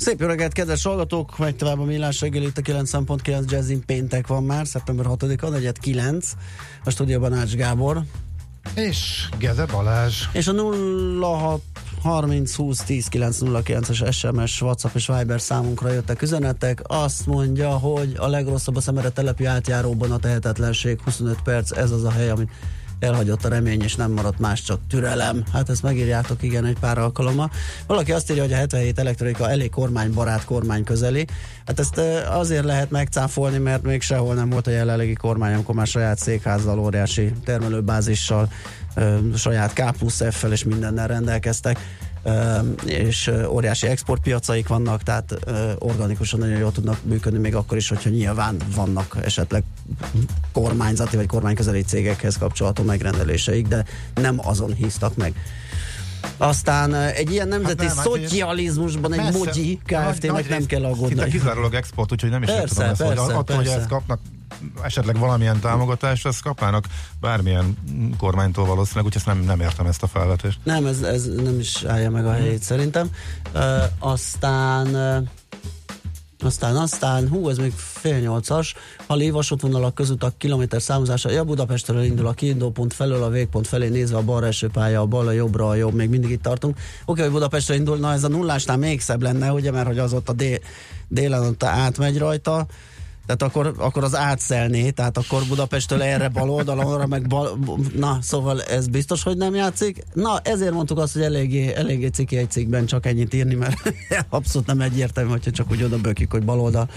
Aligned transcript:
Szép 0.00 0.20
jó 0.20 0.26
reggelt, 0.26 0.52
kedves 0.52 0.82
hallgatók! 0.82 1.38
Megy 1.38 1.56
tovább 1.56 1.78
a 1.78 1.84
millás 1.84 2.20
reggel 2.20 2.42
itt 2.42 2.58
a 2.58 2.60
9.9 2.60 3.50
Jazzin 3.50 3.84
péntek 3.86 4.26
van 4.26 4.44
már, 4.44 4.66
szeptember 4.66 5.06
6-a, 5.08 5.48
negyed 5.48 5.78
9. 5.78 6.32
A 6.84 6.90
stúdióban 6.90 7.32
Ács 7.32 7.54
Gábor. 7.54 8.02
És 8.74 9.28
Gede 9.38 9.66
Balázs. 9.66 10.24
És 10.32 10.48
a 10.48 10.52
06 11.20 11.60
30 12.02 12.54
20 12.54 12.78
10 12.82 13.06
909-es 13.10 14.12
SMS, 14.12 14.62
WhatsApp 14.62 14.94
és 14.94 15.06
Viber 15.06 15.40
számunkra 15.40 15.92
jöttek 15.92 16.22
üzenetek. 16.22 16.80
Azt 16.82 17.26
mondja, 17.26 17.70
hogy 17.70 18.14
a 18.18 18.28
legrosszabb 18.28 18.76
a 18.76 18.80
szemere 18.80 19.10
telepi 19.10 19.44
átjáróban 19.44 20.10
a 20.10 20.18
tehetetlenség 20.18 21.00
25 21.00 21.42
perc, 21.42 21.70
ez 21.70 21.90
az 21.90 22.04
a 22.04 22.10
hely, 22.10 22.30
amit 22.30 22.50
elhagyott 23.00 23.44
a 23.44 23.48
remény, 23.48 23.82
és 23.82 23.94
nem 23.94 24.10
maradt 24.10 24.38
más, 24.38 24.62
csak 24.62 24.80
türelem. 24.88 25.42
Hát 25.52 25.68
ezt 25.68 25.82
megírjátok, 25.82 26.42
igen, 26.42 26.64
egy 26.64 26.78
pár 26.78 26.98
alkalommal. 26.98 27.50
Valaki 27.86 28.12
azt 28.12 28.30
írja, 28.30 28.42
hogy 28.42 28.52
a 28.52 28.56
77 28.56 28.98
elektronika 28.98 29.50
elég 29.50 29.70
kormánybarát, 29.70 30.44
kormány 30.44 30.84
közeli. 30.84 31.26
Hát 31.66 31.78
ezt 31.78 31.98
azért 32.28 32.64
lehet 32.64 32.90
megcáfolni, 32.90 33.58
mert 33.58 33.82
még 33.82 34.02
sehol 34.02 34.34
nem 34.34 34.50
volt 34.50 34.66
a 34.66 34.70
jelenlegi 34.70 35.12
kormány, 35.12 35.54
amikor 35.54 35.74
már 35.74 35.86
saját 35.86 36.18
székházzal, 36.18 36.78
óriási 36.78 37.32
termelőbázissal, 37.44 38.48
saját 39.36 39.72
K 39.72 39.90
plusz 39.98 40.22
F-fel 40.30 40.52
és 40.52 40.64
mindennel 40.64 41.06
rendelkeztek 41.06 41.78
és 42.86 43.30
óriási 43.48 43.86
exportpiacaik 43.86 44.68
vannak, 44.68 45.02
tehát 45.02 45.38
organikusan 45.78 46.38
nagyon 46.38 46.58
jól 46.58 46.72
tudnak 46.72 47.04
működni, 47.04 47.38
még 47.38 47.54
akkor 47.54 47.76
is, 47.76 47.88
hogyha 47.88 48.10
nyilván 48.10 48.56
vannak 48.74 49.16
esetleg 49.22 49.62
kormányzati 50.52 51.16
vagy 51.16 51.26
kormányközeli 51.26 51.82
cégekhez 51.82 52.38
kapcsolatú 52.38 52.82
megrendeléseik, 52.82 53.68
de 53.68 53.84
nem 54.14 54.38
azon 54.42 54.74
híztak 54.74 55.16
meg. 55.16 55.34
Aztán 56.36 56.94
egy 56.94 57.32
ilyen 57.32 57.48
nemzeti 57.48 57.86
hát 57.86 57.94
nem, 57.94 58.04
szocializmusban 58.04 59.12
egy 59.12 59.32
Moji 59.32 59.80
Kft-nek 59.84 60.48
nem 60.48 60.66
kell 60.66 60.84
aggódni. 60.84 61.06
Szinte 61.06 61.26
kizárólag 61.26 61.74
export, 61.74 62.12
úgyhogy 62.12 62.30
nem 62.30 62.42
is 62.42 62.48
persze, 62.48 62.74
tudom 62.74 62.90
ezt, 62.90 63.02
persze, 63.02 63.22
hogy 63.22 63.32
attól, 63.32 63.44
persze. 63.44 63.70
hogy 63.70 63.80
ezt 63.80 63.88
kapnak 63.88 64.20
esetleg 64.82 65.18
valamilyen 65.18 65.60
támogatást, 65.60 66.26
ezt 66.26 66.42
kapnának 66.42 66.84
bármilyen 67.20 67.76
kormánytól 68.18 68.66
valószínűleg, 68.66 69.04
úgyhogy 69.04 69.22
nem, 69.34 69.44
nem 69.44 69.60
értem 69.60 69.86
ezt 69.86 70.02
a 70.02 70.06
felvetést. 70.06 70.58
Nem, 70.62 70.86
ez, 70.86 71.02
ez 71.02 71.26
nem 71.26 71.58
is 71.58 71.84
állja 71.84 72.10
meg 72.10 72.26
a 72.26 72.32
helyét 72.32 72.62
szerintem. 72.62 73.10
Uh, 73.54 73.62
aztán 73.98 74.86
uh, 74.86 75.28
aztán, 76.44 76.76
aztán, 76.76 77.28
hú, 77.28 77.48
ez 77.48 77.58
még 77.58 77.72
fél 77.76 78.18
nyolcas, 78.18 78.74
ha 79.06 79.14
lévasútvonalak 79.14 79.94
között 79.94 80.22
a 80.22 80.32
kilométer 80.38 80.82
számozása, 80.82 81.30
ja, 81.30 81.44
Budapestről 81.44 82.02
indul 82.02 82.26
a 82.26 82.32
kiindulópont 82.32 82.94
felől, 82.94 83.22
a 83.22 83.28
végpont 83.28 83.66
felé 83.66 83.88
nézve 83.88 84.16
a 84.16 84.22
balra 84.22 84.46
eső 84.46 84.70
a 84.96 85.06
bal, 85.06 85.26
a 85.26 85.32
jobbra, 85.32 85.68
a 85.68 85.74
jobb, 85.74 85.94
még 85.94 86.08
mindig 86.08 86.30
itt 86.30 86.42
tartunk. 86.42 86.78
Oké, 87.04 87.22
hogy 87.22 87.30
Budapestre 87.30 87.74
indul, 87.74 87.96
na 87.96 88.12
ez 88.12 88.24
a 88.24 88.28
nullásnál 88.28 88.76
még 88.76 89.00
szebb 89.00 89.22
lenne, 89.22 89.52
ugye, 89.52 89.70
mert 89.70 89.86
hogy 89.86 89.98
az 89.98 90.12
ott 90.12 90.28
a 90.28 90.32
dél, 90.32 90.58
délen 91.08 91.42
ott 91.42 91.62
átmegy 91.62 92.18
rajta, 92.18 92.66
tehát 93.36 93.54
akkor, 93.54 93.74
akkor 93.78 94.04
az 94.04 94.16
átszelné, 94.16 94.90
tehát 94.90 95.18
akkor 95.18 95.42
Budapesttől 95.48 96.02
erre 96.02 96.28
bal 96.28 96.50
oldalon, 96.50 97.08
meg 97.08 97.26
bal, 97.26 97.58
na, 97.96 98.18
szóval 98.22 98.62
ez 98.62 98.88
biztos, 98.88 99.22
hogy 99.22 99.36
nem 99.36 99.54
játszik. 99.54 100.04
Na, 100.14 100.38
ezért 100.42 100.72
mondtuk 100.72 100.98
azt, 100.98 101.12
hogy 101.12 101.22
eléggé, 101.22 101.74
eléggé 101.74 102.06
ciki 102.06 102.36
egy 102.36 102.50
cikkben 102.50 102.86
csak 102.86 103.06
ennyit 103.06 103.34
írni, 103.34 103.54
mert 103.54 103.92
abszolút 104.28 104.66
nem 104.66 104.80
egyértelmű, 104.80 105.30
hogyha 105.30 105.50
csak 105.50 105.70
úgy 105.70 105.82
oda 105.82 105.98
bökik, 105.98 106.30
hogy 106.30 106.44
bal 106.44 106.60
oldal. 106.60 106.88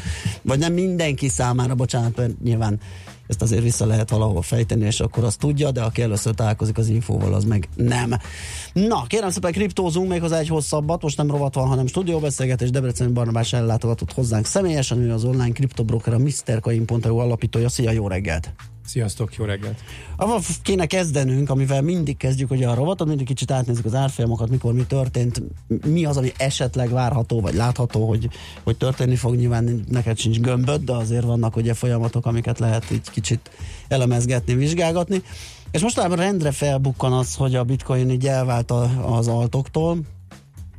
Vagy 0.41 0.59
nem 0.59 0.73
mindenki 0.73 1.27
számára, 1.27 1.75
bocsánat, 1.75 2.15
mert 2.15 2.41
nyilván 2.43 2.79
ezt 3.33 3.41
azért 3.41 3.63
vissza 3.63 3.85
lehet 3.85 4.09
valahol 4.09 4.41
fejteni, 4.41 4.85
és 4.85 4.99
akkor 4.99 5.23
azt 5.23 5.39
tudja, 5.39 5.71
de 5.71 5.81
aki 5.81 6.01
először 6.01 6.33
találkozik 6.33 6.77
az 6.77 6.87
infóval, 6.87 7.33
az 7.33 7.43
meg 7.43 7.67
nem. 7.75 8.13
Na, 8.73 9.03
kérem 9.07 9.29
szépen 9.29 9.51
kriptózunk 9.51 10.09
még 10.09 10.23
az 10.23 10.31
egy 10.31 10.47
hosszabbat, 10.47 11.01
most 11.01 11.17
nem 11.17 11.31
rovat 11.31 11.55
van, 11.55 11.67
hanem 11.67 11.87
stúdióbeszélgetés, 11.87 12.69
Debrecen 12.69 13.13
Barnabás 13.13 13.53
ellátogatott 13.53 14.13
hozzánk 14.13 14.45
személyesen, 14.45 14.99
ő 14.99 15.13
az 15.13 15.23
online 15.23 15.51
kriptobroker, 15.51 16.13
a 16.13 16.17
MrCoin.eu 16.17 17.17
alapítója. 17.17 17.69
Szia, 17.69 17.91
jó 17.91 18.07
reggelt! 18.07 18.72
Sziasztok, 18.85 19.35
jó 19.35 19.45
reggelt! 19.45 19.79
Avval 20.15 20.39
kéne 20.61 20.85
kezdenünk, 20.85 21.49
amivel 21.49 21.81
mindig 21.81 22.17
kezdjük 22.17 22.49
hogy 22.49 22.63
a 22.63 22.73
rovatot, 22.73 23.07
mindig 23.07 23.25
kicsit 23.25 23.51
átnézzük 23.51 23.85
az 23.85 23.93
árfolyamokat, 23.93 24.49
mikor 24.49 24.73
mi 24.73 24.85
történt, 24.85 25.41
mi 25.85 26.05
az, 26.05 26.17
ami 26.17 26.31
esetleg 26.37 26.89
várható, 26.89 27.41
vagy 27.41 27.53
látható, 27.53 28.07
hogy, 28.07 28.29
hogy 28.63 28.77
történni 28.77 29.15
fog. 29.15 29.35
Nyilván 29.35 29.83
neked 29.89 30.17
sincs 30.17 30.39
gömböd, 30.39 30.83
de 30.83 30.93
azért 30.93 31.23
vannak 31.23 31.55
ugye 31.55 31.73
folyamatok, 31.73 32.25
amiket 32.25 32.59
lehet 32.59 32.91
így 32.91 33.09
kicsit 33.09 33.51
elemezgetni, 33.87 34.55
vizsgálgatni. 34.55 35.21
És 35.71 35.81
most 35.81 35.97
rendre 35.97 36.51
felbukkan 36.51 37.13
az, 37.13 37.35
hogy 37.35 37.55
a 37.55 37.63
bitcoin 37.63 38.09
így 38.09 38.27
elvált 38.27 38.71
az 39.05 39.27
altoktól, 39.27 39.97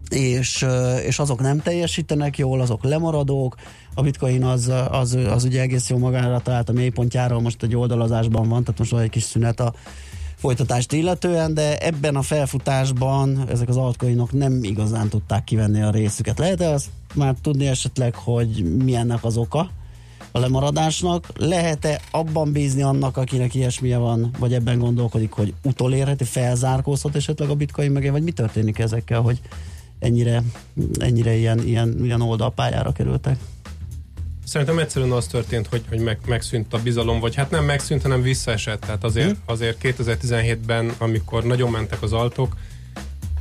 és, 0.09 0.66
és 1.06 1.19
azok 1.19 1.41
nem 1.41 1.60
teljesítenek 1.60 2.38
jól, 2.38 2.60
azok 2.60 2.82
lemaradók, 2.84 3.54
a 3.94 4.03
bitcoin 4.03 4.44
az, 4.44 4.72
az, 4.91 5.15
az 5.15 5.44
ugye 5.44 5.60
egész 5.60 5.91
jó 5.91 5.99
magára 5.99 6.41
talált 6.41 6.69
a 6.69 6.72
mélypontjáról, 6.72 7.41
most 7.41 7.62
egy 7.62 7.77
oldalazásban 7.77 8.49
van, 8.49 8.65
tehát 8.65 8.78
most 8.78 8.91
van 8.91 9.00
egy 9.00 9.10
kis 9.10 9.22
szünet 9.22 9.60
a 9.60 9.75
folytatást 10.37 10.93
illetően, 10.93 11.55
de 11.55 11.78
ebben 11.78 12.16
a 12.16 12.22
felfutásban 12.22 13.44
ezek 13.49 13.69
az 13.69 13.77
altcoinok 13.77 14.33
nem 14.33 14.65
igazán 14.65 15.09
tudták 15.09 15.44
kivenni 15.44 15.83
a 15.83 15.91
részüket. 15.91 16.38
Lehet-e 16.38 16.69
azt 16.69 16.88
már 17.15 17.34
tudni 17.43 17.66
esetleg, 17.66 18.15
hogy 18.15 18.77
milyennek 18.84 19.25
az 19.25 19.37
oka 19.37 19.71
a 20.33 20.38
lemaradásnak? 20.38 21.27
Lehet-e 21.37 22.00
abban 22.10 22.53
bízni 22.53 22.83
annak, 22.83 23.16
akinek 23.16 23.54
ilyesmilyen 23.54 24.00
van, 24.00 24.31
vagy 24.38 24.54
ebben 24.54 24.78
gondolkodik, 24.78 25.33
hogy 25.33 25.54
utolérheti, 25.62 26.25
felzárkózhat 26.25 27.16
esetleg 27.16 27.49
a 27.49 27.54
bitcoin 27.54 27.91
meg, 27.91 28.10
vagy 28.10 28.22
mi 28.22 28.31
történik 28.31 28.78
ezekkel, 28.78 29.21
hogy 29.21 29.41
ennyire, 29.99 30.43
ennyire 30.99 31.34
ilyen, 31.34 31.59
ilyen, 31.59 32.04
ilyen 32.04 32.21
oldalpályára 32.21 32.93
kerültek? 32.93 33.38
Szerintem 34.44 34.78
egyszerűen 34.78 35.10
az 35.10 35.27
történt, 35.27 35.66
hogy, 35.66 35.82
hogy 35.88 35.99
meg, 35.99 36.19
megszűnt 36.27 36.75
a 36.75 36.78
bizalom, 36.78 37.21
vagy 37.21 37.34
hát 37.34 37.50
nem 37.50 37.65
megszűnt, 37.65 38.03
hanem 38.03 38.22
visszaesett. 38.22 38.81
Tehát 38.81 39.05
azért, 39.05 39.31
hm? 39.31 39.37
azért 39.47 39.78
2017-ben, 39.82 40.94
amikor 40.99 41.44
nagyon 41.44 41.71
mentek 41.71 42.03
az 42.03 42.12
altok, 42.12 42.56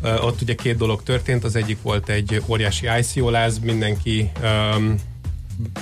ott 0.04 0.42
ugye 0.42 0.56
két 0.56 0.78
dolog 0.78 1.04
történt. 1.04 1.44
Az 1.44 1.56
egyik 1.56 1.82
volt 1.82 2.10
egy 2.10 2.42
óriási 2.48 2.88
ICO 3.00 3.30
láz, 3.30 3.60
mindenki 3.60 4.32
um, 4.42 4.96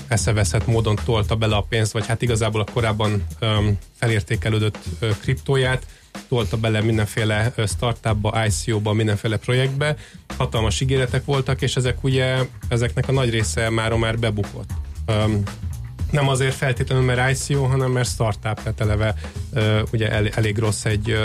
eszeveszett 0.07 0.67
módon 0.67 0.95
tolta 1.05 1.35
bele 1.35 1.55
a 1.55 1.65
pénzt, 1.69 1.91
vagy 1.91 2.07
hát 2.07 2.21
igazából 2.21 2.61
a 2.61 2.71
korábban 2.73 3.25
um, 3.41 3.77
felértékelődött 3.99 4.77
uh, 5.01 5.09
kriptóját, 5.17 5.85
tolta 6.27 6.57
bele 6.57 6.81
mindenféle 6.81 7.53
startupba, 7.67 8.45
ICO-ba, 8.45 8.93
mindenféle 8.93 9.37
projektbe. 9.37 9.95
Hatalmas 10.37 10.81
ígéretek 10.81 11.25
voltak, 11.25 11.61
és 11.61 11.75
ezek 11.75 12.03
ugye, 12.03 12.37
ezeknek 12.67 13.07
a 13.07 13.11
nagy 13.11 13.29
része 13.29 13.69
már 13.69 13.93
már 13.93 14.19
bebukott. 14.19 14.69
Um, 15.07 15.44
nem 16.12 16.28
azért 16.28 16.53
feltétlenül, 16.53 17.03
mert 17.06 17.50
ICO, 17.50 17.63
hanem 17.63 17.91
mert 17.91 18.09
startup, 18.09 18.56
tehát 18.56 18.81
eleve 18.81 19.16
uh, 19.53 19.79
ugye 19.94 20.12
el, 20.12 20.28
elég 20.28 20.57
rossz 20.57 20.85
egy, 20.85 21.12
uh, 21.12 21.17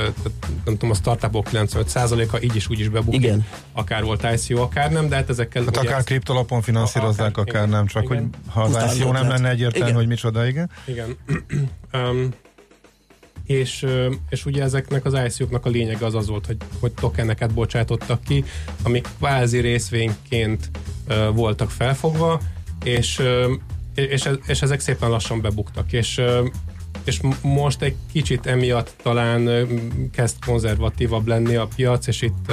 nem 0.64 0.75
tudom, 0.75 0.91
a 0.91 0.94
startupok 0.94 1.47
95%-a 1.53 2.38
így 2.41 2.56
is 2.56 2.69
úgy 2.69 2.81
is 2.81 2.88
bebukik. 2.88 3.20
Igen. 3.20 3.47
Akár 3.72 4.04
volt 4.04 4.26
ICO, 4.34 4.62
akár 4.62 4.91
nem, 4.91 5.09
de 5.09 5.15
hát 5.15 5.31
ezekkel... 5.31 5.65
Hát 5.65 5.76
akár 5.76 6.04
kriptolapon 6.04 6.62
finanszírozzák, 6.62 7.36
akár, 7.36 7.48
akár 7.48 7.66
igen, 7.66 7.76
nem, 7.76 7.86
csak 7.86 8.03
igen. 8.03 8.16
hogy 8.16 8.53
ha 8.53 8.62
az 8.62 8.70
Után 8.70 8.97
ICO 8.97 9.12
nem 9.12 9.28
lenne 9.28 9.48
egyértelmű, 9.48 9.86
igen. 9.86 9.98
hogy 9.98 10.06
micsoda, 10.06 10.47
igen. 10.47 10.70
Igen. 10.84 11.16
um, 11.92 12.28
és, 13.47 13.86
és 14.28 14.47
ugye 14.47 14.62
ezeknek 14.62 15.04
az 15.04 15.15
ICO-knak 15.27 15.66
a 15.66 15.68
lényege 15.68 16.06
az 16.06 16.15
az 16.15 16.28
volt, 16.28 16.47
hogy, 16.47 16.56
hogy 16.80 16.92
tokeneket 16.92 17.54
bocsátottak 17.54 18.24
ki, 18.24 18.45
amik 18.83 19.09
kvázi 19.18 19.59
részvényként 19.59 20.71
uh, 21.09 21.34
voltak 21.34 21.71
felfogva, 21.71 22.41
és, 22.84 23.18
uh, 23.18 23.50
és, 23.97 24.28
és 24.47 24.63
ezek 24.63 24.81
szépen 24.81 25.10
lassan 25.10 25.41
bebuktak, 25.41 25.93
és 25.93 26.22
és 27.04 27.21
most 27.43 27.83
egy 27.83 27.97
kicsit 28.13 28.47
emiatt 28.47 28.95
talán 29.03 29.69
kezd 30.13 30.45
konzervatívabb 30.45 31.27
lenni 31.27 31.54
a 31.54 31.69
piac, 31.77 32.07
és 32.07 32.22
itt 32.22 32.53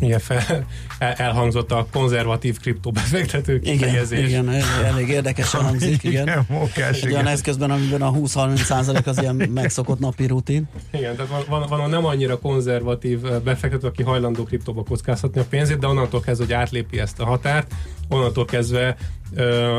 ugye 0.00 0.18
fel, 0.18 0.66
elhangzott 0.98 1.72
a 1.72 1.86
konzervatív 1.92 2.58
kriptobefektető 2.58 3.58
kifejezés. 3.58 4.28
Igen, 4.28 4.48
igen, 4.48 4.84
elég 4.84 5.08
érdekesen 5.08 5.62
hangzik, 5.62 6.02
igen. 6.10 6.22
igen 6.22 6.44
mókás, 6.48 7.02
igen. 7.02 7.26
eszközben, 7.26 7.70
amiben 7.70 8.02
a 8.02 8.12
20-30 8.12 8.56
százalék 8.56 9.06
az 9.06 9.18
ilyen 9.18 9.34
megszokott 9.34 9.98
napi 9.98 10.26
rutin. 10.26 10.68
Igen, 10.90 11.16
tehát 11.16 11.30
van, 11.30 11.42
van, 11.48 11.68
van 11.68 11.80
a 11.80 11.86
nem 11.86 12.04
annyira 12.04 12.38
konzervatív 12.38 13.20
befektető, 13.20 13.86
aki 13.86 14.02
hajlandó 14.02 14.44
kriptóba 14.44 14.82
kockáztatni 14.82 15.40
a 15.40 15.44
pénzét, 15.48 15.78
de 15.78 15.86
onnantól 15.86 16.20
kezdve, 16.20 16.44
hogy 16.44 16.54
átlépi 16.54 16.98
ezt 16.98 17.20
a 17.20 17.24
határt, 17.24 17.72
onnantól 18.08 18.44
kezdve 18.44 18.96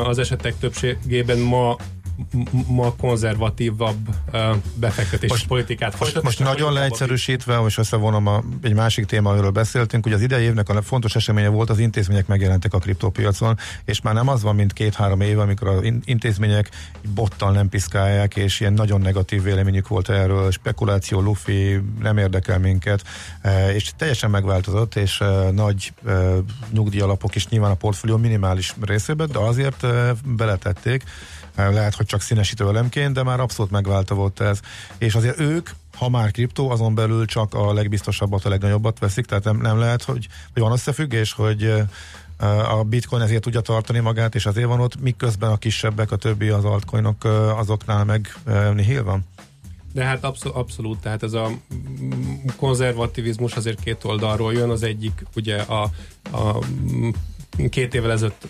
az 0.06 0.18
esetek 0.18 0.58
többségében 0.60 1.40
ma 1.40 1.78
ma 2.68 2.94
konzervatívabb 2.96 4.16
befektetés 4.74 5.30
most, 5.30 5.48
politikát 5.48 5.96
folytat. 5.96 6.24
Most, 6.24 6.40
most 6.40 6.50
nagyon 6.50 6.74
leegyszerűsítve, 6.74 7.58
most 7.58 7.78
összevonom 7.78 8.28
a, 8.28 8.44
egy 8.62 8.74
másik 8.74 9.06
téma, 9.06 9.30
amiről 9.30 9.50
beszéltünk, 9.50 10.04
hogy 10.04 10.14
az 10.14 10.22
idei 10.22 10.44
évnek 10.44 10.70
a 10.70 10.82
fontos 10.82 11.16
eseménye 11.16 11.48
volt, 11.48 11.70
az 11.70 11.80
intézmények 11.80 12.28
megjelentek 12.28 12.74
a 12.74 12.80
kriptópiacon, 12.80 13.58
és 13.86 14.02
már 14.02 14.14
nem 14.14 14.28
az 14.28 14.42
van, 14.42 14.56
mint 14.56 14.74
két-három 14.74 15.22
év, 15.22 15.40
amikor 15.40 15.68
az 15.68 15.94
intézmények 16.04 16.70
bottal 17.14 17.52
nem 17.52 17.70
piszkálják, 17.70 18.36
és 18.36 18.60
ilyen 18.60 18.74
nagyon 18.74 19.02
negatív 19.02 19.44
véleményük 19.44 19.88
volt 19.88 20.10
erről, 20.10 20.52
spekuláció, 20.52 21.22
lufi, 21.22 21.82
nem 22.02 22.18
érdekel 22.18 22.60
minket, 22.60 23.04
és 23.74 23.92
teljesen 23.98 24.30
megváltozott, 24.30 24.96
és 24.96 25.24
nagy 25.52 25.94
nyugdíjalapok 26.72 27.36
is 27.36 27.48
nyilván 27.48 27.72
a 27.72 27.76
portfólió 27.76 28.18
minimális 28.18 28.76
részében, 28.82 29.30
de 29.32 29.40
azért 29.40 29.86
beletették, 30.26 31.04
lehet, 31.56 31.96
hogy 31.96 32.06
csak 32.06 32.22
színesítő 32.22 32.68
elemként, 32.68 33.14
de 33.14 33.24
már 33.24 33.40
abszolút 33.40 33.72
megválta 33.72 34.16
volt 34.16 34.40
ez. 34.40 34.60
És 34.98 35.16
azért 35.16 35.40
ők, 35.40 35.70
ha 35.96 36.10
már 36.10 36.32
kriptó, 36.32 36.70
azon 36.70 36.96
belül 36.96 37.26
csak 37.26 37.54
a 37.54 37.74
legbiztosabbat, 37.74 38.46
a 38.46 38.50
legnagyobbat 38.50 39.00
veszik, 39.00 39.26
tehát 39.26 39.44
nem, 39.44 39.58
nem 39.58 39.80
lehet, 39.80 40.04
hogy, 40.04 40.28
hogy 40.54 40.62
van 40.62 40.72
összefüggés, 40.72 41.34
hogy 41.34 41.74
a 42.70 42.84
bitcoin 42.84 43.22
ezért 43.22 43.42
tudja 43.42 43.62
tartani 43.62 44.00
magát, 44.00 44.36
és 44.36 44.46
azért 44.46 44.68
van 44.68 44.80
ott, 44.80 45.02
miközben 45.02 45.52
a 45.52 45.58
kisebbek, 45.58 46.12
a 46.12 46.16
többi 46.16 46.50
az 46.50 46.66
altcoinok 46.66 47.24
azoknál 47.56 48.06
meg 48.06 48.36
nihil 48.74 49.04
van? 49.04 49.26
De 49.94 50.04
hát 50.04 50.24
abszol- 50.24 50.56
abszolút, 50.56 51.00
tehát 51.00 51.24
ez 51.24 51.34
a 51.34 51.50
konzervativizmus 52.56 53.54
azért 53.56 53.80
két 53.80 54.04
oldalról 54.04 54.54
jön, 54.54 54.70
az 54.70 54.84
egyik 54.84 55.26
ugye 55.36 55.62
a, 55.62 55.90
a 56.32 56.60
két 57.70 57.94
évvel 57.94 58.12
ezelőtt 58.12 58.48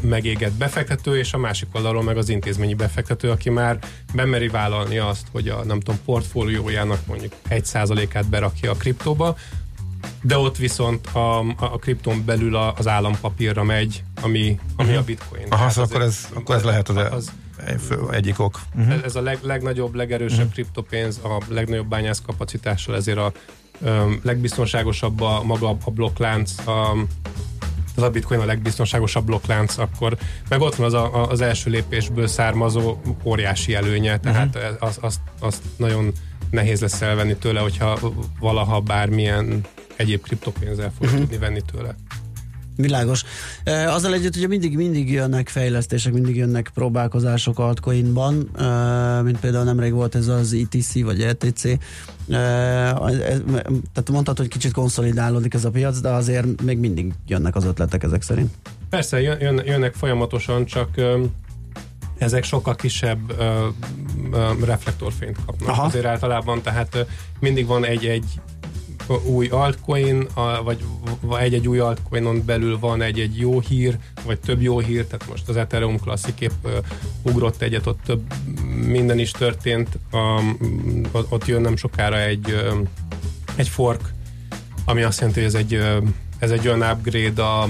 megégett 0.00 0.52
befektető, 0.52 1.18
és 1.18 1.32
a 1.32 1.38
másik 1.38 1.68
oldalról 1.72 2.02
meg 2.02 2.16
az 2.16 2.28
intézményi 2.28 2.74
befektető, 2.74 3.30
aki 3.30 3.50
már 3.50 3.78
bemeri 4.14 4.48
vállalni 4.48 4.98
azt, 4.98 5.26
hogy 5.32 5.48
a 5.48 5.64
nem 5.64 5.80
tudom, 5.80 6.00
portfóliójának 6.04 7.06
mondjuk 7.06 7.32
egy 7.48 7.64
százalékát 7.64 8.28
berakja 8.28 8.70
a 8.70 8.74
kriptóba, 8.74 9.36
de 10.22 10.38
ott 10.38 10.56
viszont 10.56 11.06
a, 11.06 11.38
a 11.56 11.78
kripton 11.78 12.24
belül 12.24 12.56
az 12.56 12.88
állampapírra 12.88 13.62
megy, 13.62 14.02
ami, 14.22 14.58
ami 14.76 14.88
uh-huh. 14.88 14.96
a 14.96 15.04
bitcoin. 15.04 15.46
Aha, 15.48 15.68
szóval 15.68 15.90
akkor 15.90 16.02
ez, 16.02 16.28
akkor 16.34 16.54
ez 16.54 16.62
lehet 16.62 16.88
az, 16.88 16.96
az 16.96 17.32
egyik 18.10 18.38
ok. 18.40 18.60
Uh-huh. 18.74 19.04
Ez 19.04 19.16
a 19.16 19.20
leg, 19.20 19.38
legnagyobb, 19.42 19.94
legerősebb 19.94 20.38
uh-huh. 20.38 20.52
kriptopénz, 20.52 21.20
a 21.22 21.42
legnagyobb 21.48 21.86
bányász 21.86 22.22
kapacitással, 22.26 22.94
ezért 22.94 23.18
a 23.18 23.32
um, 23.80 24.20
legbiztonságosabb 24.22 25.20
a 25.20 25.42
maga 25.42 25.76
a 25.84 25.90
blokklánc, 25.90 26.66
a, 26.66 26.96
az 27.96 28.02
a 28.02 28.10
bitcoin 28.10 28.40
a 28.40 28.44
legbiztonságosabb 28.44 29.24
blokklánc, 29.24 29.78
akkor 29.78 30.16
meg 30.48 30.60
ott 30.60 30.74
van 30.74 30.86
az, 30.86 30.94
a, 30.94 31.28
az 31.28 31.40
első 31.40 31.70
lépésből 31.70 32.26
származó 32.26 32.96
óriási 33.24 33.74
előnye, 33.74 34.20
tehát 34.20 34.56
uh-huh. 34.56 34.76
azt, 34.78 34.98
azt, 34.98 35.20
azt 35.40 35.62
nagyon 35.76 36.12
nehéz 36.50 36.80
lesz 36.80 37.00
elvenni 37.00 37.36
tőle, 37.36 37.60
hogyha 37.60 37.98
valaha 38.40 38.80
bármilyen 38.80 39.60
egyéb 39.96 40.22
kriptopénzzel 40.22 40.92
fog 40.96 41.06
uh-huh. 41.06 41.20
tudni 41.20 41.38
venni 41.38 41.60
tőle. 41.72 41.94
Világos. 42.76 43.24
Azzal 43.64 44.14
együtt, 44.14 44.36
ugye 44.36 44.46
mindig, 44.46 44.76
mindig 44.76 45.10
jönnek 45.10 45.48
fejlesztések, 45.48 46.12
mindig 46.12 46.36
jönnek 46.36 46.70
próbálkozások 46.74 47.58
altcoinban, 47.58 48.34
mint 49.24 49.40
például 49.40 49.64
nemrég 49.64 49.92
volt 49.92 50.14
ez 50.14 50.28
az 50.28 50.52
ETC 50.52 51.02
vagy 51.02 51.20
ETC. 51.20 51.64
E, 51.64 51.78
tehát 52.28 54.10
mondhatod, 54.10 54.38
hogy 54.38 54.48
kicsit 54.48 54.72
konszolidálódik 54.72 55.54
ez 55.54 55.64
a 55.64 55.70
piac, 55.70 56.00
de 56.00 56.08
azért 56.08 56.62
még 56.62 56.78
mindig 56.78 57.12
jönnek 57.26 57.56
az 57.56 57.64
ötletek 57.64 58.02
ezek 58.02 58.22
szerint. 58.22 58.50
Persze, 58.90 59.20
jön, 59.20 59.62
jönnek 59.64 59.94
folyamatosan, 59.94 60.64
csak 60.64 60.88
ezek 62.18 62.44
sokkal 62.44 62.74
kisebb 62.74 63.30
ö, 63.38 63.66
ö, 64.32 64.52
reflektorfényt 64.64 65.36
kapnak. 65.46 65.68
Aha. 65.68 65.82
Azért 65.82 66.04
általában, 66.04 66.62
tehát 66.62 67.06
mindig 67.40 67.66
van 67.66 67.84
egy-egy 67.84 68.24
új 69.24 69.48
altcoin, 69.48 70.26
vagy 70.60 70.84
egy-egy 71.38 71.68
új 71.68 71.78
altcoinon 71.78 72.42
belül 72.44 72.78
van 72.78 73.02
egy-egy 73.02 73.38
jó 73.38 73.60
hír, 73.60 73.98
vagy 74.24 74.40
több 74.40 74.62
jó 74.62 74.78
hír, 74.78 75.04
tehát 75.04 75.28
most 75.28 75.48
az 75.48 75.56
Ethereum 75.56 75.98
klasszik 75.98 76.40
épp 76.40 76.66
ugrott 77.22 77.62
egyet, 77.62 77.86
ott 77.86 77.98
több 78.04 78.22
minden 78.86 79.18
is 79.18 79.30
történt, 79.30 79.98
ott 81.28 81.46
jön 81.46 81.60
nem 81.60 81.76
sokára 81.76 82.20
egy, 82.20 82.56
egy 83.54 83.68
fork, 83.68 84.12
ami 84.84 85.02
azt 85.02 85.18
jelenti, 85.18 85.40
hogy 85.40 85.48
ez 85.48 85.60
egy, 85.60 85.74
ez 86.38 86.50
egy 86.50 86.68
olyan 86.68 86.90
upgrade 86.90 87.42
a, 87.42 87.68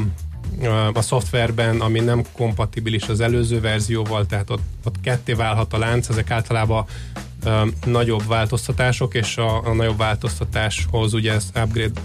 a 0.92 1.02
szoftverben, 1.02 1.80
ami 1.80 2.00
nem 2.00 2.22
kompatibilis 2.32 3.08
az 3.08 3.20
előző 3.20 3.60
verzióval, 3.60 4.26
tehát 4.26 4.50
ott, 4.50 4.62
ott 4.84 5.00
ketté 5.00 5.32
válhat 5.32 5.72
a 5.72 5.78
lánc, 5.78 6.08
ezek 6.08 6.30
általában 6.30 6.84
nagyobb 7.84 8.26
változtatások, 8.26 9.14
és 9.14 9.36
a, 9.36 9.66
a 9.66 9.74
nagyobb 9.74 9.98
változtatáshoz 9.98 11.14
ugye 11.14 11.32
ezt 11.32 11.58
upgrade, 11.58 12.00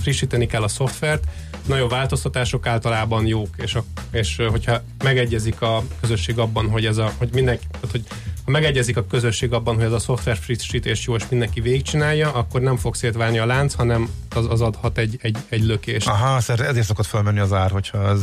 frissíteni 0.00 0.46
kell 0.46 0.62
a 0.62 0.68
szoftvert, 0.68 1.24
nagyobb 1.66 1.90
változtatások 1.90 2.66
általában 2.66 3.26
jók, 3.26 3.48
és, 3.56 3.74
a, 3.74 3.84
és 4.10 4.42
hogyha 4.50 4.82
megegyezik 5.04 5.60
a 5.60 5.82
közösség 6.00 6.38
abban, 6.38 6.70
hogy 6.70 6.86
ez 6.86 6.96
a, 6.96 7.12
hogy 7.18 7.28
mindenki, 7.32 7.64
tehát, 7.70 7.90
hogy 7.90 8.04
ha 8.44 8.50
megegyezik 8.50 8.96
a 8.96 9.06
közösség 9.06 9.52
abban, 9.52 9.74
hogy 9.74 9.84
ez 9.84 9.92
a 9.92 9.98
szoftver 9.98 10.36
frissítés 10.36 11.06
jó, 11.06 11.14
és 11.14 11.24
mindenki 11.30 11.60
végigcsinálja, 11.60 12.32
akkor 12.32 12.60
nem 12.60 12.76
fog 12.76 12.94
szétválni 12.94 13.38
a 13.38 13.46
lánc, 13.46 13.74
hanem 13.74 14.08
az, 14.34 14.46
az 14.50 14.60
adhat 14.60 14.98
egy, 14.98 15.18
egy, 15.22 15.36
egy 15.48 15.62
lökést. 15.62 16.08
Aha, 16.08 16.36
ezért 16.46 16.86
szokott 16.86 17.06
felmenni 17.06 17.38
az 17.38 17.52
ár, 17.52 17.70
hogyha 17.70 18.08
ez 18.08 18.20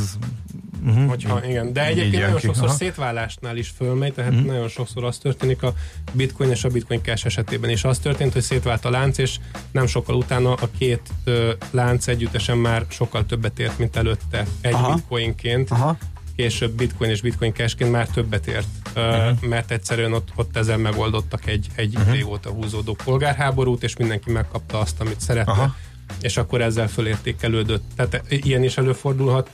Uh-huh. 0.86 1.08
Hogyha, 1.08 1.46
igen. 1.46 1.74
De 1.74 1.86
egyébként 1.86 2.22
nagyon 2.22 2.38
ki. 2.38 2.46
sokszor 2.46 2.68
Aha. 2.68 2.74
szétválásnál 2.74 3.58
is 3.58 3.74
fölmegy, 3.78 4.14
tehát 4.14 4.32
uh-huh. 4.32 4.48
nagyon 4.48 4.68
sokszor 4.68 5.04
az 5.04 5.18
történik 5.18 5.64
a 5.64 5.74
bitcoin 6.12 6.50
és 6.50 6.64
a 6.64 6.70
bitcoin 6.70 7.02
cash 7.04 7.26
esetében 7.26 7.70
is. 7.70 7.84
Az 7.84 8.00
történt, 8.00 8.34
hogy 8.34 8.42
szétvált 8.42 8.86
a 8.86 8.90
lánc, 8.90 9.18
és 9.18 9.38
nem 9.72 9.86
sokkal 9.86 10.16
utána 10.16 10.54
a 10.54 10.70
két 10.78 11.02
ö, 11.24 11.52
lánc 11.72 12.08
együttesen 12.08 12.58
már 12.58 12.86
sokkal 12.90 13.26
többet 13.26 13.60
ért, 13.60 13.78
mint 13.78 13.96
előtte 13.96 14.46
egy 14.62 14.74
Aha. 14.74 14.94
bitcoinként. 14.94 15.72
Aha 15.72 15.98
később 16.36 16.72
bitcoin 16.72 17.10
és 17.10 17.22
bitcoin 17.22 17.54
cashként 17.54 17.92
már 17.92 18.08
többet 18.08 18.48
ért, 18.48 18.68
uh-huh. 18.96 19.42
mert 19.42 19.72
egyszerűen 19.72 20.14
ott, 20.14 20.30
ott 20.36 20.58
ezzel 20.58 20.78
megoldottak 20.78 21.48
egy, 21.48 21.68
egy 21.76 21.96
uh-huh. 21.96 22.14
régóta 22.14 22.50
húzódó 22.50 22.98
polgárháborút, 23.04 23.84
és 23.84 23.98
mindenki 23.98 24.32
megkapta 24.32 24.80
azt, 24.80 25.02
amit 25.02 25.20
szeretne, 25.20 25.52
Aha. 25.52 25.76
és 26.22 26.38
akkor 26.38 26.62
ezzel 26.62 26.88
fölértékelődött. 26.88 27.84
Tehát 27.96 28.24
ilyen 28.28 28.64
is 28.64 28.78
előfordulhat 28.78 29.50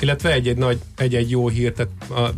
illetve 0.00 0.32
egy-egy 0.32 0.56
nagy, 0.56 0.78
egy-egy 0.96 1.30
jó 1.30 1.48
hír, 1.48 1.72
tehát 1.72 1.92
a, 2.10 2.34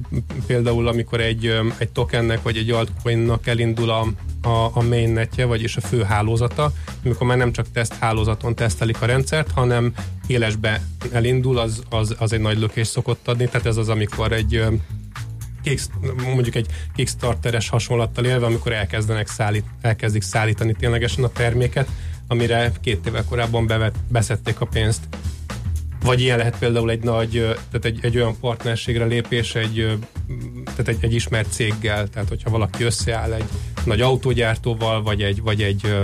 például 0.46 0.88
amikor 0.88 1.20
egy, 1.20 1.60
egy 1.76 1.88
tokennek 1.88 2.42
vagy 2.42 2.56
egy 2.56 2.70
altcoinnak 2.70 3.46
elindul 3.46 3.90
a, 3.90 4.06
a, 4.48 4.70
a 4.72 4.82
mainnetje, 4.82 5.44
vagyis 5.44 5.76
a 5.76 5.80
fő 5.80 6.02
hálózata, 6.02 6.72
amikor 7.04 7.26
már 7.26 7.36
nem 7.36 7.52
csak 7.52 7.66
teszt 7.72 7.94
hálózaton 7.94 8.54
tesztelik 8.54 9.02
a 9.02 9.06
rendszert, 9.06 9.50
hanem 9.50 9.94
élesbe 10.26 10.82
elindul, 11.12 11.58
az, 11.58 11.82
az, 11.90 12.14
az 12.18 12.32
egy 12.32 12.40
nagy 12.40 12.58
lökés 12.58 12.86
szokott 12.86 13.28
adni, 13.28 13.46
tehát 13.46 13.66
ez 13.66 13.76
az, 13.76 13.88
amikor 13.88 14.32
egy 14.32 14.64
mondjuk 16.24 16.54
egy 16.54 16.66
Kickstarteres 16.94 17.68
hasonlattal 17.68 18.24
élve, 18.24 18.46
amikor 18.46 18.72
elkezdenek 18.72 19.28
szállít, 19.28 19.64
elkezdik 19.80 20.22
szállítani 20.22 20.74
ténylegesen 20.74 21.24
a 21.24 21.28
terméket, 21.28 21.88
amire 22.26 22.72
két 22.80 23.06
évvel 23.06 23.24
korábban 23.24 23.66
bevet, 23.66 23.94
beszették 24.08 24.60
a 24.60 24.66
pénzt. 24.66 25.00
Vagy 26.04 26.20
ilyen 26.20 26.38
lehet 26.38 26.58
például 26.58 26.90
egy 26.90 27.02
nagy, 27.02 27.30
tehát 27.70 27.84
egy, 27.84 27.98
egy 28.02 28.16
olyan 28.16 28.36
partnerségre 28.40 29.04
lépés 29.04 29.54
egy, 29.54 29.98
tehát 30.64 30.88
egy, 30.88 30.98
egy 31.00 31.14
ismert 31.14 31.52
céggel, 31.52 32.08
tehát 32.08 32.28
hogyha 32.28 32.50
valaki 32.50 32.84
összeáll 32.84 33.32
egy 33.32 33.44
nagy 33.84 34.00
autógyártóval, 34.00 35.02
vagy 35.02 35.22
egy, 35.22 35.42
vagy 35.42 35.62
egy 35.62 35.96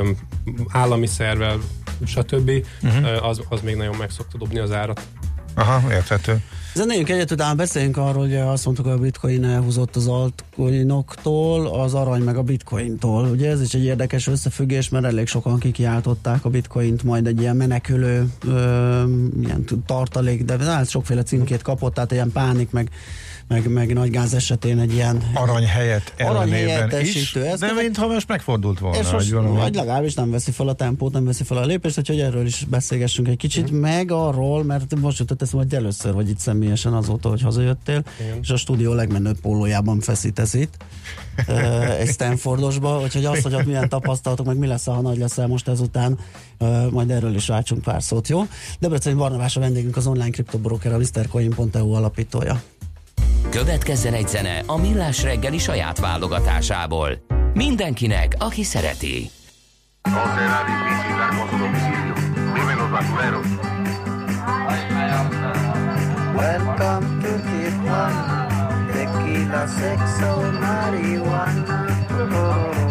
állami 0.69 1.07
szervel, 1.07 1.59
stb., 2.07 2.51
uh-huh. 2.83 3.27
az, 3.27 3.43
az 3.49 3.61
még 3.61 3.77
nagyon 3.77 3.97
meg 3.97 4.11
szokta 4.11 4.39
dobni 4.39 4.59
az 4.59 4.73
árat. 4.73 5.01
Aha, 5.55 5.93
érthető. 5.93 6.43
Zenéljünk 6.75 7.09
egyet, 7.09 7.31
utána 7.31 7.55
beszéljünk 7.55 7.97
arról, 7.97 8.23
hogy 8.23 8.35
azt 8.35 8.65
mondtuk, 8.65 8.87
hogy 8.87 8.95
a 8.95 8.99
bitcoin 8.99 9.45
elhúzott 9.45 9.97
az 9.97 10.07
altcoinoktól, 10.07 11.67
az 11.67 11.95
arany 11.95 12.23
meg 12.23 12.37
a 12.37 12.43
bitcointól. 12.43 13.25
Ugye 13.25 13.51
ez 13.51 13.61
is 13.61 13.75
egy 13.75 13.85
érdekes 13.85 14.27
összefüggés, 14.27 14.89
mert 14.89 15.05
elég 15.05 15.27
sokan 15.27 15.59
kikiáltották 15.59 16.45
a 16.45 16.49
bitcoint 16.49 17.03
majd 17.03 17.27
egy 17.27 17.41
ilyen 17.41 17.57
menekülő 17.57 18.31
ö, 18.47 19.03
ilyen 19.43 19.65
tartalék, 19.87 20.45
de 20.45 20.59
hát 20.59 20.89
sokféle 20.89 21.23
címkét 21.23 21.63
kapott, 21.63 21.95
tehát 21.95 22.13
ilyen 22.13 22.33
pánik, 22.33 22.71
meg 22.71 22.91
meg, 23.49 23.69
meg 23.69 23.93
nagy 23.93 24.11
gáz 24.11 24.35
esetén 24.35 24.79
egy 24.79 24.93
ilyen 24.93 25.23
arany 25.35 25.67
helyett 25.67 26.13
ellenében 26.17 27.01
is, 27.01 27.33
de 27.33 27.73
mintha 27.73 28.07
most 28.07 28.29
megfordult 28.29 28.79
volna. 28.79 28.99
És 28.99 29.11
most, 29.11 29.31
vagy 29.31 29.75
legalábbis 29.75 30.15
nem 30.15 30.31
veszi 30.31 30.51
fel 30.51 30.69
a 30.69 30.73
tempót, 30.73 31.13
nem 31.13 31.25
veszi 31.25 31.45
fel 31.45 31.57
a 31.57 31.65
lépést, 31.65 32.07
hogy 32.07 32.21
erről 32.21 32.47
is 32.47 32.65
beszélgessünk 32.69 33.29
egy 33.29 33.37
kicsit, 33.37 33.73
mm. 33.73 33.77
meg 33.77 34.11
arról, 34.11 34.65
mert 34.65 35.01
most 35.01 35.19
jutott 35.19 35.43
eszembe, 35.43 35.65
hogy 35.65 35.75
először 35.75 36.13
vagy 36.13 36.29
itt 36.29 36.39
személyesen 36.39 36.93
azóta, 36.93 37.29
hogy 37.29 37.43
hazajöttél, 37.43 38.03
Igen. 38.21 38.39
és 38.43 38.51
a 38.51 38.57
stúdió 38.57 38.93
legmenőbb 38.93 39.41
pólójában 39.41 40.01
feszítesz 40.01 40.55
itt, 40.55 40.75
egy 41.99 42.09
Stanfordosba, 42.09 43.01
úgyhogy 43.01 43.25
azt, 43.25 43.43
hogy 43.43 43.55
ott 43.55 43.67
milyen 43.67 43.89
tapasztalatok, 43.89 44.47
meg 44.47 44.59
mi 44.59 44.67
lesz, 44.67 44.85
ha 44.85 45.01
nagy 45.01 45.19
leszel 45.19 45.47
most 45.47 45.69
ezután, 45.69 46.19
majd 46.91 47.11
erről 47.11 47.35
is 47.35 47.49
rácsunk 47.49 47.83
pár 47.83 48.03
szót, 48.03 48.29
jó? 48.29 48.47
Debreceni 48.79 49.17
Barnabás 49.17 49.57
a 49.57 49.61
vendégünk, 49.61 49.97
az 49.97 50.07
online 50.07 50.31
kriptobroker, 50.31 50.93
a 50.93 50.99
MrCoin.eu 50.99 51.93
alapítója. 51.93 52.63
Következzen 53.51 54.15
egy 54.15 54.29
zene 54.29 54.63
a 54.67 54.77
Millás 54.79 55.23
reggeli 55.23 55.59
saját 55.59 55.99
válogatásából. 55.99 57.11
Mindenkinek, 57.55 58.35
aki 58.39 58.63
szereti. 58.63 59.31
Welcome 66.35 67.21
to 67.23 67.33
Tijuana, 67.45 68.47
tequila, 68.93 69.67
sexo, 69.67 70.41
marihuana. 70.61 71.87
Welcome 72.11 72.82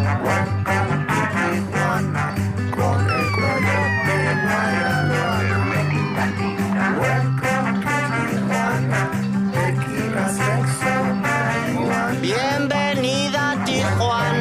Bienvenida 13.82 14.28
a 14.28 14.31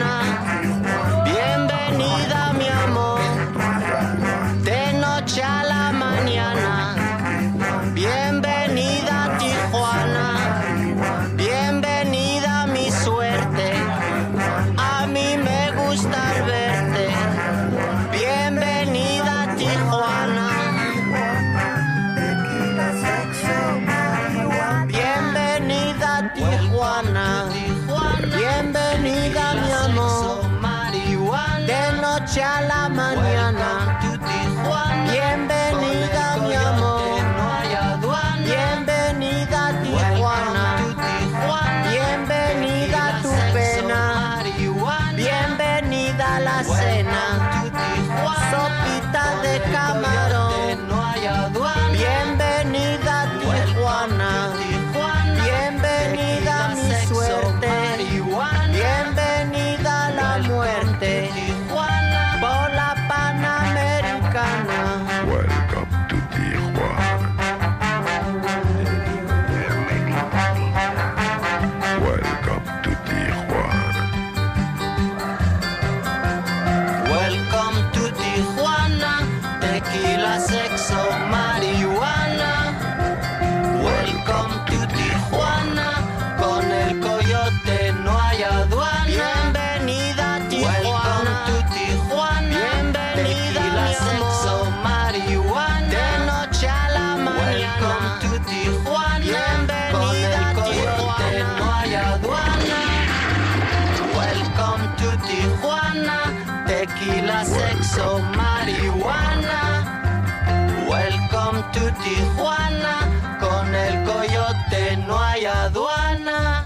Tijuana, 112.04 112.98
con 113.40 113.76
el 113.76 114.04
coyote 114.04 114.98
no 115.08 115.18
hay 115.20 115.46
aduana. 115.46 116.66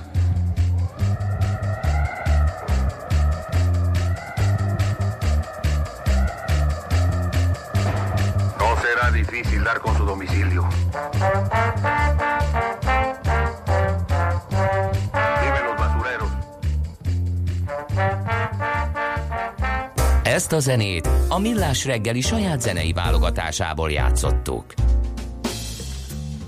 No 8.60 8.68
será 8.82 9.12
difícil 9.12 9.63
dar 9.63 9.80
con 9.80 9.96
su 9.98 10.06
domicilio. 10.06 10.68
Viven 15.42 15.63
los 15.65 15.77
basureros. 15.77 16.30
Ezt 20.24 20.51
a 20.54 20.60
zenét 20.60 21.10
a 21.30 21.39
Millás 21.39 21.86
reggeli 21.86 22.22
saját 22.22 22.62
zenei 22.62 22.94
válogatásából 22.94 23.92
játszottuk. 23.92 24.65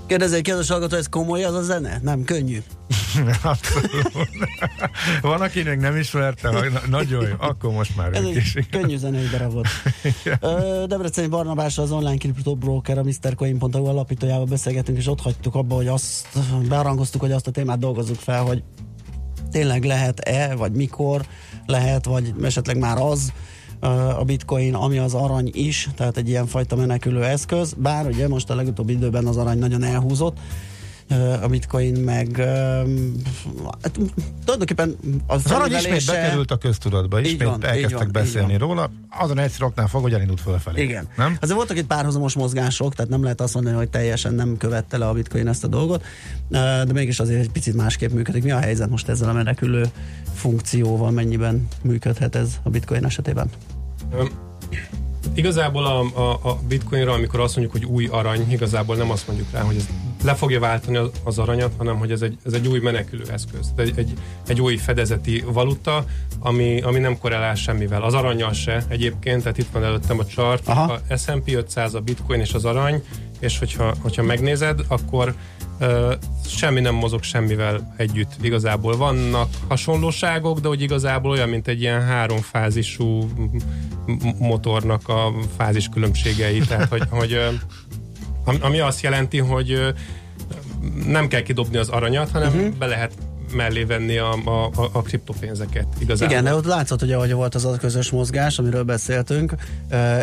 Kérdezi 0.08 0.34
egy 0.36 0.42
kedves 0.42 0.68
hallgató, 0.68 0.96
ez 0.96 1.08
komoly 1.08 1.44
az 1.44 1.54
a 1.54 1.62
zene? 1.62 1.98
Nem 2.02 2.24
könnyű. 2.24 2.58
Abszolút. 3.42 4.12
Van, 5.20 5.40
aki 5.40 5.62
még 5.62 5.78
nem 5.78 5.96
ismerte, 5.96 6.48
hogy 6.48 6.72
na- 6.72 6.80
nagyon 6.88 7.28
jó, 7.28 7.34
akkor 7.38 7.72
most 7.72 7.96
már 7.96 8.12
Ez 8.12 8.24
is. 8.24 8.54
egy 8.54 8.68
könnyű 8.68 8.96
zenei 8.96 9.26
darab 9.26 9.52
volt. 9.52 9.68
Debreceni 10.88 11.26
Barnabás 11.26 11.78
az 11.78 11.90
online 11.90 12.16
kriptó 12.16 12.56
broker, 12.56 12.98
a 12.98 13.02
MrCoin.hu 13.02 13.84
alapítójával 13.86 14.44
beszélgetünk, 14.44 14.98
és 14.98 15.06
ott 15.06 15.20
hagytuk 15.20 15.54
abba, 15.54 15.74
hogy 15.74 15.86
azt 15.86 16.26
bearangoztuk, 16.68 17.20
hogy 17.20 17.32
azt 17.32 17.46
a 17.46 17.50
témát 17.50 17.78
dolgozzuk 17.78 18.18
fel, 18.18 18.42
hogy 18.42 18.62
tényleg 19.50 19.84
lehet-e, 19.84 20.54
vagy 20.54 20.72
mikor 20.72 21.26
lehet, 21.66 22.04
vagy 22.04 22.34
esetleg 22.42 22.78
már 22.78 22.96
az 22.98 23.32
a 24.18 24.24
bitcoin, 24.24 24.74
ami 24.74 24.98
az 24.98 25.14
arany 25.14 25.50
is, 25.52 25.88
tehát 25.96 26.16
egy 26.16 26.28
ilyen 26.28 26.46
fajta 26.46 26.76
menekülő 26.76 27.24
eszköz, 27.24 27.74
bár 27.76 28.06
ugye 28.06 28.28
most 28.28 28.50
a 28.50 28.54
legutóbbi 28.54 28.92
időben 28.92 29.26
az 29.26 29.36
arany 29.36 29.58
nagyon 29.58 29.82
elhúzott, 29.82 30.38
a 31.42 31.46
bitcoin 31.48 32.00
meg 32.00 32.36
hát, 33.82 33.98
tulajdonképpen 34.44 34.96
az, 35.26 35.42
Az 35.44 35.50
arany 35.52 35.72
ismét 35.72 36.06
bekerült 36.06 36.50
a 36.50 36.56
köztudatba, 36.56 37.20
Így 37.20 37.26
ismét 37.26 37.42
van, 37.48 37.58
így 37.58 37.64
elkezdtek 37.64 37.98
van, 37.98 38.06
így 38.06 38.12
beszélni 38.12 38.58
van. 38.58 38.68
róla, 38.68 38.90
azon 39.10 39.38
egyszerű 39.38 39.64
oknál 39.64 39.86
fog, 39.86 40.02
hogy 40.02 40.12
elindult 40.12 40.40
fölfelé. 40.40 40.82
Igen. 40.82 41.08
Nem? 41.16 41.36
Azért 41.40 41.56
voltak 41.56 41.76
itt 41.76 41.86
párhuzamos 41.86 42.34
mozgások, 42.34 42.94
tehát 42.94 43.10
nem 43.10 43.22
lehet 43.22 43.40
azt 43.40 43.54
mondani, 43.54 43.76
hogy 43.76 43.88
teljesen 43.90 44.34
nem 44.34 44.56
követte 44.56 44.98
le 44.98 45.06
a 45.08 45.12
bitcoin 45.12 45.48
ezt 45.48 45.64
a 45.64 45.68
dolgot, 45.68 46.04
de 46.48 46.92
mégis 46.92 47.20
azért 47.20 47.40
egy 47.40 47.50
picit 47.50 47.74
másképp 47.74 48.12
működik. 48.12 48.42
Mi 48.42 48.50
a 48.50 48.58
helyzet 48.58 48.90
most 48.90 49.08
ezzel 49.08 49.28
a 49.28 49.32
menekülő 49.32 49.86
funkcióval, 50.34 51.10
mennyiben 51.10 51.68
működhet 51.82 52.34
ez 52.34 52.48
a 52.62 52.70
bitcoin 52.70 53.04
esetében? 53.04 53.50
Öm, 54.18 54.28
Igazából 55.34 55.86
a, 55.86 56.00
a, 56.00 56.48
a 56.48 56.58
bitcoinra, 56.68 57.12
amikor 57.12 57.40
azt 57.40 57.56
mondjuk, 57.56 57.76
hogy 57.82 57.94
új 57.94 58.06
arany, 58.06 58.50
igazából 58.50 58.96
nem 58.96 59.10
azt 59.10 59.26
mondjuk 59.26 59.48
rá, 59.52 59.60
hogy 59.60 59.76
ez 59.76 59.86
le 60.22 60.34
fogja 60.34 60.60
váltani 60.60 60.96
az, 61.24 61.38
aranyat, 61.38 61.72
hanem 61.76 61.98
hogy 61.98 62.10
ez 62.10 62.22
egy, 62.22 62.38
ez 62.46 62.52
egy 62.52 62.68
új 62.68 62.78
menekülő 62.78 63.24
eszköz. 63.32 63.72
Egy, 63.76 63.92
egy, 63.96 64.12
egy 64.46 64.60
új 64.60 64.76
fedezeti 64.76 65.44
valuta, 65.46 66.04
ami, 66.38 66.80
ami 66.80 66.98
nem 66.98 67.18
korrelál 67.18 67.54
semmivel. 67.54 68.02
Az 68.02 68.14
aranyjal 68.14 68.52
se 68.52 68.84
egyébként, 68.88 69.42
tehát 69.42 69.58
itt 69.58 69.70
van 69.72 69.84
előttem 69.84 70.18
a 70.18 70.24
chart, 70.24 70.68
Aha. 70.68 71.00
a 71.08 71.16
S&P 71.16 71.54
500, 71.54 71.94
a 71.94 72.00
bitcoin 72.00 72.40
és 72.40 72.52
az 72.52 72.64
arany, 72.64 73.02
és 73.38 73.58
hogyha, 73.58 73.94
hogyha 74.02 74.22
megnézed, 74.22 74.80
akkor 74.88 75.34
ö, 75.78 76.14
semmi 76.46 76.80
nem 76.80 76.94
mozog 76.94 77.22
semmivel 77.22 77.94
együtt. 77.96 78.32
Igazából 78.40 78.96
vannak 78.96 79.48
hasonlóságok, 79.68 80.60
de 80.60 80.68
hogy 80.68 80.82
igazából 80.82 81.30
olyan, 81.30 81.48
mint 81.48 81.68
egy 81.68 81.80
ilyen 81.80 82.02
háromfázisú 82.02 83.28
motornak 84.38 85.08
a 85.08 85.32
fázis 85.56 85.88
különbségei. 85.88 86.58
Tehát, 86.58 86.88
hogy, 86.88 87.02
hogy 87.10 87.32
am- 87.32 87.60
ami 88.60 88.78
azt 88.80 89.00
jelenti, 89.00 89.38
hogy 89.38 89.94
nem 91.06 91.28
kell 91.28 91.42
kidobni 91.42 91.76
az 91.76 91.88
aranyat, 91.88 92.30
hanem 92.30 92.48
uh-huh. 92.48 92.74
be 92.74 92.86
lehet 92.86 93.12
mellé 93.54 93.84
venni 93.84 94.16
a, 94.16 94.32
a, 94.44 94.70
a, 94.92 95.02
kriptopénzeket. 95.02 95.86
Igazából. 95.98 96.32
Igen, 96.32 96.44
de 96.44 96.54
ott 96.54 96.64
látszott, 96.64 97.00
hogy 97.00 97.12
ahogy 97.12 97.32
volt 97.32 97.54
az 97.54 97.64
a 97.64 97.76
közös 97.76 98.10
mozgás, 98.10 98.58
amiről 98.58 98.82
beszéltünk, 98.82 99.54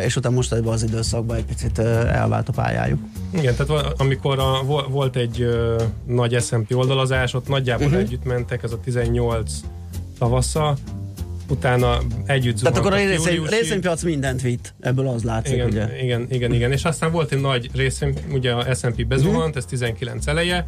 és 0.05 0.15
utána 0.15 0.35
most 0.35 0.53
ebben 0.53 0.73
az 0.73 0.83
időszakban 0.83 1.37
egy 1.37 1.45
picit 1.45 1.79
elvált 1.79 2.49
a 2.49 2.51
pályájuk. 2.51 2.99
Igen, 3.29 3.55
tehát 3.55 3.93
amikor 3.97 4.39
a, 4.39 4.63
vo- 4.63 4.87
volt 4.89 5.15
egy 5.15 5.47
nagy 6.05 6.41
S&P 6.41 6.75
oldalazás, 6.75 7.33
ott 7.33 7.47
nagyjából 7.47 7.85
uh-huh. 7.85 8.01
együtt 8.01 8.23
mentek, 8.23 8.63
ez 8.63 8.71
a 8.71 8.79
18 8.79 9.51
tavasza, 10.19 10.75
utána 11.47 11.97
együtt 12.25 12.59
Tehát 12.59 12.77
akkor 12.77 12.93
a 12.93 12.95
részvény, 12.95 13.45
részvénypiac 13.49 14.03
mindent 14.03 14.41
vitt, 14.41 14.73
ebből 14.79 15.07
az 15.07 15.23
látszik, 15.23 15.53
igen, 15.53 15.67
ugye? 15.67 16.03
igen, 16.03 16.27
igen, 16.29 16.53
igen, 16.53 16.71
és 16.71 16.83
aztán 16.83 17.11
volt 17.11 17.31
egy 17.31 17.41
nagy 17.41 17.69
részvény, 17.73 18.13
ugye 18.31 18.51
a 18.51 18.75
S&P 18.75 19.07
bezuhant, 19.07 19.49
Mhm. 19.49 19.57
ez 19.57 19.65
19 19.65 20.27
eleje, 20.27 20.65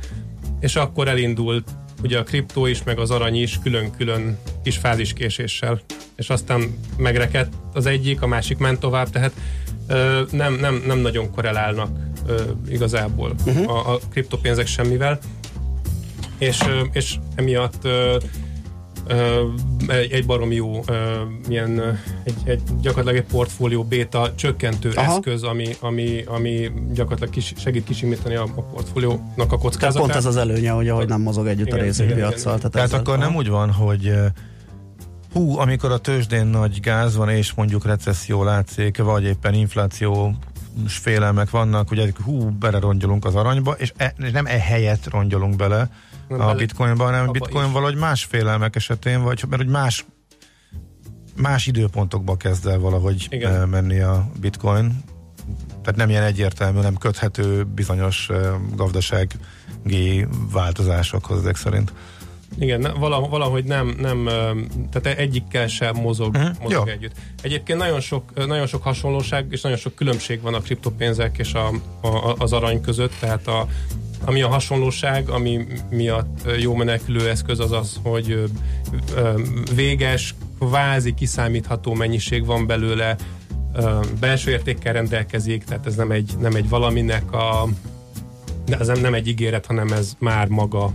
és 0.59 0.75
akkor 0.75 1.07
elindult 1.07 1.69
ugye 2.03 2.19
a 2.19 2.23
kriptó 2.23 2.65
is, 2.65 2.83
meg 2.83 2.99
az 2.99 3.11
arany 3.11 3.35
is 3.41 3.59
külön-külön 3.63 4.37
kis 4.63 4.77
fáziskéséssel. 4.77 5.81
És 6.15 6.29
aztán 6.29 6.77
megrekedt 6.97 7.53
az 7.73 7.85
egyik, 7.85 8.21
a 8.21 8.27
másik 8.27 8.57
ment 8.57 8.79
tovább, 8.79 9.09
tehát 9.09 9.31
ö, 9.87 10.21
nem, 10.31 10.53
nem, 10.53 10.83
nem 10.85 10.99
nagyon 10.99 11.31
korrelálnak 11.31 11.89
ö, 12.27 12.41
igazából 12.69 13.35
uh-huh. 13.45 13.69
a, 13.69 13.93
a 13.93 13.99
kriptopénzek 14.11 14.67
semmivel. 14.67 15.19
És, 16.37 16.59
ö, 16.67 16.81
és 16.91 17.15
emiatt 17.35 17.83
ö, 17.83 18.17
egy, 19.87 20.11
egy 20.11 20.25
barom 20.25 20.51
jó 20.51 20.83
ö, 20.87 21.21
ilyen, 21.49 21.77
ö, 21.77 21.89
egy, 22.23 22.33
egy, 22.43 22.61
gyakorlatilag 22.81 23.25
egy 23.25 23.31
portfólió 23.31 23.83
béta 23.83 24.35
csökkentő 24.35 24.91
Aha. 24.95 25.11
Eszköz, 25.11 25.43
ami, 25.43 25.67
ami, 25.79 26.23
ami 26.27 26.71
gyakorlatilag 26.93 27.29
kis, 27.33 27.53
segít 27.57 27.83
kisimítani 27.83 28.35
a, 28.35 28.43
a 28.55 28.61
portfóliónak 28.61 29.23
a 29.37 29.45
Tehát 29.45 29.59
kockázatát. 29.59 30.01
pont 30.01 30.15
ez 30.15 30.25
az 30.25 30.35
előnye, 30.35 30.71
hogy 30.71 30.89
ahogy 30.89 31.07
nem 31.07 31.21
mozog 31.21 31.47
együtt 31.47 31.67
a 31.71 31.75
Igen, 31.75 31.85
részvénypiacsal. 31.85 32.29
igen, 32.55 32.57
igen. 32.57 32.71
Tehát 32.71 32.87
ezzel- 32.87 32.99
akkor 32.99 33.17
nem 33.17 33.35
úgy 33.35 33.49
van, 33.49 33.71
hogy 33.71 34.13
hú, 35.33 35.57
amikor 35.57 35.91
a 35.91 35.97
tőzsdén 35.97 36.45
nagy 36.45 36.79
gáz 36.79 37.15
van, 37.15 37.29
és 37.29 37.53
mondjuk 37.53 37.85
recesszió 37.85 38.43
látszik, 38.43 38.97
vagy 38.97 39.23
éppen 39.23 39.53
infláció 39.53 40.35
félelmek 40.87 41.49
vannak, 41.49 41.91
ugye 41.91 42.11
hú, 42.23 42.49
belerongyolunk 42.49 43.25
az 43.25 43.35
aranyba, 43.35 43.71
és, 43.71 43.93
e, 43.97 44.13
és 44.17 44.31
nem 44.31 44.45
e 44.45 44.59
helyet 44.59 45.07
rongyolunk 45.11 45.55
bele 45.55 45.89
a 46.29 46.35
bele- 46.35 46.55
bitcoinba, 46.55 47.03
hanem 47.03 47.31
bitcoin 47.31 47.71
valahogy 47.71 47.95
más 47.95 48.23
félelmek 48.23 48.75
esetén, 48.75 49.21
vagy 49.21 49.43
mert 49.49 49.61
hogy 49.61 49.71
más 49.71 50.05
más 51.35 51.67
időpontokba 51.67 52.37
kezd 52.37 52.67
el 52.67 52.79
valahogy 52.79 53.27
Igen. 53.29 53.53
eh, 53.53 53.65
menni 53.65 53.99
a 53.99 54.27
bitcoin. 54.39 55.03
Tehát 55.69 55.95
nem 55.95 56.09
ilyen 56.09 56.23
egyértelmű, 56.23 56.79
nem 56.79 56.95
köthető 56.95 57.63
bizonyos 57.63 58.29
eh, 58.29 58.53
gazdasági 58.75 60.27
változásokhoz 60.51 61.39
ezek 61.39 61.55
szerint. 61.55 61.93
Igen, 62.59 62.87
valahogy, 62.99 63.63
nem, 63.63 63.95
nem, 63.99 64.25
ö, 64.25 64.51
tehát 64.91 65.19
egyikkel 65.19 65.67
sem 65.67 65.95
mozog, 65.95 66.35
uh-huh, 66.35 66.57
mozog 66.61 66.87
jó. 66.87 66.93
együtt. 66.93 67.11
Egyébként 67.41 67.79
nagyon 67.79 67.99
sok, 67.99 68.47
nagyon 68.47 68.67
sok 68.67 68.83
hasonlóság 68.83 69.45
és 69.49 69.61
nagyon 69.61 69.77
sok 69.77 69.95
különbség 69.95 70.41
van 70.41 70.53
a 70.53 70.59
kriptopénzek 70.59 71.37
és 71.37 71.53
a, 71.53 71.67
a, 72.01 72.35
az 72.37 72.53
arany 72.53 72.81
között, 72.81 73.13
tehát 73.19 73.47
a, 73.47 73.67
ami 74.25 74.41
a 74.41 74.47
hasonlóság, 74.47 75.29
ami 75.29 75.65
miatt 75.89 76.51
jó 76.59 76.75
menekülő 76.75 77.29
eszköz 77.29 77.59
az 77.59 77.71
az, 77.71 77.99
hogy 78.03 78.43
véges, 79.75 80.35
kvázi 80.59 81.13
kiszámítható 81.13 81.93
mennyiség 81.93 82.45
van 82.45 82.67
belőle, 82.67 83.15
belső 84.19 84.51
értékkel 84.51 84.93
rendelkezik, 84.93 85.63
tehát 85.63 85.85
ez 85.85 85.95
nem 85.95 86.11
egy, 86.11 86.33
nem 86.39 86.55
egy 86.55 86.69
valaminek 86.69 87.31
a 87.31 87.67
de 88.67 88.77
ez 88.77 88.87
nem, 88.87 88.99
nem 88.99 89.13
egy 89.13 89.27
ígéret, 89.27 89.65
hanem 89.65 89.91
ez 89.91 90.13
már 90.19 90.47
maga 90.47 90.93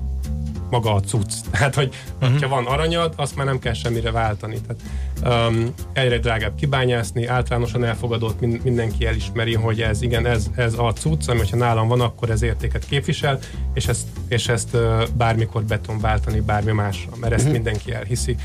maga 0.72 0.94
a 0.94 1.00
cucc. 1.00 1.32
Tehát, 1.50 1.74
hogy 1.74 1.94
uh-huh. 2.20 2.40
ha 2.40 2.48
van 2.48 2.66
aranyad, 2.66 3.12
azt 3.16 3.36
már 3.36 3.46
nem 3.46 3.58
kell 3.58 3.72
semmire 3.72 4.10
váltani. 4.10 4.56
Tehát, 4.66 5.48
um, 5.48 5.74
egyre 5.92 6.18
drágább 6.18 6.54
kibányászni, 6.54 7.26
általánosan 7.26 7.84
elfogadott, 7.84 8.40
min- 8.40 8.64
mindenki 8.64 9.06
elismeri, 9.06 9.54
hogy 9.54 9.80
ez 9.80 10.02
igen, 10.02 10.26
ez, 10.26 10.46
ez 10.56 10.74
a 10.78 10.92
cucc, 10.92 11.28
ami 11.28 11.38
hogyha 11.38 11.56
nálam 11.56 11.88
van, 11.88 12.00
akkor 12.00 12.30
ez 12.30 12.42
értéket 12.42 12.84
képvisel, 12.84 13.38
és 13.74 13.86
ezt, 13.86 14.06
és 14.28 14.48
ezt 14.48 14.74
uh, 14.74 15.02
bármikor 15.16 15.64
beton 15.64 16.00
váltani 16.00 16.40
bármi 16.40 16.72
másra, 16.72 17.10
mert 17.20 17.32
ezt 17.32 17.44
uh-huh. 17.44 17.56
mindenki 17.56 17.92
elhiszi. 17.92 18.36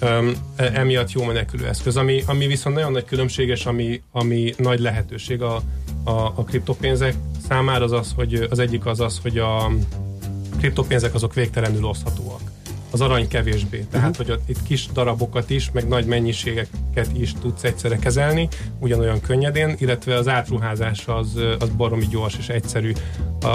Um, 0.00 0.32
e- 0.56 0.70
emiatt 0.74 1.12
jó 1.12 1.24
menekülő 1.24 1.66
eszköz, 1.66 1.96
ami, 1.96 2.22
ami 2.26 2.46
viszont 2.46 2.76
nagyon 2.76 2.92
nagy 2.92 3.04
különbséges, 3.04 3.66
ami, 3.66 4.02
ami 4.12 4.54
nagy 4.56 4.80
lehetőség 4.80 5.42
a, 5.42 5.62
a, 6.04 6.10
a 6.10 6.44
kriptopénzek 6.46 7.14
számára 7.48 7.84
az 7.84 7.92
az, 7.92 8.12
hogy 8.16 8.46
az 8.50 8.58
egyik 8.58 8.86
az 8.86 9.00
az, 9.00 9.18
hogy 9.22 9.38
a 9.38 9.70
kriptopénzek 10.56 11.14
azok 11.14 11.34
végtelenül 11.34 11.84
oszthatóak. 11.84 12.40
Az 12.90 13.00
arany 13.00 13.28
kevésbé. 13.28 13.86
Tehát, 13.90 14.10
uh-huh. 14.10 14.26
hogy 14.26 14.40
itt 14.46 14.62
kis 14.62 14.88
darabokat 14.92 15.50
is, 15.50 15.70
meg 15.72 15.88
nagy 15.88 16.06
mennyiségeket 16.06 17.08
is 17.12 17.32
tudsz 17.40 17.64
egyszerre 17.64 17.96
kezelni, 17.96 18.48
ugyanolyan 18.78 19.20
könnyedén, 19.20 19.74
illetve 19.78 20.14
az 20.14 20.28
átruházás 20.28 21.06
az, 21.06 21.40
az 21.58 21.68
baromi 21.68 22.06
gyors 22.10 22.36
és 22.38 22.48
egyszerű. 22.48 22.92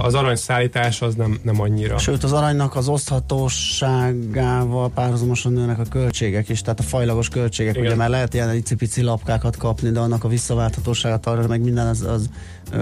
Az 0.04 0.14
arany 0.14 0.36
szállítás 0.36 1.02
az 1.02 1.16
nem, 1.16 1.40
nem 1.44 1.62
annyira. 1.62 1.98
Sőt, 1.98 2.24
az 2.24 2.32
aranynak 2.32 2.76
az 2.76 2.88
oszthatóságával 2.88 4.90
párhuzamosan 4.90 5.54
nőnek 5.54 5.80
a 5.80 5.84
költségek 5.84 6.50
is, 6.50 6.62
tehát 6.62 6.80
a 6.80 6.84
fajlagos 6.84 7.30
költségek, 7.30 7.76
Igen. 7.76 7.86
ugye 7.86 7.96
mert 7.96 8.10
lehet 8.10 8.34
ilyen 8.34 8.56
icipici 8.56 9.02
lapkákat 9.02 9.58
kapni, 9.58 9.90
de 9.90 10.00
annak 10.00 10.24
a 10.24 10.28
visszaválthatóságát 10.28 11.28
arra 11.28 11.48
meg 11.48 11.62
minden 11.62 11.88
az, 11.88 12.02
az 12.02 12.30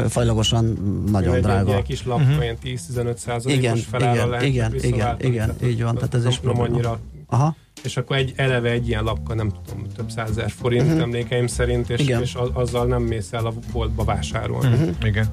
fajlagosan 0.10 0.66
nagyon 1.12 1.32
egy, 1.32 1.38
egy 1.38 1.44
drága. 1.44 1.70
ilyen 1.70 1.84
kis 1.84 2.06
lapka, 2.06 2.24
uh-huh. 2.24 2.44
ilyen 2.44 2.58
10-15 2.64 3.16
százalékos 3.16 3.64
Igen, 3.64 3.76
felállal 3.76 4.16
igen, 4.16 4.30
lehet 4.30 4.46
igen, 4.46 4.74
igen, 4.82 5.16
igen, 5.20 5.56
így 5.64 5.84
van, 5.84 5.96
tehát 5.96 6.14
ez 6.14 6.26
is 6.26 6.38
probléma. 6.38 6.68
annyira 6.68 7.00
Aha. 7.32 7.56
és 7.84 7.98
akkor 7.98 8.16
egy 8.16 8.34
eleve 8.36 8.70
egy 8.70 8.88
ilyen 8.88 9.04
lapka 9.04 9.36
nem 9.36 9.52
tudom, 9.66 9.86
több 9.96 10.10
százezer 10.10 10.52
forint 10.52 10.86
uh-huh. 10.86 11.02
emlékeim 11.02 11.48
szerint, 11.48 11.90
és, 11.90 12.00
Igen. 12.00 12.22
és 12.22 12.38
azzal 12.54 12.86
nem 12.86 13.02
mész 13.02 13.34
el 13.34 13.46
a 13.46 13.54
boltba 13.72 14.04
vásárolni. 14.04 14.74
Uh-huh. 14.74 14.96
Igen. 15.04 15.28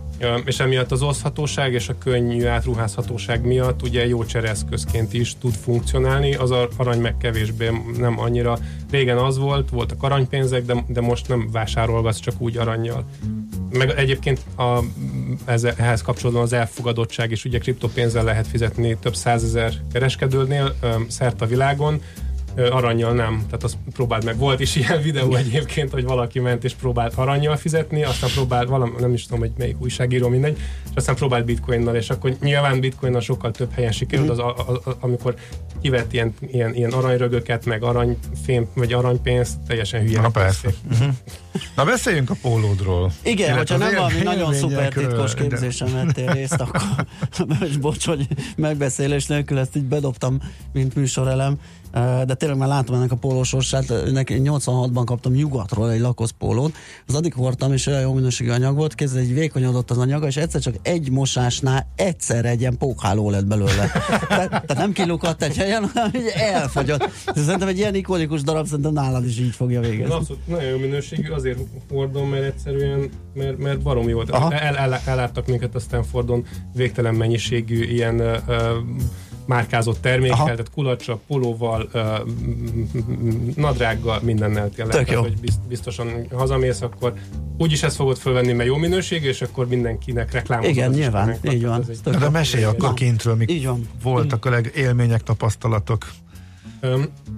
És 0.44 0.60
emiatt 0.60 0.92
az 0.92 1.02
oszthatóság 1.02 1.72
és 1.72 1.88
a 1.88 1.98
könnyű 1.98 2.44
átruházhatóság 2.44 3.46
miatt 3.46 3.82
ugye 3.82 4.06
jó 4.06 4.24
csereszközként 4.24 5.12
is 5.12 5.36
tud 5.40 5.54
funkcionálni, 5.54 6.34
az 6.34 6.50
arany 6.76 7.00
meg 7.00 7.16
kevésbé 7.16 7.70
nem 7.98 8.20
annyira. 8.20 8.58
Régen 8.90 9.18
az 9.18 9.38
volt, 9.38 9.70
voltak 9.70 10.02
aranypénzek, 10.02 10.64
de, 10.64 10.84
de 10.88 11.00
most 11.00 11.28
nem 11.28 11.48
vásárolgatsz 11.52 12.20
csak 12.20 12.34
úgy 12.38 12.56
aranyjal. 12.56 13.04
Meg 13.70 13.90
egyébként 13.90 14.40
a, 14.56 14.78
ez, 15.44 15.64
ehhez 15.64 16.02
kapcsolódóan 16.02 16.44
az 16.44 16.52
elfogadottság 16.52 17.30
is, 17.30 17.44
ugye 17.44 17.58
kriptopénzzel 17.58 18.24
lehet 18.24 18.46
fizetni 18.46 18.96
több 19.00 19.14
százezer 19.14 19.72
kereskedőnél 19.92 20.74
öm, 20.80 21.08
szerte 21.08 21.44
a 21.44 21.48
világon, 21.48 22.02
aranyjal 22.56 23.12
nem, 23.12 23.42
tehát 23.46 23.62
azt 23.62 23.76
próbáld 23.92 24.24
meg. 24.24 24.38
Volt 24.38 24.60
is 24.60 24.76
ilyen 24.76 25.02
videó 25.02 25.34
egyébként, 25.34 25.90
hogy 25.90 26.04
valaki 26.04 26.40
ment 26.40 26.64
és 26.64 26.74
próbált 26.74 27.14
aranyjal 27.14 27.56
fizetni, 27.56 28.04
aztán 28.04 28.30
próbált, 28.34 28.68
valam, 28.68 28.94
nem 28.98 29.12
is 29.12 29.24
tudom, 29.24 29.38
hogy 29.38 29.52
melyik 29.58 29.80
újságíró, 29.80 30.28
mindegy, 30.28 30.56
és 30.84 30.90
aztán 30.94 31.14
próbált 31.14 31.44
bitcoinnal, 31.44 31.94
és 31.94 32.10
akkor 32.10 32.36
nyilván 32.40 32.80
bitcoinnal 32.80 33.20
sokkal 33.20 33.50
több 33.50 33.72
helyen 33.72 33.92
sikerült, 33.92 34.30
az, 34.30 34.38
a, 34.38 34.54
a, 34.56 34.90
a, 34.90 34.96
amikor 35.00 35.34
kivett 35.82 36.12
ilyen, 36.12 36.34
ilyen, 36.52 36.74
ilyen 36.74 36.92
aranyrögöket, 36.92 37.64
meg 37.64 37.82
aranyfém, 37.82 38.66
vagy 38.74 38.92
aranypénzt, 38.92 39.56
teljesen 39.66 40.00
hülye. 40.00 40.20
Na 40.20 40.30
persze. 40.30 40.68
Uh-huh. 40.90 41.08
Na 41.76 41.84
beszéljünk 41.84 42.30
a 42.30 42.34
pólódról. 42.42 43.12
Igen, 43.22 43.54
Illetve 43.54 43.74
hogyha 43.74 43.90
nem 43.90 43.94
valami 43.94 44.22
nagyon 44.22 44.54
szuper 44.54 44.92
titkos 44.92 45.34
de- 45.34 45.40
képzésen 45.40 45.92
vettél 45.92 46.32
részt, 46.32 46.60
akkor 46.60 46.82
bocs, 47.80 48.06
hogy 48.06 48.26
megbeszélés 48.56 49.26
nélkül 49.26 49.58
ezt 49.58 49.76
így 49.76 49.84
bedobtam, 49.84 50.40
mint 50.72 50.94
műsorelem, 50.94 51.58
de 52.26 52.34
tényleg 52.34 52.58
már 52.58 52.68
látom 52.68 52.96
ennek 52.96 53.12
a 53.12 53.16
pólósorsát, 53.16 54.12
neki 54.12 54.40
86-ban 54.44 55.02
kaptam 55.04 55.32
nyugatról 55.32 55.90
egy 55.90 56.00
lakosz 56.00 56.30
pólót, 56.38 56.74
az 57.06 57.14
addig 57.14 57.34
hordtam, 57.34 57.72
és 57.72 57.86
olyan 57.86 58.00
jó 58.00 58.12
minőségű 58.12 58.50
anyag 58.50 58.76
volt, 58.76 58.94
kézzel 58.94 59.20
egy 59.20 59.34
vékonyodott 59.34 59.90
az 59.90 59.98
anyaga, 59.98 60.26
és 60.26 60.36
egyszer 60.36 60.60
csak 60.60 60.74
egy 60.82 61.10
mosásnál 61.10 61.86
egyszer 61.96 62.44
egy 62.44 62.60
ilyen 62.60 62.78
pókháló 62.78 63.30
lett 63.30 63.46
belőle. 63.46 63.90
tehát, 64.28 64.48
tehát 64.48 64.76
nem 64.76 64.92
kilukadt 64.92 65.42
egy 65.42 65.56
helyen, 65.56 65.90
hanem 65.94 66.10
így 66.14 66.32
elfogyott. 66.34 67.08
Szerintem 67.34 67.68
egy 67.68 67.78
ilyen 67.78 67.94
ikonikus 67.94 68.42
darab, 68.42 68.66
szerintem 68.66 68.92
nálad 68.92 69.24
is 69.24 69.38
így 69.38 69.54
fogja 69.54 69.80
végezni. 69.80 70.14
Abszolút 70.14 70.46
nagyon 70.46 70.70
jó 70.70 70.78
minőségű, 70.78 71.30
azért 71.30 71.58
hordom, 71.90 72.28
mert 72.28 72.44
egyszerűen, 72.44 73.10
mert, 73.34 73.58
mert 73.58 73.82
barom 73.82 74.08
jó. 74.08 74.20
Aha. 74.28 74.52
El, 74.52 74.76
el, 74.76 75.00
elláttak 75.06 75.46
minket 75.46 75.74
a 75.74 75.78
Stanfordon 75.78 76.44
végtelen 76.74 77.14
mennyiségű 77.14 77.84
ilyen 77.84 78.18
ö, 78.18 78.36
márkázott 79.46 80.00
termékkel, 80.00 80.36
Aha. 80.36 80.44
tehát 80.44 80.70
kulacsa, 80.74 81.18
pulóval, 81.26 81.88
nadrággal, 83.56 84.20
mindennel 84.22 84.70
tényleg. 84.70 84.96
Tök 84.96 85.04
Tehát, 85.04 85.10
jó. 85.10 85.20
hogy 85.20 85.40
bizt, 85.40 85.60
biztosan 85.68 86.26
hazamész, 86.32 86.80
akkor 86.80 87.12
úgyis 87.58 87.82
ezt 87.82 87.96
fogod 87.96 88.16
fölvenni, 88.18 88.52
mert 88.52 88.68
jó 88.68 88.76
minőségű, 88.76 89.28
és 89.28 89.42
akkor 89.42 89.68
mindenkinek 89.68 90.32
reklámozod. 90.32 90.70
Igen, 90.70 90.90
nyilván, 90.90 91.36
így 91.42 91.66
van. 91.66 91.84
De 92.04 92.28
mesélj 92.28 92.64
akkor 92.64 92.94
kintről, 92.94 93.34
mik 93.34 93.68
voltak 94.02 94.44
a 94.44 94.50
legélmények, 94.50 95.22
tapasztalatok. 95.22 96.06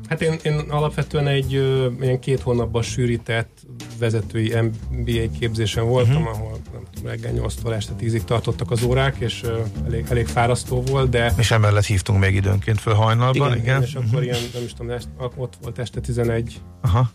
Hát 0.09 0.23
én, 0.23 0.39
én 0.43 0.59
alapvetően 0.59 1.27
egy 1.27 1.53
ilyen 2.01 2.21
két 2.21 2.41
hónapban 2.41 2.83
sűrített 2.83 3.67
vezetői 3.99 4.55
MBA 4.91 5.39
képzésen 5.39 5.87
voltam, 5.87 6.23
uh-huh. 6.23 6.37
ahol 6.37 6.59
nem 6.73 6.83
tudom, 6.95 7.11
reggel 7.11 7.33
8-tól 7.35 7.75
este 7.75 7.93
10-ig 8.01 8.25
tartottak 8.25 8.71
az 8.71 8.83
órák, 8.83 9.17
és 9.19 9.45
elég, 9.87 10.07
elég 10.09 10.27
fárasztó 10.27 10.83
volt, 10.83 11.11
de 11.11 11.33
És 11.37 11.51
emellett 11.51 11.85
hívtunk 11.85 12.21
még 12.21 12.35
időnként 12.35 12.81
föl 12.81 12.95
hajnalban, 12.95 13.51
igen. 13.51 13.59
igen, 13.59 13.83
és 13.83 13.95
akkor 13.95 14.23
ilyen, 14.23 14.39
nem 14.55 14.63
is 14.63 14.73
tudom, 14.73 14.91
est, 14.91 15.09
ott 15.37 15.55
volt 15.63 15.79
este 15.79 16.01
11, 16.01 16.61
Aha. 16.81 17.11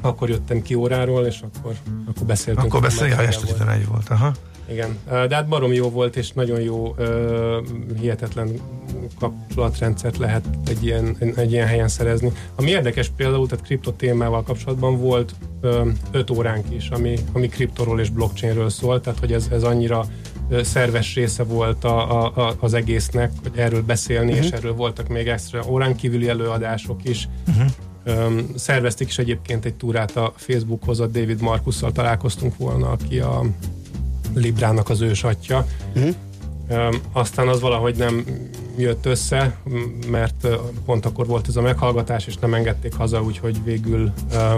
akkor 0.00 0.28
jöttem 0.28 0.62
ki 0.62 0.74
óráról, 0.74 1.26
és 1.26 1.40
akkor, 1.40 1.74
akkor 2.06 2.26
beszéltünk. 2.26 2.66
Akkor 2.66 2.80
beszélj, 2.80 3.10
Már 3.10 3.24
este 3.24 3.44
volt. 3.44 3.58
11 3.58 3.86
volt. 3.86 4.08
Aha. 4.08 4.32
Igen, 4.70 4.98
de 5.28 5.34
hát 5.34 5.48
barom 5.48 5.72
jó 5.72 5.90
volt, 5.90 6.16
és 6.16 6.32
nagyon 6.32 6.60
jó, 6.60 6.94
hihetetlen 8.00 8.48
kapcsolatrendszert 9.18 10.16
lehet 10.16 10.44
egy 10.66 10.84
ilyen, 10.84 11.16
egy 11.36 11.52
ilyen 11.52 11.66
helyen 11.66 11.88
szerezni. 11.88 12.32
Ami 12.54 12.70
érdekes 12.70 13.10
például, 13.16 13.46
tehát 13.48 13.64
kripto 13.64 13.90
témával 13.92 14.42
kapcsolatban 14.42 14.98
volt 15.00 15.34
ö, 15.60 15.88
öt 16.12 16.30
óránk 16.30 16.64
is, 16.70 16.88
ami, 16.88 17.18
ami 17.32 17.48
kriptoról 17.48 18.00
és 18.00 18.10
blockchainről 18.10 18.68
szól, 18.70 19.00
tehát 19.00 19.18
hogy 19.18 19.32
ez, 19.32 19.48
ez 19.52 19.62
annyira 19.62 20.04
szerves 20.62 21.14
része 21.14 21.42
volt 21.42 21.84
a, 21.84 22.22
a, 22.24 22.32
a, 22.48 22.56
az 22.60 22.74
egésznek, 22.74 23.32
hogy 23.42 23.52
erről 23.54 23.82
beszélni, 23.82 24.24
Mhm. 24.24 24.34
uh-huh. 24.34 24.46
és 24.46 24.52
erről 24.58 24.74
voltak 24.74 25.08
még 25.08 25.28
extra 25.28 25.62
órán 25.68 25.96
kívüli 25.96 26.28
előadások 26.28 27.00
is. 27.04 27.28
Mhm. 27.46 27.56
Uh-huh. 27.56 27.70
Um, 28.26 28.46
szervezték 28.56 29.08
is 29.08 29.18
egyébként 29.18 29.64
egy 29.64 29.74
túrát 29.74 30.16
a 30.16 30.32
Facebookhoz, 30.36 31.00
a 31.00 31.06
David 31.06 31.40
Markusszal 31.40 31.92
találkoztunk 31.92 32.56
volna, 32.56 32.90
aki 32.90 33.18
a 33.18 33.42
Librának 34.34 34.88
az 34.88 35.00
ősatja. 35.00 35.66
Mhm. 35.94 36.08
Um, 36.70 37.00
aztán 37.12 37.48
az 37.48 37.60
valahogy 37.60 37.96
nem 37.96 38.24
jött 38.76 39.06
össze, 39.06 39.56
mert 40.10 40.48
pont 40.84 41.06
akkor 41.06 41.26
volt 41.26 41.48
ez 41.48 41.56
a 41.56 41.60
meghallgatás, 41.60 42.26
és 42.26 42.36
nem 42.36 42.54
engedték 42.54 42.94
haza, 42.94 43.22
úgyhogy 43.22 43.64
végül 43.64 44.12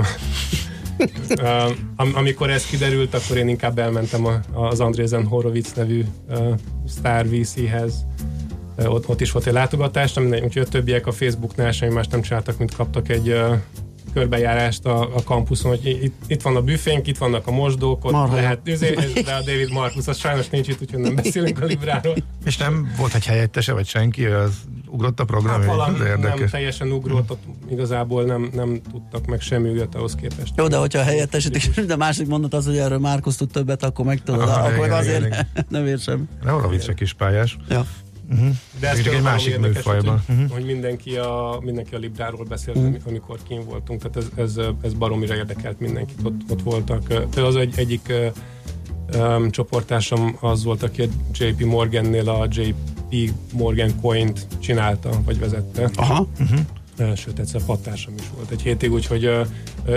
am- 1.96 2.14
amikor 2.14 2.50
ez 2.50 2.66
kiderült, 2.66 3.14
akkor 3.14 3.36
én 3.36 3.48
inkább 3.48 3.78
elmentem 3.78 4.26
a, 4.26 4.40
az 4.52 4.80
Andrézen 4.80 5.26
Horowitz 5.26 5.72
nevű 5.72 6.04
uh, 6.28 6.54
Star 6.88 7.28
VC-hez. 7.28 7.94
Uh, 8.78 8.92
ott, 8.92 9.08
ott 9.08 9.20
is 9.20 9.32
volt 9.32 9.46
egy 9.46 9.52
látogatás, 9.52 10.12
nem, 10.12 10.24
úgyhogy 10.26 10.62
a 10.62 10.68
többiek 10.68 11.06
a 11.06 11.12
Facebooknál 11.12 11.72
semmi 11.72 11.92
más 11.92 12.06
nem 12.06 12.20
csináltak, 12.20 12.58
mint 12.58 12.74
kaptak 12.74 13.08
egy 13.08 13.28
uh, 13.28 13.56
körbejárást 14.12 14.84
a, 14.84 15.00
a 15.16 15.22
kampuszon, 15.22 15.70
hogy 15.70 15.86
itt, 15.86 16.14
itt 16.26 16.42
van 16.42 16.56
a 16.56 16.60
büfénk, 16.62 17.06
itt 17.06 17.18
vannak 17.18 17.46
a 17.46 17.50
mosdók, 17.50 18.04
ott 18.04 18.12
Marha. 18.12 18.34
lehet, 18.34 18.60
üzé, 18.64 18.94
de 19.24 19.32
a 19.32 19.42
David 19.42 19.72
Marcus, 19.72 20.06
az 20.06 20.18
sajnos 20.18 20.48
nincs 20.48 20.68
itt, 20.68 20.80
úgyhogy 20.80 21.00
nem 21.00 21.14
beszélünk 21.14 21.60
a 21.62 21.64
Libráról. 21.64 22.14
És 22.44 22.56
nem 22.56 22.92
volt 22.96 23.14
egy 23.14 23.26
helyettese, 23.26 23.72
vagy 23.72 23.86
senki, 23.86 24.24
az 24.24 24.52
ugrott 24.86 25.20
a 25.20 25.24
program, 25.24 25.54
Hát 25.60 25.64
valami 25.64 25.98
nem 25.98 26.06
érdekes. 26.06 26.50
teljesen 26.50 26.92
ugrót, 26.92 27.30
ott 27.30 27.42
igazából 27.70 28.24
nem, 28.24 28.50
nem 28.54 28.80
tudtak 28.92 29.26
meg 29.26 29.40
semmi 29.40 29.70
újat 29.70 29.94
ahhoz 29.94 30.14
képest. 30.14 30.52
Jó, 30.56 30.66
de 30.68 30.76
hogyha 30.76 31.02
helyettesítik, 31.02 31.80
de 31.80 31.96
másik 31.96 32.26
mondat 32.26 32.54
az, 32.54 32.66
hogy 32.66 32.76
erről 32.78 32.98
Márkusz 32.98 33.36
tud 33.36 33.50
többet, 33.50 33.82
akkor 33.82 34.04
meg 34.04 34.22
tudod, 34.22 34.48
akkor 34.48 34.72
igen, 34.86 34.90
azért 34.92 35.26
igen, 35.26 35.46
nem 35.68 35.86
ér 35.86 35.98
sem. 35.98 36.28
De 36.44 36.50
Horowitz 36.50 36.84
se 36.84 36.94
kis 36.94 37.12
pályás. 37.12 37.56
Ja. 38.30 38.36
De 38.80 38.88
ez 38.88 38.98
egy 38.98 39.22
másik 39.22 39.58
műfajban. 39.58 40.22
Hogy, 40.26 40.36
Mhm. 40.36 40.50
hogy 40.52 40.64
mindenki, 40.64 41.16
a, 41.16 41.58
mindenki 41.62 41.94
a 41.94 41.98
Libráról 41.98 42.44
beszélt, 42.44 42.76
Mhm. 42.76 42.86
uh 42.86 43.00
amikor 43.06 43.38
kín 43.48 43.64
voltunk, 43.64 44.02
tehát 44.02 44.16
ez, 44.16 44.26
ez, 44.58 44.66
ez 44.82 44.92
baromira 44.94 45.36
érdekelt 45.36 45.80
mindenkit, 45.80 46.18
ott, 46.22 46.40
ott 46.50 46.62
voltak. 46.62 47.02
Például 47.06 47.46
az 47.46 47.56
egy, 47.56 47.72
egyik 47.76 48.12
um, 49.16 49.50
csoportásom 49.50 50.36
az 50.40 50.64
volt, 50.64 50.82
aki 50.82 51.02
a 51.02 51.06
JP 51.38 51.64
Morgannél 51.64 52.28
a 52.28 52.46
JP 52.50 53.32
Morgan 53.52 54.00
Coint 54.00 54.46
csinálta, 54.58 55.10
vagy 55.24 55.38
vezette. 55.38 55.90
Aha. 55.94 56.26
Ö, 56.96 57.14
Sőt, 57.14 57.38
egyszer 57.38 57.62
pattársam 57.64 58.14
is 58.18 58.24
volt 58.36 58.50
egy 58.50 58.62
hétig, 58.62 58.92
úgyhogy 58.92 59.24
ö, 59.24 59.42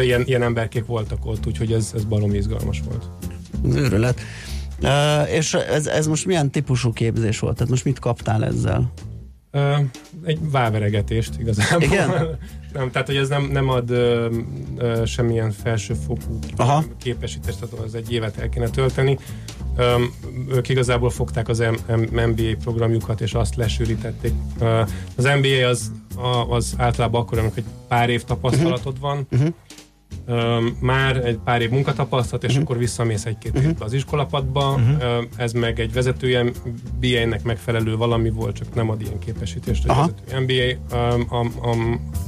ilyen, 0.01 0.23
ilyen 0.25 0.41
emberkék 0.41 0.85
voltak 0.85 1.25
ott, 1.25 1.47
úgyhogy 1.47 1.71
ez, 1.73 1.91
ez 1.95 2.03
barom 2.03 2.33
izgalmas 2.33 2.81
volt. 2.89 3.05
Őrület. 3.75 4.19
Uh, 4.83 5.33
és 5.33 5.53
ez, 5.53 5.87
ez 5.87 6.07
most 6.07 6.25
milyen 6.25 6.51
típusú 6.51 6.93
képzés 6.93 7.39
volt? 7.39 7.53
Tehát 7.55 7.69
most 7.69 7.85
mit 7.85 7.99
kaptál 7.99 8.45
ezzel? 8.45 8.91
Egy 10.25 10.39
váveregetést 10.51 11.39
igazából. 11.39 11.81
Igen? 11.81 12.09
nem, 12.73 12.91
tehát, 12.91 13.07
hogy 13.07 13.15
ez 13.15 13.29
nem, 13.29 13.43
nem 13.51 13.69
ad 13.69 13.89
ö, 13.89 14.29
ö, 14.77 15.05
semmilyen 15.05 15.51
felsőfokú 15.51 16.39
Aha. 16.55 16.83
képesítést, 16.97 17.59
tehát 17.59 17.85
az 17.85 17.95
egy 17.95 18.11
évet 18.11 18.37
el 18.37 18.49
kéne 18.49 18.69
tölteni. 18.69 19.17
Ö, 19.75 20.03
ők 20.49 20.69
igazából 20.69 21.09
fogták 21.09 21.47
az 21.47 21.59
M- 21.59 21.91
M- 21.97 22.11
MBA 22.27 22.55
programjukat, 22.63 23.21
és 23.21 23.33
azt 23.33 23.55
lesűrítették. 23.55 24.33
Ö, 24.59 24.81
az 25.15 25.23
MBA 25.23 25.67
az, 25.67 25.91
a, 26.15 26.27
az 26.55 26.73
általában 26.77 27.21
akkor, 27.21 27.37
amikor 27.39 27.57
egy 27.57 27.65
pár 27.87 28.09
év 28.09 28.23
tapasztalatod 28.23 28.99
van, 28.99 29.27
Mhm. 29.29 29.47
Már 30.79 31.17
egy 31.25 31.37
pár 31.37 31.61
év 31.61 31.69
munkatapasztalat, 31.69 32.43
és 32.43 32.53
Mhm. 32.53 32.61
akkor 32.61 32.77
visszamész 32.77 33.25
egy-két 33.25 33.55
évbe 33.55 33.85
az 33.85 33.93
iskolapadba. 33.93 34.79
Ö, 34.99 35.21
Ez 35.35 35.51
meg 35.51 35.79
egy 35.79 35.93
vezető 35.93 36.53
MBA-nek 36.99 37.43
megfelelő 37.43 37.95
valami 37.95 38.29
volt, 38.29 38.55
csak 38.55 38.73
nem 38.75 38.89
ad 38.89 39.01
ilyen 39.01 39.19
képesítést. 39.19 39.87
Aha. 39.87 40.03
Egy 40.03 40.13
vezető 40.31 40.77
MBA 40.89 40.95
a, 41.35 41.39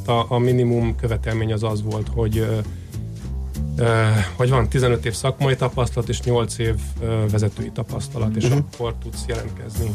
a, 0.06 0.12
a, 0.12 0.26
a 0.30 0.38
minimum 0.38 0.96
követelmény 0.96 1.54
az 1.54 1.64
az 1.64 1.84
volt, 1.84 2.08
hogy 2.14 2.48
hogy 4.36 4.50
van 4.50 4.70
15 4.70 5.06
év 5.06 5.14
szakmai 5.14 5.56
tapasztalat 5.56 6.10
és 6.10 6.22
8 6.22 6.58
év 6.58 6.76
vezetői 7.32 7.72
tapasztalat, 7.72 8.36
és 8.36 8.48
Mhm. 8.48 8.58
akkor 8.58 8.94
tudsz 9.04 9.24
jelentkezni. 9.28 9.90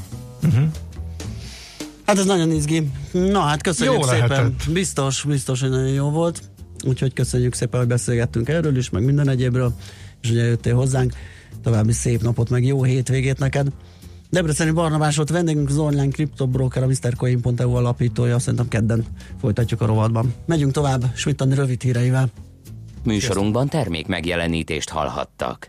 Hát 2.06 2.18
ez 2.18 2.24
nagyon 2.24 2.50
izgi. 2.50 2.90
Na 3.12 3.40
hát 3.40 3.62
köszönjük 3.62 3.96
Jó 3.96 4.02
szépen. 4.02 4.28
lehetett. 4.28 4.70
Biztos, 4.72 5.22
biztos, 5.22 5.60
hogy 5.60 5.70
nagyon 5.70 5.88
jó 5.88 6.10
volt. 6.10 6.42
Úgyhogy 6.86 7.12
köszönjük 7.12 7.54
szépen, 7.54 7.80
hogy 7.80 7.88
beszélgettünk 7.88 8.48
erről 8.48 8.76
is, 8.76 8.90
meg 8.90 9.04
minden 9.04 9.28
egyébről, 9.28 9.74
és 10.22 10.30
ugye 10.30 10.44
jöttél 10.44 10.74
hozzánk. 10.74 11.12
További 11.62 11.92
szép 11.92 12.22
napot, 12.22 12.50
meg 12.50 12.64
jó 12.64 12.82
hétvégét 12.82 13.38
neked. 13.38 13.66
Debreceni 14.30 14.70
Barnabás 14.70 15.16
volt 15.16 15.30
vendégünk, 15.30 15.68
az 15.68 15.78
online 15.78 16.10
kriptobroker, 16.10 16.82
a 16.82 16.86
MrCoin.eu 16.86 17.74
alapítója, 17.74 18.38
szerintem 18.38 18.68
kedden 18.68 19.04
folytatjuk 19.40 19.80
a 19.80 19.86
rovatban. 19.86 20.34
Megyünk 20.46 20.72
tovább, 20.72 21.04
Svittani 21.14 21.54
rövid 21.54 21.82
híreivel. 21.82 22.30
Műsorunkban 23.04 23.68
termék 23.68 24.06
megjelenítést 24.06 24.88
hallhattak. 24.88 25.68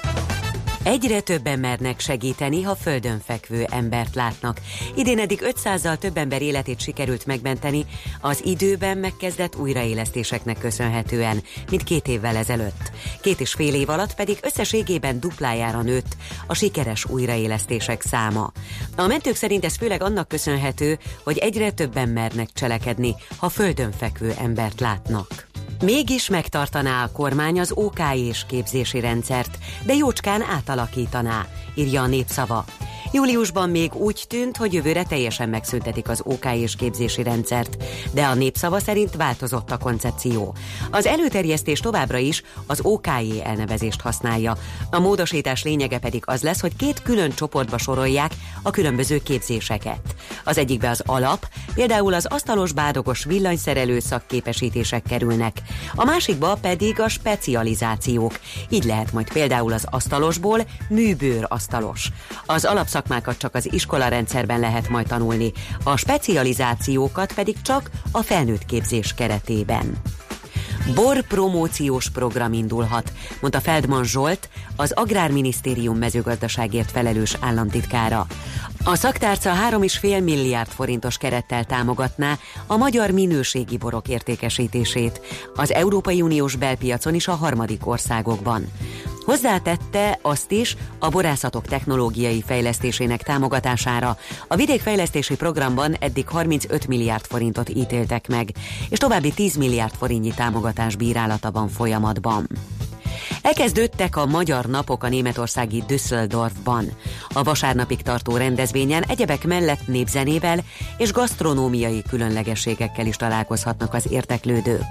Egyre 0.83 1.19
többen 1.19 1.59
mernek 1.59 1.99
segíteni, 1.99 2.61
ha 2.61 2.75
földön 2.75 3.19
fekvő 3.25 3.65
embert 3.69 4.15
látnak. 4.15 4.61
Idén 4.95 5.19
eddig 5.19 5.39
500-zal 5.43 5.97
több 5.97 6.17
ember 6.17 6.41
életét 6.41 6.79
sikerült 6.79 7.25
megmenteni 7.25 7.85
az 8.21 8.41
időben 8.45 8.97
megkezdett 8.97 9.55
újraélesztéseknek 9.55 10.57
köszönhetően, 10.57 11.43
mint 11.69 11.83
két 11.83 12.07
évvel 12.07 12.35
ezelőtt. 12.35 12.91
Két 13.21 13.39
és 13.39 13.53
fél 13.53 13.73
év 13.73 13.89
alatt 13.89 14.15
pedig 14.15 14.37
összességében 14.41 15.19
duplájára 15.19 15.81
nőtt 15.81 16.15
a 16.47 16.53
sikeres 16.53 17.05
újraélesztések 17.05 18.01
száma. 18.01 18.51
A 18.95 19.07
mentők 19.07 19.35
szerint 19.35 19.65
ez 19.65 19.77
főleg 19.77 20.03
annak 20.03 20.27
köszönhető, 20.27 20.99
hogy 21.23 21.37
egyre 21.37 21.71
többen 21.71 22.09
mernek 22.09 22.49
cselekedni, 22.53 23.15
ha 23.37 23.49
földön 23.49 23.91
fekvő 23.91 24.33
embert 24.39 24.79
látnak. 24.79 25.49
Mégis 25.81 26.29
megtartaná 26.29 27.03
a 27.03 27.11
kormány 27.11 27.59
az 27.59 27.71
OK 27.71 27.99
és 28.13 28.45
képzési 28.47 28.99
rendszert, 28.99 29.57
de 29.85 29.93
jócskán 29.93 30.41
átalakítaná, 30.71 31.45
írja 31.75 32.01
a 32.01 32.07
népszava. 32.07 32.65
Júliusban 33.13 33.69
még 33.69 33.95
úgy 33.95 34.25
tűnt, 34.27 34.57
hogy 34.57 34.73
jövőre 34.73 35.03
teljesen 35.03 35.49
megszüntetik 35.49 36.09
az 36.09 36.21
OK 36.23 36.45
és 36.53 36.75
képzési 36.75 37.23
rendszert, 37.23 37.83
de 38.11 38.25
a 38.25 38.33
népszava 38.33 38.79
szerint 38.79 39.15
változott 39.15 39.71
a 39.71 39.77
koncepció. 39.77 40.55
Az 40.91 41.05
előterjesztés 41.05 41.79
továbbra 41.79 42.17
is 42.17 42.43
az 42.67 42.79
OKJ 42.83 43.41
elnevezést 43.43 44.01
használja. 44.01 44.57
A 44.89 44.99
módosítás 44.99 45.63
lényege 45.63 45.97
pedig 45.97 46.23
az 46.25 46.41
lesz, 46.41 46.61
hogy 46.61 46.75
két 46.75 47.01
külön 47.01 47.31
csoportba 47.31 47.77
sorolják 47.77 48.31
a 48.61 48.69
különböző 48.69 49.17
képzéseket. 49.23 50.15
Az 50.43 50.57
egyikbe 50.57 50.89
az 50.89 51.03
alap, 51.05 51.47
például 51.73 52.13
az 52.13 52.25
asztalos 52.25 52.71
bádogos 52.71 53.23
villanyszerelő 53.23 53.99
szakképesítések 53.99 55.03
kerülnek, 55.03 55.57
a 55.95 56.05
másikba 56.05 56.57
pedig 56.61 56.99
a 56.99 57.09
specializációk. 57.09 58.39
Így 58.69 58.83
lehet 58.83 59.11
majd 59.11 59.33
például 59.33 59.73
az 59.73 59.85
asztalosból 59.89 60.59
műbőr 60.89 61.45
asztalos. 61.47 62.09
Az 62.45 62.65
alapszakmákat 63.01 63.37
csak 63.37 63.55
az 63.55 63.73
iskolarendszerben 63.73 64.59
lehet 64.59 64.89
majd 64.89 65.07
tanulni, 65.07 65.51
a 65.83 65.97
specializációkat 65.97 67.33
pedig 67.33 67.61
csak 67.61 67.89
a 68.11 68.21
felnőtt 68.21 68.65
képzés 68.65 69.13
keretében. 69.13 70.01
Bor 70.95 71.21
promóciós 71.21 72.09
program 72.09 72.53
indulhat, 72.53 73.11
mondta 73.41 73.59
Feldman 73.59 74.03
Zsolt, 74.03 74.49
az 74.75 74.91
Agrárminisztérium 74.91 75.97
mezőgazdaságért 75.97 76.91
felelős 76.91 77.37
államtitkára. 77.39 78.25
A 78.83 78.95
szaktárca 78.95 79.51
3,5 79.69 80.23
milliárd 80.23 80.69
forintos 80.69 81.17
kerettel 81.17 81.63
támogatná 81.63 82.37
a 82.67 82.77
magyar 82.77 83.11
minőségi 83.11 83.77
borok 83.77 84.07
értékesítését 84.07 85.21
az 85.55 85.71
Európai 85.73 86.21
Uniós 86.21 86.55
belpiacon 86.55 87.13
is 87.13 87.27
a 87.27 87.35
harmadik 87.35 87.87
országokban. 87.87 88.71
Hozzátette 89.25 90.19
azt 90.21 90.51
is 90.51 90.75
a 90.99 91.09
borászatok 91.09 91.65
technológiai 91.65 92.41
fejlesztésének 92.41 93.23
támogatására. 93.23 94.17
A 94.47 94.55
vidékfejlesztési 94.55 95.35
programban 95.35 95.95
eddig 95.99 96.27
35 96.27 96.87
milliárd 96.87 97.25
forintot 97.25 97.69
ítéltek 97.69 98.27
meg, 98.27 98.49
és 98.89 98.97
további 98.97 99.31
10 99.31 99.55
milliárd 99.55 99.93
forintnyi 99.93 100.33
támogatás 100.33 100.95
bírálata 100.95 101.51
van 101.51 101.67
folyamatban. 101.67 102.47
Elkezdődtek 103.41 104.15
a 104.15 104.25
Magyar 104.25 104.65
Napok 104.65 105.03
a 105.03 105.09
németországi 105.09 105.83
Düsseldorfban. 105.87 106.91
A 107.33 107.43
vasárnapig 107.43 108.01
tartó 108.01 108.37
rendezvényen 108.37 109.03
egyebek 109.03 109.45
mellett 109.45 109.87
népzenével 109.87 110.59
és 110.97 111.11
gasztronómiai 111.11 112.03
különlegességekkel 112.09 113.05
is 113.05 113.15
találkozhatnak 113.15 113.93
az 113.93 114.07
érteklődők. 114.09 114.85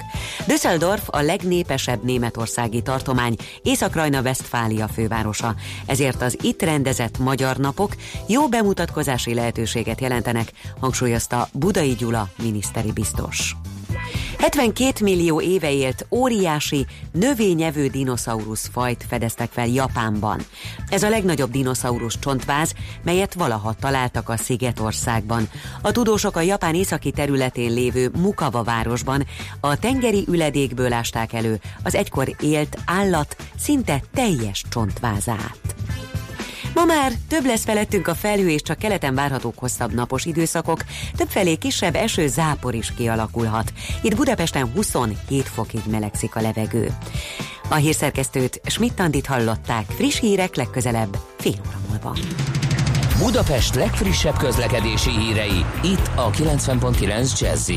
Düsseldorf 0.47 1.03
a 1.07 1.21
legnépesebb 1.21 2.05
németországi 2.05 2.83
tartomány, 2.83 3.37
Észak-Rajna-Vesztfália 3.63 4.89
fővárosa, 4.89 5.55
ezért 5.87 6.23
az 6.23 6.37
itt 6.43 6.63
rendezett 6.63 7.19
Magyar 7.19 7.57
Napok 7.57 7.95
jó 8.27 8.49
bemutatkozási 8.49 9.35
lehetőséget 9.35 10.01
jelentenek, 10.01 10.53
hangsúlyozta 10.81 11.49
Budai 11.53 11.95
Gyula 11.95 12.29
miniszteri 12.43 12.93
biztos. 12.93 13.57
72 14.41 15.05
millió 15.05 15.41
éve 15.41 15.73
élt 15.73 16.07
óriási, 16.11 16.87
növényevő 17.13 17.87
dinoszaurusz 17.87 18.69
fajt 18.73 19.05
fedeztek 19.09 19.51
fel 19.51 19.67
Japánban. 19.67 20.41
Ez 20.89 21.03
a 21.03 21.09
legnagyobb 21.09 21.51
dinoszaurusz 21.51 22.19
csontváz, 22.19 22.75
melyet 23.03 23.35
valaha 23.35 23.75
találtak 23.81 24.29
a 24.29 24.37
Szigetországban. 24.37 25.49
A 25.83 25.93
tudósok 25.93 26.37
a 26.37 26.41
Japán 26.41 26.75
északi 26.75 27.11
területén 27.11 27.73
lévő 27.73 28.11
Mukava 28.17 28.63
városban 28.63 29.27
a 29.61 29.79
tengeri 29.79 30.25
üledékből 30.29 30.93
ásták 30.93 31.33
elő 31.33 31.61
az 31.83 31.95
egykor 31.95 32.35
élt 32.41 32.79
állat 32.87 33.37
szinte 33.59 34.03
teljes 34.15 34.65
csontvázát. 34.71 35.75
Ma 36.75 36.85
már 36.85 37.13
több 37.29 37.45
lesz 37.45 37.65
felettünk 37.65 38.09
a 38.09 38.15
felhő, 38.15 38.49
és 38.51 38.63
csak 38.63 38.79
keleten 38.79 39.15
várhatók 39.15 39.59
hosszabb 39.59 39.95
napos 39.95 40.25
időszakok, 40.25 40.85
többfelé 41.17 41.55
kisebb 41.55 41.95
eső 41.95 42.27
zápor 42.27 42.75
is 42.75 42.93
kialakulhat. 42.97 43.73
Itt 44.03 44.17
Budapesten 44.17 44.71
27 44.75 45.49
fokig 45.49 45.81
melegszik 45.91 46.37
a 46.37 46.41
levegő. 46.41 46.93
A 47.69 47.75
hírszerkesztőt 47.75 48.61
Schmidt-Tandit 48.67 49.27
hallották, 49.27 49.85
friss 49.91 50.21
hírek 50.21 50.57
legközelebb 50.57 51.17
fél 51.39 51.61
óra 51.69 51.79
múlva. 51.89 52.17
Budapest 53.19 53.75
legfrissebb 53.75 54.37
közlekedési 54.37 55.11
hírei, 55.11 55.65
itt 55.83 56.11
a 56.15 56.31
90.9 56.31 57.41
jazz 57.41 57.71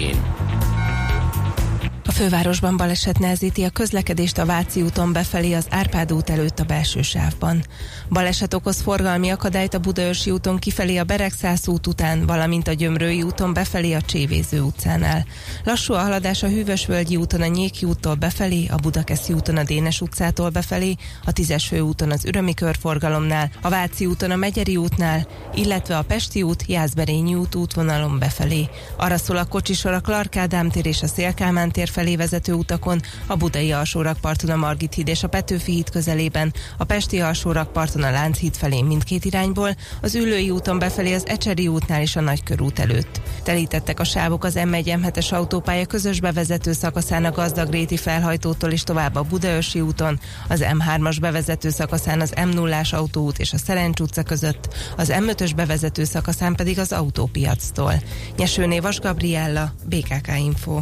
a 2.05 2.11
fővárosban 2.11 2.77
baleset 2.77 3.19
nehezíti 3.19 3.63
a 3.63 3.69
közlekedést 3.69 4.37
a 4.37 4.45
Váci 4.45 4.81
úton 4.81 5.13
befelé 5.13 5.53
az 5.53 5.65
Árpád 5.69 6.11
út 6.11 6.29
előtt 6.29 6.59
a 6.59 6.63
belső 6.63 7.01
sávban. 7.01 7.63
Baleset 8.09 8.53
okoz 8.53 8.81
forgalmi 8.81 9.29
akadályt 9.29 9.73
a 9.73 9.79
Budaörsi 9.79 10.31
úton 10.31 10.59
kifelé 10.59 10.97
a 10.97 11.03
Beregszász 11.03 11.67
út 11.67 11.87
után, 11.87 12.25
valamint 12.25 12.67
a 12.67 12.73
Gyömrői 12.73 13.21
úton 13.21 13.53
befelé 13.53 13.93
a 13.93 14.01
Csévéző 14.01 14.61
utcánál. 14.61 15.25
Lassú 15.63 15.93
a 15.93 15.99
haladás 15.99 16.43
a 16.43 16.47
Hűvösvölgyi 16.47 17.15
úton 17.15 17.41
a 17.41 17.45
Nyéki 17.45 17.85
úttól 17.85 18.15
befelé, 18.15 18.67
a 18.67 18.75
Budakeszi 18.75 19.33
úton 19.33 19.57
a 19.57 19.63
Dénes 19.63 20.01
utcától 20.01 20.49
befelé, 20.49 20.95
a 21.25 21.31
Tízes 21.31 21.71
úton 21.71 22.11
az 22.11 22.25
Ürömi 22.25 22.53
körforgalomnál, 22.53 23.49
a 23.61 23.69
Váci 23.69 24.05
úton 24.05 24.31
a 24.31 24.35
Megyeri 24.35 24.77
útnál, 24.77 25.27
illetve 25.53 25.97
a 25.97 26.01
Pesti 26.01 26.41
út, 26.41 26.63
Jászberényi 26.67 27.35
út 27.35 27.55
útvonalon 27.55 28.19
befelé. 28.19 28.69
Arra 28.97 29.17
szól 29.17 29.37
a 29.37 29.45
kocsisor 29.45 29.93
a 29.93 30.01
Clark 30.01 30.35
Ádám 30.35 30.69
tér 30.69 30.85
és 30.85 31.01
a 31.01 31.07
Szélkálmán 31.07 31.71
tér 31.71 31.91
felé 31.93 32.15
vezető 32.15 32.53
utakon, 32.53 33.01
a 33.27 33.35
Budai 33.35 33.71
alsórakparton 33.71 34.49
a 34.49 34.55
Margit 34.55 34.93
híd 34.93 35.07
és 35.07 35.23
a 35.23 35.27
Petőfi 35.27 35.71
híd 35.71 35.89
közelében, 35.89 36.53
a 36.77 36.83
Pesti 36.83 37.19
alsórakparton 37.19 38.03
a 38.03 38.11
Lánchíd 38.11 38.55
felé 38.55 38.81
mindkét 38.81 39.25
irányból, 39.25 39.75
az 40.01 40.15
Ülői 40.15 40.49
úton 40.49 40.79
befelé 40.79 41.13
az 41.13 41.27
Ecseri 41.27 41.67
útnál 41.67 42.01
és 42.01 42.15
a 42.15 42.21
Nagykörút 42.21 42.79
előtt. 42.79 43.21
Telítettek 43.43 43.99
a 43.99 44.03
sávok 44.03 44.43
az 44.43 44.53
M1 44.57 44.99
M7-es 45.01 45.33
autópálya 45.33 45.85
közös 45.85 46.19
bevezető 46.19 46.71
szakaszán 46.73 47.25
a 47.25 47.31
Gazdagréti 47.31 47.97
felhajtótól 47.97 48.71
és 48.71 48.83
tovább 48.83 49.15
a 49.15 49.21
Budaörsi 49.21 49.81
úton, 49.81 50.19
az 50.47 50.63
M3-as 50.63 51.17
bevezető 51.21 51.69
szakaszán 51.69 52.21
az 52.21 52.33
M0-ás 52.35 52.93
autóút 52.93 53.39
és 53.39 53.53
a 53.53 53.57
Szerencs 53.57 53.99
utca 53.99 54.23
között, 54.23 54.73
az 54.97 55.13
M5-ös 55.15 55.51
bevezető 55.55 56.03
szakaszán 56.03 56.55
pedig 56.55 56.79
az 56.79 56.91
autópiactól. 56.91 57.93
Nyesőné 58.37 58.79
Vas 58.79 58.99
Gabriella, 58.99 59.73
BKK 59.85 60.27
Info. 60.37 60.81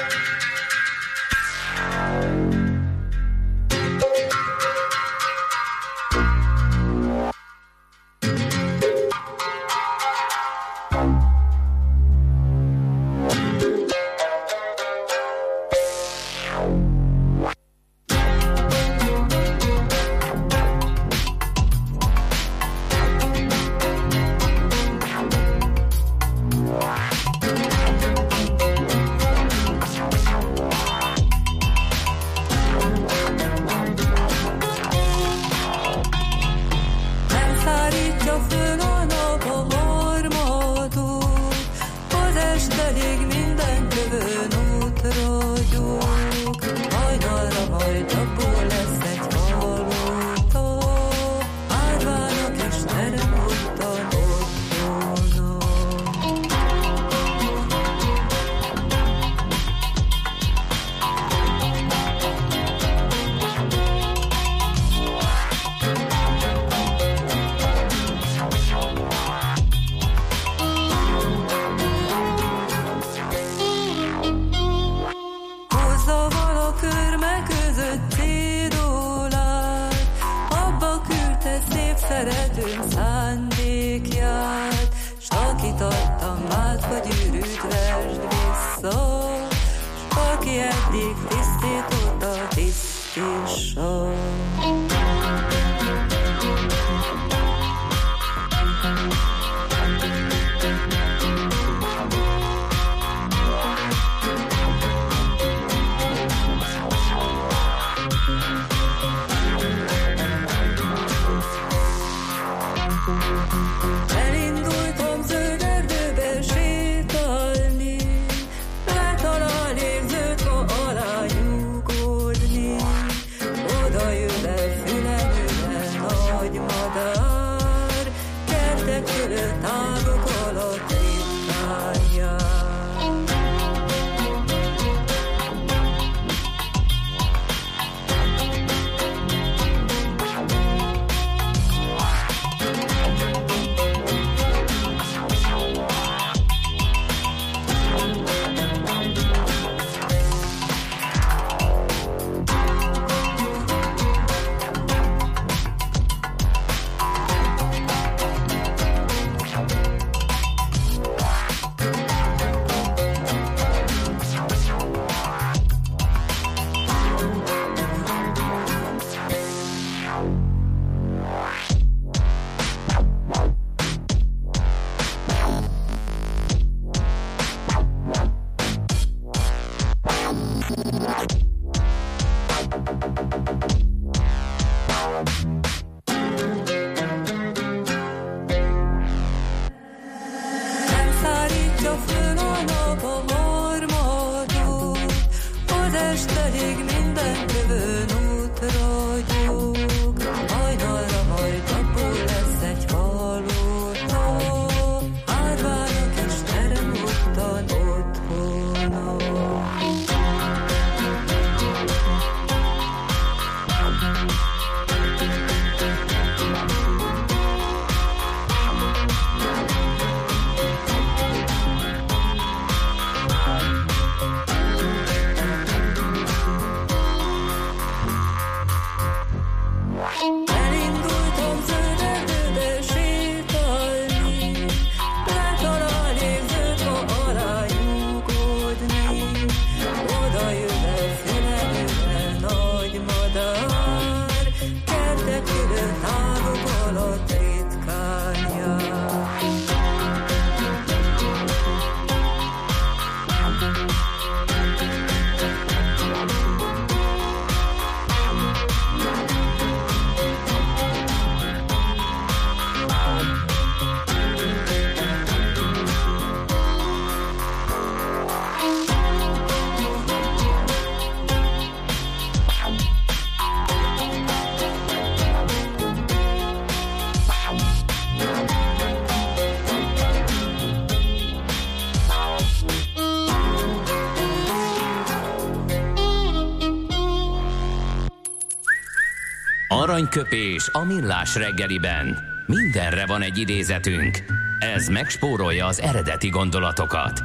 Aranyköpés 290.11 290.69
a 290.71 290.83
millás 290.83 291.35
reggeliben. 291.35 292.17
Mindenre 292.47 293.05
van 293.05 293.21
egy 293.21 293.37
idézetünk. 293.37 294.23
Ez 294.59 294.87
megspórolja 294.87 295.65
az 295.65 295.79
eredeti 295.79 296.29
gondolatokat. 296.29 297.23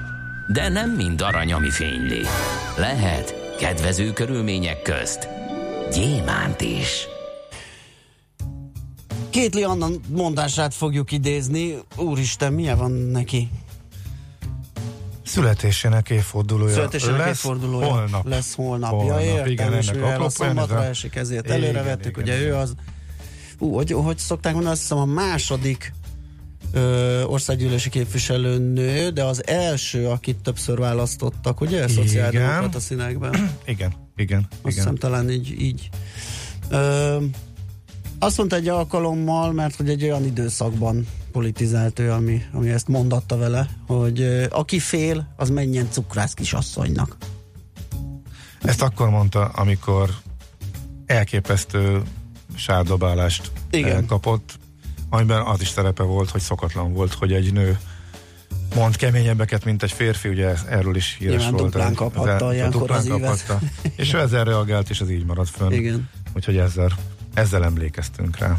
De 0.53 0.69
nem 0.69 0.91
mind 0.91 1.21
arany, 1.21 1.53
ami 1.53 1.71
fényli. 1.71 2.21
Lehet 2.77 3.57
kedvező 3.59 4.13
körülmények 4.13 4.83
közt 4.83 5.29
gyémánt 5.93 6.61
is. 6.61 7.07
Kétli 9.31 9.63
Anna 9.63 9.87
mondását 10.09 10.75
fogjuk 10.75 11.13
idézni. 11.13 11.75
Úristen, 11.97 12.53
milyen 12.53 12.79
van 12.79 12.91
neki? 12.91 13.49
Születésének 15.41 16.11
évfordulója. 16.11 16.73
Születésének 16.75 17.19
lesz 17.19 17.29
évfordulója 17.29 17.87
holnap. 17.87 18.27
lesz 18.29 18.55
holnap. 18.55 18.91
Holnap, 18.91 19.21
Ja, 19.21 19.25
értem, 19.27 19.47
igen, 19.47 19.73
és 19.73 19.89
ennek 19.89 20.21
a 20.21 20.29
szombatra 20.29 20.79
a- 20.79 20.85
esik, 20.85 21.15
ezért 21.15 21.51
előre 21.51 21.83
vettük, 21.83 22.17
igen, 22.17 22.23
ugye 22.23 22.39
ő 22.39 22.47
igen. 22.47 22.59
az, 22.59 22.75
ú, 23.59 23.75
hogy, 23.75 23.93
hogy 23.93 24.19
szokták 24.19 24.53
mondani, 24.53 24.73
azt 24.75 24.83
hiszem 24.83 24.99
a 24.99 25.05
második 25.05 25.93
ö, 26.73 27.23
országgyűlési 27.23 27.89
képviselőnő, 27.89 29.09
de 29.11 29.25
az 29.25 29.47
első, 29.47 30.07
akit 30.09 30.37
többször 30.37 30.79
választottak, 30.79 31.61
ugye? 31.61 31.89
Szociáldemokrata 31.89 32.81
színekben. 32.81 33.51
Igen, 33.67 33.93
igen, 34.17 34.47
Azt 34.63 34.75
hiszem 34.75 34.95
igen. 34.95 35.11
talán 35.11 35.31
így. 35.31 35.61
így. 35.61 35.89
Ö, 36.69 37.17
azt 38.19 38.37
mondta 38.37 38.57
egy 38.57 38.69
alkalommal, 38.69 39.53
mert 39.53 39.77
hogy 39.77 39.89
egy 39.89 40.03
olyan 40.03 40.25
időszakban 40.25 41.07
politizált 41.37 41.99
ő, 41.99 42.13
ami, 42.13 42.43
ami 42.53 42.69
ezt 42.71 42.89
mondatta 42.89 43.37
vele, 43.37 43.69
hogy 43.87 44.47
aki 44.51 44.79
fél, 44.79 45.33
az 45.37 45.51
menjen 45.51 45.89
cukrász 45.91 46.35
kisasszonynak. 46.35 47.17
Ezt 48.63 48.83
akkor 48.83 49.11
mondta, 49.11 49.45
amikor 49.45 50.11
elképesztő 51.07 52.03
sárdobálást 52.55 53.51
Igen. 53.71 54.07
kapott, 54.07 54.59
amiben 55.11 55.41
az 55.43 55.61
is 55.61 55.69
szerepe 55.69 56.03
volt, 56.03 56.31
hogy 56.31 56.41
szokatlan 56.41 56.93
volt, 56.93 57.13
hogy 57.15 57.33
egy 57.33 57.53
nő 57.53 57.79
mond 58.75 58.97
keményebbeket, 58.97 59.65
mint 59.65 59.83
egy 59.83 59.93
férfi, 59.93 60.29
ugye 60.29 60.55
erről 60.69 60.97
is 60.97 61.17
híres 61.19 61.35
Nyilván 61.35 61.53
volt. 61.53 61.65
duplán 61.73 61.95
kaphatta 61.95 62.49
ez- 62.49 62.55
ilyenkor 62.55 62.81
duplán 62.81 62.99
az 62.99 63.07
ívet. 63.07 63.21
kaphatta. 63.21 63.61
És 63.97 64.13
ő 64.13 64.19
ezzel 64.19 64.45
reagált, 64.45 64.91
és 64.91 65.01
ez 65.01 65.11
így 65.11 65.25
maradt 65.25 65.51
fönn. 65.51 65.73
Igen. 65.73 66.09
Úgyhogy 66.35 66.57
ezzel, 66.57 66.91
ezzel 67.35 67.65
emlékeztünk 67.65 68.39
rá. 68.39 68.59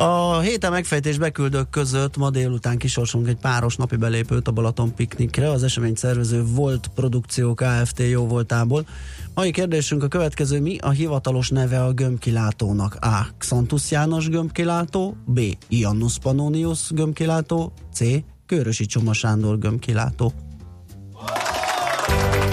A 0.00 0.38
héten 0.40 0.70
megfejtés 0.70 1.18
beküldők 1.18 1.70
között 1.70 2.16
ma 2.16 2.30
délután 2.30 2.78
kisorsolunk 2.78 3.28
egy 3.28 3.36
páros 3.36 3.76
napi 3.76 3.96
belépőt 3.96 4.48
a 4.48 4.52
Balaton 4.52 4.94
piknikre. 4.94 5.50
Az 5.50 5.62
esemény 5.62 5.94
szervező 5.94 6.44
Volt 6.44 6.90
Produkció 6.94 7.54
Kft. 7.54 7.98
jó 7.98 8.26
voltából. 8.26 8.86
Mai 9.34 9.50
kérdésünk 9.50 10.02
a 10.02 10.08
következő. 10.08 10.60
Mi 10.60 10.78
a 10.78 10.90
hivatalos 10.90 11.48
neve 11.48 11.84
a 11.84 11.92
gömbkilátónak? 11.92 12.94
A. 13.00 13.26
Xantus 13.38 13.90
János 13.90 14.28
gömbkilátó, 14.28 15.16
B. 15.26 15.40
Iannus 15.68 16.18
Pannonius 16.18 16.90
gömbkilátó, 16.90 17.72
C. 17.92 18.00
Körösi 18.46 18.86
Csoma 18.86 19.12
Sándor 19.12 19.58
gömbkilátó. 19.58 20.32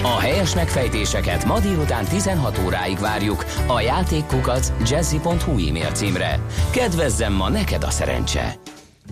A 0.06 0.18
helyes 0.18 0.54
megfejtéseket 0.54 1.44
ma 1.44 1.60
délután 1.60 2.04
16 2.04 2.60
óráig 2.64 2.98
várjuk 2.98 3.44
a 3.66 3.80
játékkukac 3.80 4.72
jazzy.hu 4.90 5.68
e-mail 5.68 5.90
címre. 5.92 6.40
Kedvezzem 6.70 7.32
ma 7.32 7.48
neked 7.48 7.82
a 7.82 7.90
szerencse! 7.90 8.54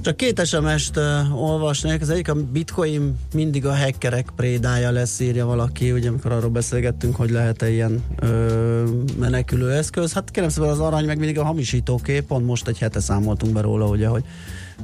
Csak 0.01 0.17
két 0.17 0.47
SMS-t 0.47 0.97
uh, 0.97 1.43
olvasnék. 1.43 2.01
Az 2.01 2.11
egyik 2.11 2.29
a 2.29 2.35
bitcoin 2.35 3.19
mindig 3.35 3.67
a 3.67 3.77
hackerek 3.77 4.29
prédája 4.37 4.91
lesz, 4.91 5.21
írja 5.21 5.47
valaki, 5.47 5.93
ugye 5.93 6.09
amikor 6.09 6.33
arról 6.33 6.51
beszélgettünk, 6.51 7.17
hogy 7.17 7.31
lehet-e 7.31 7.71
ilyen 7.71 8.03
ö, 8.19 8.85
menekülő 9.19 9.71
eszköz. 9.71 10.13
Hát 10.13 10.31
kérem 10.31 10.49
szépen 10.49 10.71
az 10.71 10.81
arany 10.81 11.05
meg 11.05 11.19
mindig 11.19 11.39
a 11.39 11.45
hamisítóké, 11.45 12.21
pont 12.21 12.47
most 12.47 12.69
egy 12.69 12.79
hete 12.79 13.01
számoltunk 13.01 13.53
be 13.53 13.61
róla, 13.61 13.87
ugye, 13.87 14.07
hogy 14.07 14.25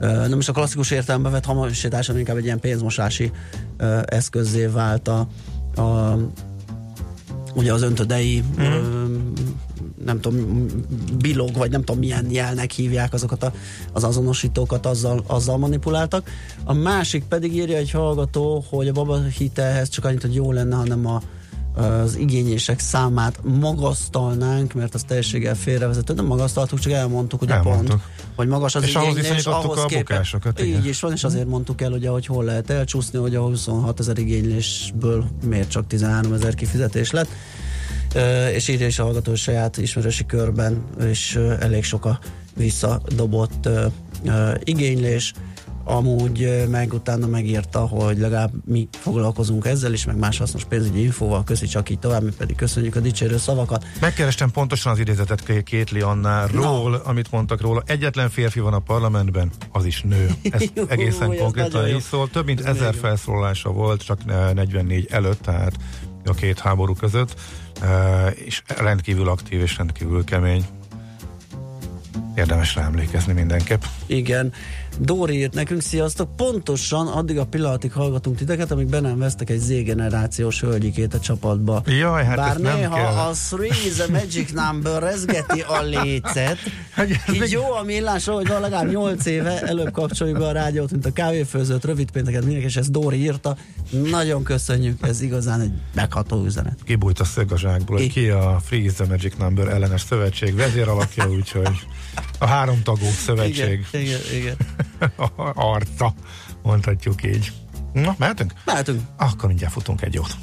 ö, 0.01 0.29
nem 0.29 0.39
is 0.39 0.49
a 0.49 0.53
klasszikus 0.53 0.91
értelemben 0.91 1.33
vett 1.33 1.45
hamisítás, 1.45 2.07
hanem 2.07 2.21
inkább 2.21 2.37
egy 2.37 2.45
ilyen 2.45 2.61
pénzmosási 2.61 3.31
ö, 3.77 4.01
eszközzé 4.05 4.67
vált 4.67 5.09
a, 5.09 5.27
a 5.77 6.17
ugye 7.55 7.73
az 7.73 7.83
öntödei 7.83 8.45
mm. 8.61 8.63
ö, 8.63 9.07
nem 10.05 10.21
tudom, 10.21 10.67
bilog, 11.19 11.57
vagy 11.57 11.71
nem 11.71 11.85
tudom 11.85 12.01
milyen 12.01 12.31
jelnek 12.31 12.71
hívják 12.71 13.13
azokat 13.13 13.43
a, 13.43 13.53
az 13.93 14.05
azonosítókat, 14.05 14.87
azzal, 14.87 15.25
azzal 15.27 15.59
manipuláltak. 15.59 16.31
A 16.65 16.73
másik 16.73 17.25
pedig 17.25 17.55
írja 17.55 17.77
egy 17.77 17.91
hallgató, 17.91 18.65
hogy 18.69 18.89
a 18.89 18.93
baba 18.93 19.23
hitelhez 19.23 19.89
csak 19.89 20.05
annyit, 20.05 20.23
hogy 20.23 20.35
jó 20.35 20.53
lenne, 20.53 20.77
hanem 20.77 21.07
a, 21.07 21.23
az 21.75 22.17
igényések 22.17 22.81
számát 22.81 23.39
magasztalnánk, 23.43 24.73
mert 24.73 24.95
az 24.95 25.03
teljességgel 25.03 25.55
félrevezető. 25.55 26.15
Nem 26.15 26.25
magasztaltuk, 26.25 26.79
csak 26.79 26.93
elmondtuk, 26.93 27.43
ugye 27.43 27.55
Elmondtuk. 27.55 27.89
pont, 27.89 28.03
hogy 28.37 28.49
magas 28.49 28.75
az 28.75 28.83
És 28.83 28.95
ahhoz 28.95 29.09
igénylés, 29.09 29.33
viszonyítottuk 29.33 29.77
ahhoz 29.77 29.93
a 29.93 29.99
bukásokat, 29.99 30.61
igen. 30.61 30.81
Így 30.81 30.87
is 30.87 31.01
van, 31.01 31.13
és 31.13 31.25
azért 31.25 31.47
mondtuk 31.47 31.81
el, 31.81 31.93
ugye, 31.93 32.09
hogy 32.09 32.27
hol 32.27 32.45
lehet 32.45 32.71
elcsúszni, 32.71 33.19
hogy 33.19 33.35
a 33.35 33.41
26 33.41 34.01
ezer 34.01 34.19
igénylésből 34.19 35.25
miért 35.45 35.71
csak 35.71 35.87
13 35.87 36.33
ezer 36.33 36.55
kifizetés 36.55 37.11
lett. 37.11 37.29
És 38.53 38.69
írja 38.69 38.87
is 38.87 38.99
a 38.99 39.03
hallgató 39.03 39.35
saját 39.35 39.77
ismerősi 39.77 40.27
körben, 40.27 40.85
és 41.01 41.39
elég 41.61 41.85
sok 41.85 42.05
a 42.05 42.19
visszadobott 42.57 43.67
ö, 43.67 43.87
igénylés. 44.65 45.33
Amúgy 45.91 46.67
meg 46.69 46.93
utána 46.93 47.27
megírta, 47.27 47.79
hogy 47.79 48.19
legalább 48.19 48.53
mi 48.65 48.89
foglalkozunk 48.91 49.67
ezzel 49.67 49.93
is, 49.93 50.05
meg 50.05 50.17
más 50.17 50.39
hasznos 50.39 50.65
pénzügyi 50.65 51.03
infóval, 51.03 51.45
köszi 51.45 51.67
csak 51.67 51.91
így 51.91 51.99
tovább, 51.99 52.23
mi 52.23 52.31
pedig 52.37 52.57
köszönjük 52.57 52.97
a 52.97 53.01
dicsérő 53.01 53.37
szavakat. 53.37 53.85
Megkerestem 54.01 54.51
pontosan 54.51 54.93
az 54.93 54.99
idézetet 54.99 55.45
Ké- 55.45 55.63
Kétli 55.63 56.01
Annáról, 56.01 56.95
amit 56.95 57.31
mondtak 57.31 57.61
róla. 57.61 57.83
Egyetlen 57.87 58.31
férfi 58.31 58.61
van 58.61 58.73
a 58.73 58.79
parlamentben, 58.79 59.51
az 59.73 59.85
is 59.85 60.03
nő. 60.03 60.31
Ez 60.51 60.63
egészen 60.89 61.37
konkrétan 61.37 61.89
így 61.89 62.01
szól. 62.01 62.29
Több 62.31 62.45
mint 62.45 62.61
Ez 62.61 62.77
ezer 62.77 62.95
felszólalása 62.95 63.71
volt, 63.71 64.05
csak 64.05 64.21
eh, 64.27 64.53
44 64.53 65.07
előtt, 65.11 65.41
tehát 65.41 65.73
a 66.25 66.35
két 66.35 66.59
háború 66.59 66.95
között, 66.95 67.35
és 68.35 68.63
rendkívül 68.67 69.29
aktív 69.29 69.61
és 69.61 69.77
rendkívül 69.77 70.25
kemény. 70.25 70.65
Érdemes 72.41 72.75
rá 72.75 72.85
emlékezni 72.85 73.33
mindenképp. 73.33 73.83
Igen. 74.07 74.53
Dóri 74.99 75.37
írt 75.37 75.55
nekünk, 75.55 75.81
sziasztok, 75.83 76.37
pontosan 76.37 77.07
addig 77.07 77.39
a 77.39 77.45
pillanatig 77.47 77.93
hallgatunk 77.93 78.37
titeket, 78.37 78.71
amíg 78.71 78.87
be 78.87 79.01
nem 79.01 79.19
vesztek 79.19 79.51
egy 79.51 79.59
Z-generációs 79.59 80.61
hölgyikét 80.61 81.15
a 81.15 81.19
csapatba. 81.21 81.83
Jaj, 81.87 82.25
hát 82.25 82.37
Bár 82.37 82.49
ezt 82.51 82.59
nem 82.59 82.77
néha 82.77 82.95
kell. 82.95 83.05
a 83.05 83.33
Three 83.49 83.77
is 83.87 83.99
a 83.99 84.11
Magic 84.11 84.51
Number 84.53 85.03
rezgeti 85.03 85.61
a 85.61 85.83
lécet. 85.83 86.59
Ez 86.97 87.35
Így 87.35 87.51
jó 87.51 87.73
a 87.73 87.83
millás, 87.83 88.25
hogy 88.25 88.47
van 88.49 88.61
legalább 88.61 88.91
8 88.91 89.27
éve, 89.27 89.63
előbb 89.63 89.93
kapcsoljuk 89.93 90.39
be 90.39 90.47
a 90.47 90.53
rádiót, 90.53 90.91
mint 90.91 91.07
a 91.07 91.13
kávéfőzőt, 91.13 91.85
rövid 91.85 92.11
pénteket 92.11 92.41
mindenki, 92.41 92.67
és 92.67 92.77
ezt 92.77 92.91
Dóri 92.91 93.17
írta. 93.23 93.57
Nagyon 94.11 94.43
köszönjük, 94.43 95.07
ez 95.07 95.21
igazán 95.21 95.61
egy 95.61 95.73
megható 95.95 96.45
üzenet. 96.45 96.79
Kibújt 96.85 97.21
a 97.21 97.25
szög 97.25 97.53
a 97.53 97.59
zsákból, 97.59 97.99
Ki? 97.99 98.29
a 98.29 98.61
Freeze 98.65 98.95
the 98.95 99.07
Magic 99.07 99.35
Number 99.39 99.69
ellenes 99.69 100.01
szövetség 100.01 100.55
vezéralakja, 100.55 101.31
úgyhogy 101.31 101.87
a 102.41 102.47
háromtagú 102.47 103.05
szövetség 103.05 103.87
Igen, 103.93 104.03
igen, 104.03 104.21
igen. 104.35 104.57
arca, 105.55 106.15
mondhatjuk 106.63 107.25
így. 107.25 107.53
Na, 107.93 108.15
mehetünk? 108.19 108.53
Mehetünk. 108.65 109.01
Akkor 109.17 109.49
mindjárt 109.49 109.73
futunk 109.73 110.03
egy 110.03 110.15
jót. 110.15 110.37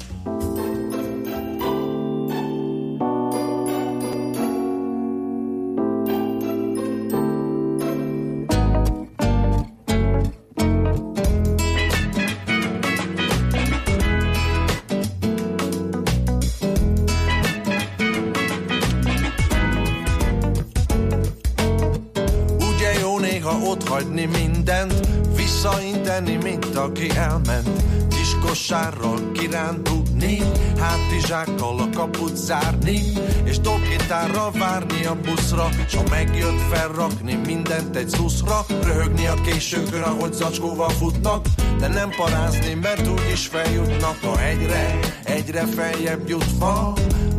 Hátizsákkal 31.28 31.78
a 31.78 31.88
kaput 31.94 32.36
zárni 32.36 33.00
És 33.44 33.58
dobgitárral 33.58 34.50
várni 34.50 35.04
a 35.04 35.14
buszra 35.14 35.68
S 35.88 35.94
ha 35.94 36.02
megjött 36.10 36.60
felrakni 36.70 37.34
mindent 37.34 37.96
egy 37.96 38.08
szuszra 38.08 38.64
Röhögni 38.82 39.26
a 39.26 39.34
későkön, 39.34 40.02
ahogy 40.02 40.32
zacskóval 40.32 40.88
futnak 40.88 41.46
De 41.78 41.88
nem 41.88 42.10
parázni, 42.16 42.74
mert 42.74 43.08
úgyis 43.08 43.46
feljutnak 43.46 44.18
A 44.22 44.36
hegyre, 44.36 44.98
egyre 45.24 45.66
feljebb 45.66 46.28
jutva 46.28 46.94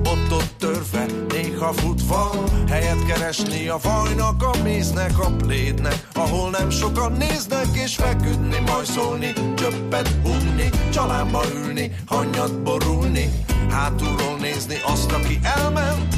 Bottot 0.10 0.54
törve, 0.58 1.06
néha 1.28 1.74
futva 1.74 2.32
Helyet 2.70 3.06
keresni 3.06 3.68
a 3.68 3.80
fajnak, 3.80 4.44
a 4.44 4.64
méznek, 4.64 5.20
a 5.20 5.32
plédnek 5.38 6.08
Ahol 6.14 6.50
nem 6.50 6.70
sokan 6.70 7.12
néznek 7.12 7.68
és 7.74 7.96
feküdni 7.96 8.58
Majszolni, 8.66 9.34
csöppet 9.56 10.22
bugni 10.22 10.70
Csalámba 10.92 11.42
ülni, 11.56 11.96
hanyat 12.06 12.62
borulni 12.62 13.30
Hátulról 13.70 14.38
nézni 14.42 14.76
azt, 14.86 15.12
aki 15.12 15.40
elment. 15.44 16.16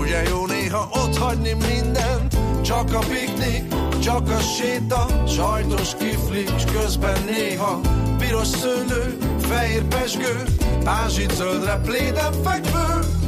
Ugye 0.00 0.22
jó 0.28 0.46
néha 0.46 0.88
ott 0.92 1.16
hagyni 1.16 1.52
mindent 1.52 2.36
Csak 2.62 2.94
a 2.94 2.98
piknik, 2.98 3.74
csak 4.02 4.28
a 4.28 4.40
séta 4.40 5.06
Sajtos 5.26 5.94
kifli, 5.96 6.44
közben 6.72 7.18
néha 7.24 7.80
Piros 8.18 8.46
szőlő, 8.46 9.18
fehér 9.40 9.84
pesgő 9.84 10.44
Pázsit 10.84 11.34
zöldre 11.34 11.80
pléden 11.84 12.32
fekvő 12.32 13.19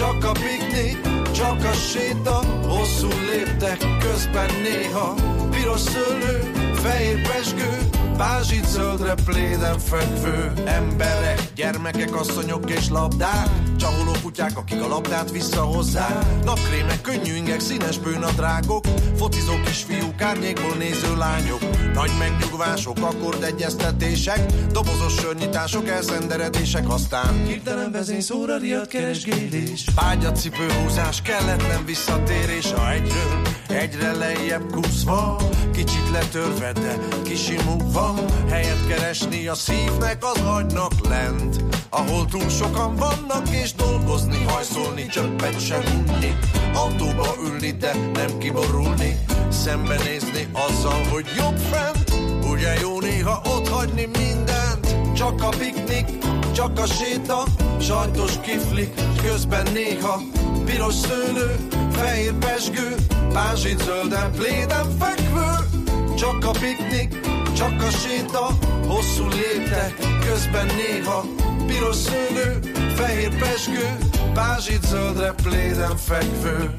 csak 0.00 0.24
a 0.24 0.32
piknik, 0.32 1.00
csak 1.30 1.64
a 1.64 1.72
séta 1.72 2.40
Hosszú 2.68 3.08
léptek 3.30 3.78
közben 3.98 4.50
néha 4.62 5.14
Piros 5.50 5.80
szőlő, 5.80 6.50
fehér 6.74 7.28
pesgő 7.28 7.99
Pázsit 8.20 8.66
zöldre 8.66 9.14
pléden 9.24 9.78
fekvő 9.78 10.52
Emberek, 10.66 11.52
gyermekek, 11.54 12.14
asszonyok 12.14 12.70
és 12.70 12.88
labdák. 12.88 13.48
Csaholó 13.76 14.12
kutyák, 14.22 14.56
akik 14.56 14.82
a 14.82 14.88
labdát 14.88 15.30
visszahozzák. 15.30 16.44
Napkrémek, 16.44 17.00
könnyű 17.00 17.34
ingek, 17.34 17.60
színes 17.60 17.98
bőnadrágok 17.98 18.84
Focizó 19.16 19.52
kisfiúk, 19.64 20.22
árnyékból 20.22 20.74
néző 20.78 21.16
lányok. 21.16 21.60
Nagy 21.94 22.10
megnyugvások, 22.18 22.96
akkordegyeztetések 23.00 24.52
Dobozos 24.72 25.14
sörnyitások, 25.14 25.88
elszenderedések 25.88 26.88
Aztán 26.88 27.44
hirtelen 27.46 27.92
vezény 27.92 28.20
szóra 28.20 28.56
riadt 28.56 28.88
keresgélés. 28.88 29.84
Págyacipő 29.94 30.66
húzás, 30.82 31.22
kelletlen 31.22 31.84
visszatérés. 31.84 32.72
A 32.72 32.90
egyről 32.90 33.42
egyre 33.68 34.12
lejjebb 34.12 34.70
kúszva 34.72 35.40
Kicsit 35.72 36.10
letörve, 36.12 36.72
de 36.72 36.98
kisimulva 37.22 38.09
Helyet 38.48 38.86
keresni 38.88 39.48
a 39.48 39.54
szívnek 39.54 40.24
az 40.24 40.40
agynak 40.40 41.08
lent. 41.08 41.64
Ahol 41.88 42.26
túl 42.26 42.48
sokan 42.48 42.96
vannak 42.96 43.48
és 43.50 43.74
dolgozni 43.74 44.44
Hajszolni, 44.44 45.06
csöppet 45.06 45.60
sem 45.66 45.82
unni. 45.84 46.36
Autóba 46.74 47.26
ülni, 47.44 47.70
de 47.70 47.94
nem 48.12 48.38
kiborulni. 48.38 49.18
Szembenézni 49.48 50.48
azzal, 50.52 51.04
hogy 51.10 51.26
jobb 51.36 51.56
fent. 51.56 52.12
Ugye 52.50 52.80
jó 52.80 53.00
néha 53.00 53.40
ott 53.44 53.68
hagyni 53.68 54.08
mindent. 54.18 54.96
Csak 55.14 55.42
a 55.42 55.48
piknik, 55.48 56.06
csak 56.52 56.78
a 56.78 56.86
séta 56.86 57.44
Sajtos 57.80 58.32
kiflik, 58.40 58.94
közben 59.22 59.66
néha 59.72 60.20
Piros 60.64 60.94
szőlő, 60.94 61.56
fehér 61.92 62.32
pesgő 62.32 62.94
Pázsit 63.32 63.82
zölden, 63.82 64.30
pléden 64.32 64.86
fekvő. 64.98 65.80
Csak 66.16 66.44
a 66.44 66.50
piknik, 66.50 67.20
csak 67.54 67.82
a 67.82 67.90
séta 67.90 68.46
Hosszú 68.86 69.28
léptek, 69.28 69.94
közben 70.26 70.66
néha 70.66 71.24
Piros 71.66 71.96
szőlő, 71.96 72.58
fehér 72.94 73.38
pesgő 73.38 73.98
Pázsit 74.34 74.82
zöldre, 74.82 75.34
pléden 75.42 75.96
fekvő 75.96 76.74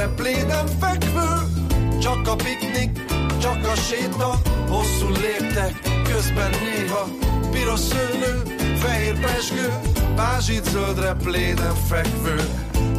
Zöldre 0.00 0.22
pléden 0.22 0.66
fekvő. 0.66 1.28
Csak 1.98 2.28
a 2.28 2.36
piknik, 2.36 3.04
csak 3.40 3.66
a 3.66 3.74
séta 3.74 4.40
Hosszú 4.68 5.08
léptek, 5.08 5.80
közben 6.12 6.50
néha 6.50 7.08
Piros 7.50 7.80
szőlő, 7.80 8.42
fehér 8.76 9.20
pesgő. 9.20 9.80
Pázsit 10.16 10.64
zöldre 10.64 11.12
pléden 11.12 11.74
fekvő. 11.74 12.36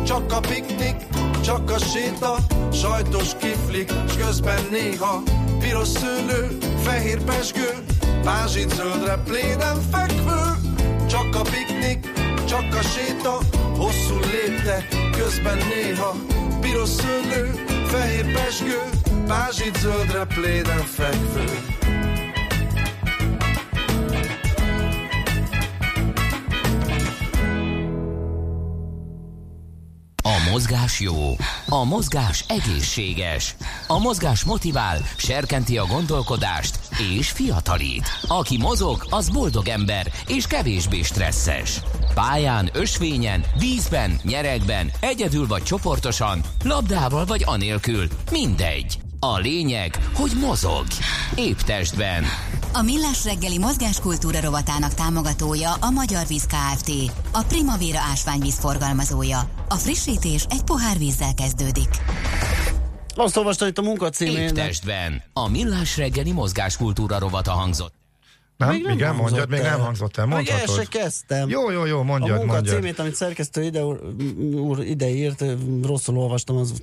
Csak 0.05 0.33
a 0.33 0.39
piknik, 0.39 0.95
csak 1.43 1.71
a 1.71 1.77
séta 1.77 2.35
Sajtos 2.71 3.35
kiflik, 3.39 3.91
s 4.09 4.25
közben 4.25 4.61
néha 4.71 5.23
Piros 5.59 5.87
szőlő, 5.87 6.57
fehér 6.83 7.23
pesgő. 7.23 7.69
Pázsit 8.23 8.69
zöldre 8.69 9.17
pléden 9.25 9.81
fekvő. 9.91 10.41
Csak 11.09 11.35
a 11.35 11.41
piknik, 11.41 12.11
csak 12.47 12.75
a 12.75 12.81
séta 12.81 13.37
Hosszú 13.77 14.19
léptek, 14.19 14.87
közben 15.17 15.57
néha 15.57 16.15
Piros 16.61 16.89
szőlő, 16.89 17.63
fehér 17.85 18.33
pesgő 18.33 18.79
Pázsit 19.27 19.77
zöldre 19.77 20.25
pléden 20.25 20.83
fekvő 20.83 21.45
A 30.23 30.49
mozgás 30.51 30.99
jó, 30.99 31.13
a 31.67 31.83
mozgás 31.83 32.45
egészséges, 32.47 33.55
a 33.87 33.99
mozgás 33.99 34.43
motivál, 34.43 34.97
serkenti 35.17 35.77
a 35.77 35.85
gondolkodást 35.85 36.79
és 37.17 37.29
fiatalít. 37.31 38.09
Aki 38.27 38.57
mozog, 38.57 39.05
az 39.09 39.29
boldog 39.29 39.67
ember 39.67 40.11
és 40.27 40.47
kevésbé 40.47 41.01
stresszes. 41.01 41.81
Pályán, 42.13 42.69
ösvényen, 42.73 43.43
vízben, 43.59 44.19
nyeregben, 44.23 44.91
egyedül 44.99 45.47
vagy 45.47 45.63
csoportosan, 45.63 46.41
labdával 46.63 47.25
vagy 47.25 47.43
anélkül, 47.45 48.07
mindegy. 48.31 48.99
A 49.19 49.37
lényeg, 49.37 50.09
hogy 50.13 50.31
mozog. 50.39 50.85
Épp 51.35 51.57
testben. 51.57 52.23
A 52.73 52.81
Millás 52.81 53.23
reggeli 53.23 53.57
mozgáskultúra 53.57 54.41
rovatának 54.41 54.93
támogatója 54.93 55.73
a 55.73 55.89
Magyar 55.89 56.27
Víz 56.27 56.45
Kft. 56.45 56.91
A 57.31 57.43
Primavera 57.43 57.99
ásványvíz 58.11 58.59
forgalmazója. 58.59 59.49
A 59.67 59.75
frissítés 59.75 60.45
egy 60.49 60.63
pohár 60.63 60.97
vízzel 60.97 61.33
kezdődik. 61.33 61.89
Azt 63.15 63.37
olvasta 63.37 63.67
itt 63.67 63.77
a 63.77 63.81
munka 63.81 64.09
Épp 64.19 64.49
testben. 64.49 65.23
A 65.33 65.49
millás 65.49 65.97
reggeli 65.97 66.31
mozgáskultúra 66.31 67.19
rovata 67.19 67.51
hangzott. 67.51 68.00
Nem? 68.65 68.75
Még 68.75 68.83
nem 68.83 68.97
Igen, 68.97 69.15
mondjad, 69.15 69.49
még 69.49 69.59
el. 69.59 69.69
nem 69.69 69.79
hangzott 69.79 70.17
el. 70.17 70.25
Még 70.25 70.33
el 70.47 70.55
Mondhatod. 70.57 70.75
se 70.75 70.99
kezdtem. 70.99 71.49
Jó, 71.49 71.71
jó, 71.71 71.85
jó, 71.85 71.99
a 71.99 72.03
mondjad, 72.03 72.37
munka 72.37 72.53
mondjad. 72.53 72.75
címét, 72.75 72.99
amit 72.99 73.15
szerkesztő 73.15 73.63
ide 73.63 73.83
úr, 73.83 74.01
úr 74.55 74.83
ide 74.83 75.09
írt, 75.09 75.43
rosszul 75.83 76.17
olvastam, 76.17 76.57
az, 76.57 76.73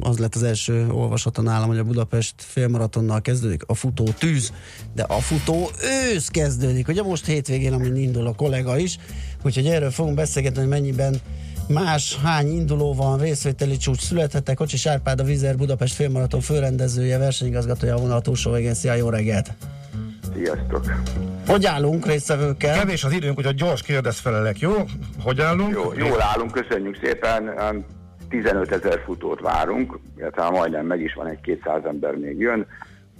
az 0.00 0.18
lett 0.18 0.34
az 0.34 0.42
első 0.42 0.88
olvasata 0.90 1.42
nálam, 1.42 1.68
hogy 1.68 1.78
a 1.78 1.84
Budapest 1.84 2.34
félmaratonnal 2.36 3.20
kezdődik, 3.20 3.62
a 3.66 3.74
futó 3.74 4.04
tűz, 4.04 4.52
de 4.94 5.02
a 5.02 5.20
futó 5.20 5.70
ősz 6.12 6.28
kezdődik, 6.28 6.88
ugye 6.88 7.02
most 7.02 7.26
hétvégén, 7.26 7.72
amin 7.72 7.96
indul 7.96 8.26
a 8.26 8.32
kollega 8.32 8.78
is, 8.78 8.98
úgyhogy 9.42 9.66
erről 9.66 9.90
fogunk 9.90 10.16
beszélgetni, 10.16 10.58
hogy 10.58 10.68
mennyiben 10.68 11.20
más, 11.68 12.16
hány 12.22 12.52
induló 12.52 12.94
van, 12.94 13.18
részvételi 13.18 13.76
csúcs 13.76 14.00
születhettek, 14.00 14.56
Kocsis 14.56 14.86
Árpád, 14.86 15.20
a 15.20 15.24
Vizer 15.24 15.56
Budapest 15.56 15.94
félmaraton 15.94 16.40
főrendezője, 16.40 17.18
versenyigazgatója 17.18 17.94
a 17.94 17.98
vonal 17.98 18.20
túlsó 18.20 18.52
végén. 18.52 18.74
Szia, 18.74 18.94
jó 18.94 19.08
reggelt! 19.08 19.52
Sziasztok! 20.34 20.84
Hogy 21.46 21.66
állunk 21.66 22.06
résztvevőkkel? 22.06 22.78
Kevés 22.78 23.04
az 23.04 23.12
időnk, 23.12 23.38
úgyhogy 23.38 23.54
gyors 23.54 23.82
kérdezfelelek, 23.82 24.58
jó? 24.58 24.72
Hogy 25.22 25.40
állunk? 25.40 25.72
Jó, 25.72 25.92
jól 26.06 26.22
állunk, 26.22 26.50
köszönjük 26.50 26.98
szépen. 27.02 27.58
Ám 27.58 27.84
15 28.28 28.72
ezer 28.72 29.02
futót 29.04 29.40
várunk, 29.40 29.98
illetve 30.18 30.50
majdnem 30.50 30.86
meg 30.86 31.00
is 31.00 31.14
van, 31.14 31.26
egy 31.26 31.40
200 31.40 31.84
ember 31.84 32.14
még 32.16 32.38
jön, 32.38 32.66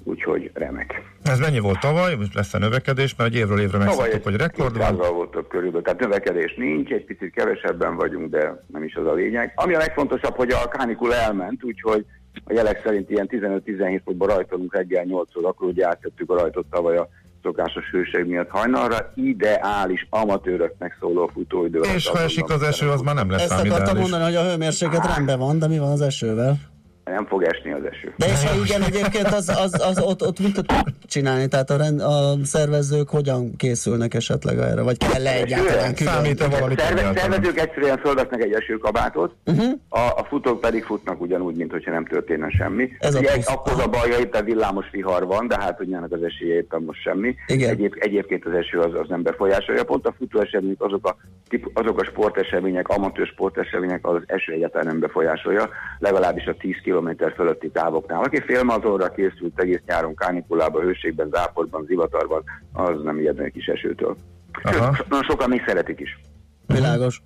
úgyhogy 0.04 0.50
remek. 0.54 1.02
Ez 1.22 1.38
mennyi 1.38 1.58
volt 1.58 1.80
tavaly? 1.80 2.14
Most 2.14 2.34
lesz 2.34 2.54
a 2.54 2.58
növekedés, 2.58 3.14
mert 3.16 3.30
egy 3.30 3.36
évről 3.36 3.60
évre 3.60 3.78
megszoktuk, 3.78 4.22
hogy 4.22 4.36
rekord 4.36 4.76
van. 4.76 4.94
200 4.96 5.12
voltak 5.12 5.48
körülbelül, 5.48 5.82
tehát 5.82 6.00
növekedés 6.00 6.54
nincs, 6.56 6.90
egy 6.90 7.04
picit 7.04 7.34
kevesebben 7.34 7.96
vagyunk, 7.96 8.30
de 8.30 8.64
nem 8.66 8.84
is 8.84 8.94
az 8.94 9.06
a 9.06 9.12
lényeg. 9.12 9.52
Ami 9.54 9.74
a 9.74 9.78
legfontosabb, 9.78 10.34
hogy 10.34 10.50
a 10.50 10.68
kánikula 10.68 11.14
elment, 11.14 11.64
úgyhogy 11.64 12.04
a 12.44 12.52
jelek 12.52 12.80
szerint 12.84 13.10
ilyen 13.10 13.28
15-17 13.30 14.00
fokban 14.04 14.28
rajtolunk 14.28 14.74
reggel 14.74 15.04
8 15.04 15.36
órakor, 15.36 15.68
ugye 15.68 15.86
áttettük 15.86 16.30
a 16.30 16.34
rajtot 16.34 16.66
tavaly 16.70 16.96
a 16.96 17.08
szokásos 17.42 17.90
hőség 17.90 18.24
miatt 18.24 18.48
hajnalra, 18.48 19.12
ideális 19.14 20.06
amatőröknek 20.10 20.96
szóló 21.00 21.30
futóidő. 21.32 21.80
És 21.94 22.08
ha 22.08 22.20
esik 22.20 22.50
az 22.50 22.62
eső, 22.62 22.88
az 22.88 23.00
már 23.00 23.14
nem 23.14 23.30
lesz 23.30 23.42
Ezt 23.42 23.52
akartam 23.52 23.76
ideális. 23.76 24.00
mondani, 24.00 24.24
hogy 24.24 24.34
a 24.34 24.48
hőmérséklet 24.50 25.06
rendben 25.06 25.38
van, 25.38 25.58
de 25.58 25.68
mi 25.68 25.78
van 25.78 25.90
az 25.90 26.00
esővel? 26.00 26.69
Nem 27.10 27.26
fog 27.26 27.42
esni 27.42 27.72
az 27.72 27.84
eső. 27.84 28.14
De 28.16 28.26
és 28.26 28.44
ha 28.44 28.64
igen, 28.64 28.82
egyébként 28.82 29.26
az, 29.26 29.48
az, 29.48 29.82
az 29.82 29.98
ott, 30.02 30.22
ott 30.22 30.38
mit 30.38 30.54
tudunk 30.54 30.88
csinálni? 31.06 31.48
Tehát 31.48 31.70
a, 31.70 31.76
rend, 31.76 32.00
a 32.00 32.36
szervezők 32.44 33.08
hogyan 33.08 33.56
készülnek 33.56 34.14
esetleg 34.14 34.58
erre? 34.58 34.82
Vagy 34.82 34.98
kell 34.98 35.26
-e 35.26 35.32
egyáltalán 35.32 35.94
külön? 35.94 36.12
Számít-e 36.12 36.48
valamit 36.48 36.80
Szerve, 36.80 37.00
egyáltalán? 37.00 37.30
szervezők 37.30 37.58
egyszerűen 37.58 37.98
fölvesznek 37.98 38.42
egy 38.42 38.52
esőkabátot, 38.52 39.34
uh-huh. 39.46 39.72
a, 39.88 39.98
a 39.98 40.24
futók 40.28 40.60
pedig 40.60 40.84
futnak 40.84 41.20
ugyanúgy, 41.20 41.56
mint 41.56 41.70
hogyha 41.70 41.90
nem 41.90 42.06
történne 42.06 42.50
semmi. 42.50 42.90
Ez 42.98 43.14
a 43.14 43.18
Ugye 43.18 43.32
plusz. 43.32 43.48
akkor 43.48 43.80
a 43.82 43.86
baj, 43.88 44.10
hogy 44.10 44.20
éppen 44.20 44.44
villámos 44.44 44.86
vihar 44.90 45.26
van, 45.26 45.48
de 45.48 45.56
hát 45.60 45.80
ugye 45.80 45.96
ennek 45.96 46.12
az 46.12 46.22
esélye 46.22 46.54
éppen 46.54 46.82
most 46.82 47.00
semmi. 47.00 47.34
Igen. 47.46 47.70
Egyéb, 47.70 47.94
egyébként 47.98 48.44
az 48.46 48.52
eső 48.52 48.78
az, 48.78 49.00
az 49.00 49.08
nem 49.08 49.22
befolyásolja. 49.22 49.84
Pont 49.84 50.06
a 50.06 50.14
futóesemények, 50.18 50.82
azok 50.82 51.06
a, 51.06 51.16
azok 51.72 52.00
a 52.00 52.04
sportesemények, 52.04 52.88
amatőr 52.88 53.26
sportesemények, 53.26 54.06
az 54.06 54.22
eső 54.26 54.52
egyáltalán 54.52 54.86
nem 54.86 55.00
befolyásolja, 55.00 55.68
legalábbis 55.98 56.46
a 56.46 56.54
10 56.54 56.74
km 56.84 56.99
fölötti 57.36 57.70
távoknál. 57.70 58.22
Aki 58.22 58.40
félmazorra 58.46 59.08
készült 59.08 59.60
egész 59.60 59.80
nyáron 59.86 60.14
kánikulában, 60.14 60.82
hőségben, 60.82 61.28
záporban, 61.32 61.84
zivatarban, 61.86 62.44
az 62.72 63.02
nem 63.02 63.18
ijedne 63.18 63.44
egy 63.44 63.52
kis 63.52 63.66
esőtől. 63.66 64.16
Aha. 64.62 64.94
Sőt, 64.94 65.06
so- 65.10 65.24
sokan 65.24 65.48
még 65.48 65.62
szeretik 65.66 66.00
is. 66.00 66.20
Világos. 66.66 67.22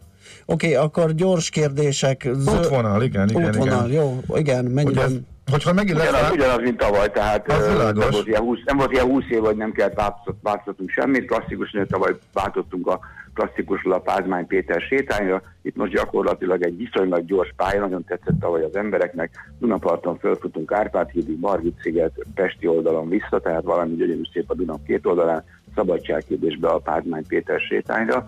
Oké, 0.46 0.74
akkor 0.74 1.14
gyors 1.14 1.50
kérdések. 1.50 2.28
Zö- 2.32 2.58
Útvonal, 2.58 3.02
igen, 3.02 3.28
igen, 3.28 3.48
Útvonal, 3.48 3.88
igen. 3.88 4.02
jó, 4.02 4.20
igen, 4.34 4.66
ez- 4.66 4.72
mennyiben? 4.72 5.26
hogyha 5.50 5.72
megint 5.72 5.96
lesz 5.98 6.08
Ugyanaz, 6.08 6.28
rá, 6.28 6.32
ugyanaz, 6.34 6.60
mint 6.62 6.76
tavaly, 6.76 7.10
tehát 7.10 7.46
nem 7.46 8.10
volt, 8.10 8.26
ilyen 8.26 8.40
20, 8.40 8.58
nem 8.64 8.76
volt 8.76 8.92
ilyen 8.92 9.04
20 9.06 9.24
év, 9.30 9.40
hogy 9.40 9.56
nem 9.56 9.72
kellett 9.72 9.94
változtat- 9.94 10.36
változtatnunk 10.42 10.90
semmit. 10.90 11.26
Klasszikus 11.26 11.72
nőt 11.72 11.88
tavaly 11.88 12.16
váltottunk 12.32 12.86
a 12.86 13.00
klasszikusról 13.34 13.92
a 13.92 13.98
Pázmány 13.98 14.46
Péter 14.46 14.80
sétányra. 14.80 15.42
Itt 15.62 15.76
most 15.76 15.92
gyakorlatilag 15.92 16.62
egy 16.62 16.76
viszonylag 16.76 17.24
gyors 17.24 17.52
pálya, 17.56 17.80
nagyon 17.80 18.04
tetszett 18.04 18.40
tavaly 18.40 18.62
az 18.62 18.76
embereknek. 18.76 19.30
Dunaparton 19.58 20.18
fölfutunk 20.18 20.72
Árpád 20.72 21.10
hídig, 21.10 21.38
Margit 21.40 21.80
sziget, 21.82 22.12
Pesti 22.34 22.66
oldalon 22.66 23.08
vissza, 23.08 23.40
tehát 23.40 23.62
valami 23.62 23.94
gyönyörű 23.94 24.22
szép 24.32 24.50
a 24.50 24.54
Duna 24.54 24.74
két 24.86 25.06
oldalán, 25.06 25.44
szabadságkérdésbe 25.74 26.68
a 26.68 26.78
Pázmány 26.78 27.26
Péter 27.26 27.60
sétányra. 27.60 28.24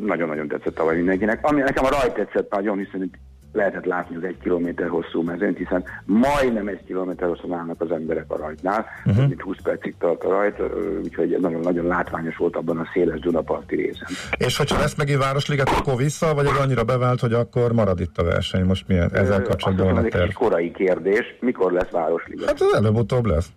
Nagyon-nagyon 0.00 0.48
tetszett 0.48 0.74
tavaly 0.74 0.96
mindenkinek. 0.96 1.38
Ami 1.42 1.60
nekem 1.60 1.84
a 1.84 1.88
rajt 1.88 2.14
tetszett 2.14 2.50
nagyon, 2.50 2.78
hiszen 2.78 3.02
itt 3.02 3.14
lehetett 3.56 3.84
látni 3.84 4.16
az 4.16 4.22
egy 4.22 4.38
kilométer 4.42 4.88
hosszú 4.88 5.22
mezőnyt, 5.22 5.56
hiszen 5.56 5.84
majdnem 6.04 6.68
egy 6.68 6.84
kilométer 6.86 7.28
hosszú 7.28 7.54
állnak 7.54 7.80
az 7.80 7.90
emberek 7.90 8.24
a 8.28 8.36
rajtnál, 8.36 8.86
uh-huh. 9.04 9.26
mint 9.26 9.40
20 9.40 9.56
percig 9.62 9.94
tart 9.98 10.24
a 10.24 10.30
rajt, 10.30 10.62
úgyhogy 11.04 11.36
nagyon-nagyon 11.40 11.86
látványos 11.86 12.36
volt 12.36 12.56
abban 12.56 12.78
a 12.78 12.86
széles 12.92 13.20
Dunaparti 13.20 13.76
részen. 13.76 14.08
és 14.38 14.56
hogyha 14.56 14.78
lesz 14.78 14.94
megint 14.94 15.18
Városliget, 15.18 15.68
akkor 15.68 15.96
vissza, 15.96 16.34
vagy 16.34 16.46
ez 16.46 16.56
annyira 16.56 16.84
bevált, 16.84 17.20
hogy 17.20 17.32
akkor 17.32 17.72
marad 17.72 18.00
itt 18.00 18.18
a 18.18 18.24
verseny? 18.24 18.64
Most 18.64 18.88
milyen 18.88 19.10
ezzel 19.12 19.42
kapcsolatban 19.42 19.86
van 19.86 19.96
a 19.96 20.00
mondom, 20.00 20.04
ez 20.04 20.04
egy 20.04 20.10
terv? 20.10 20.24
kis 20.24 20.34
korai 20.34 20.70
kérdés, 20.70 21.36
mikor 21.40 21.72
lesz 21.72 21.90
Városliget? 21.90 22.46
Hát 22.48 22.60
az 22.60 22.74
előbb-utóbb 22.74 23.24
lesz. 23.24 23.48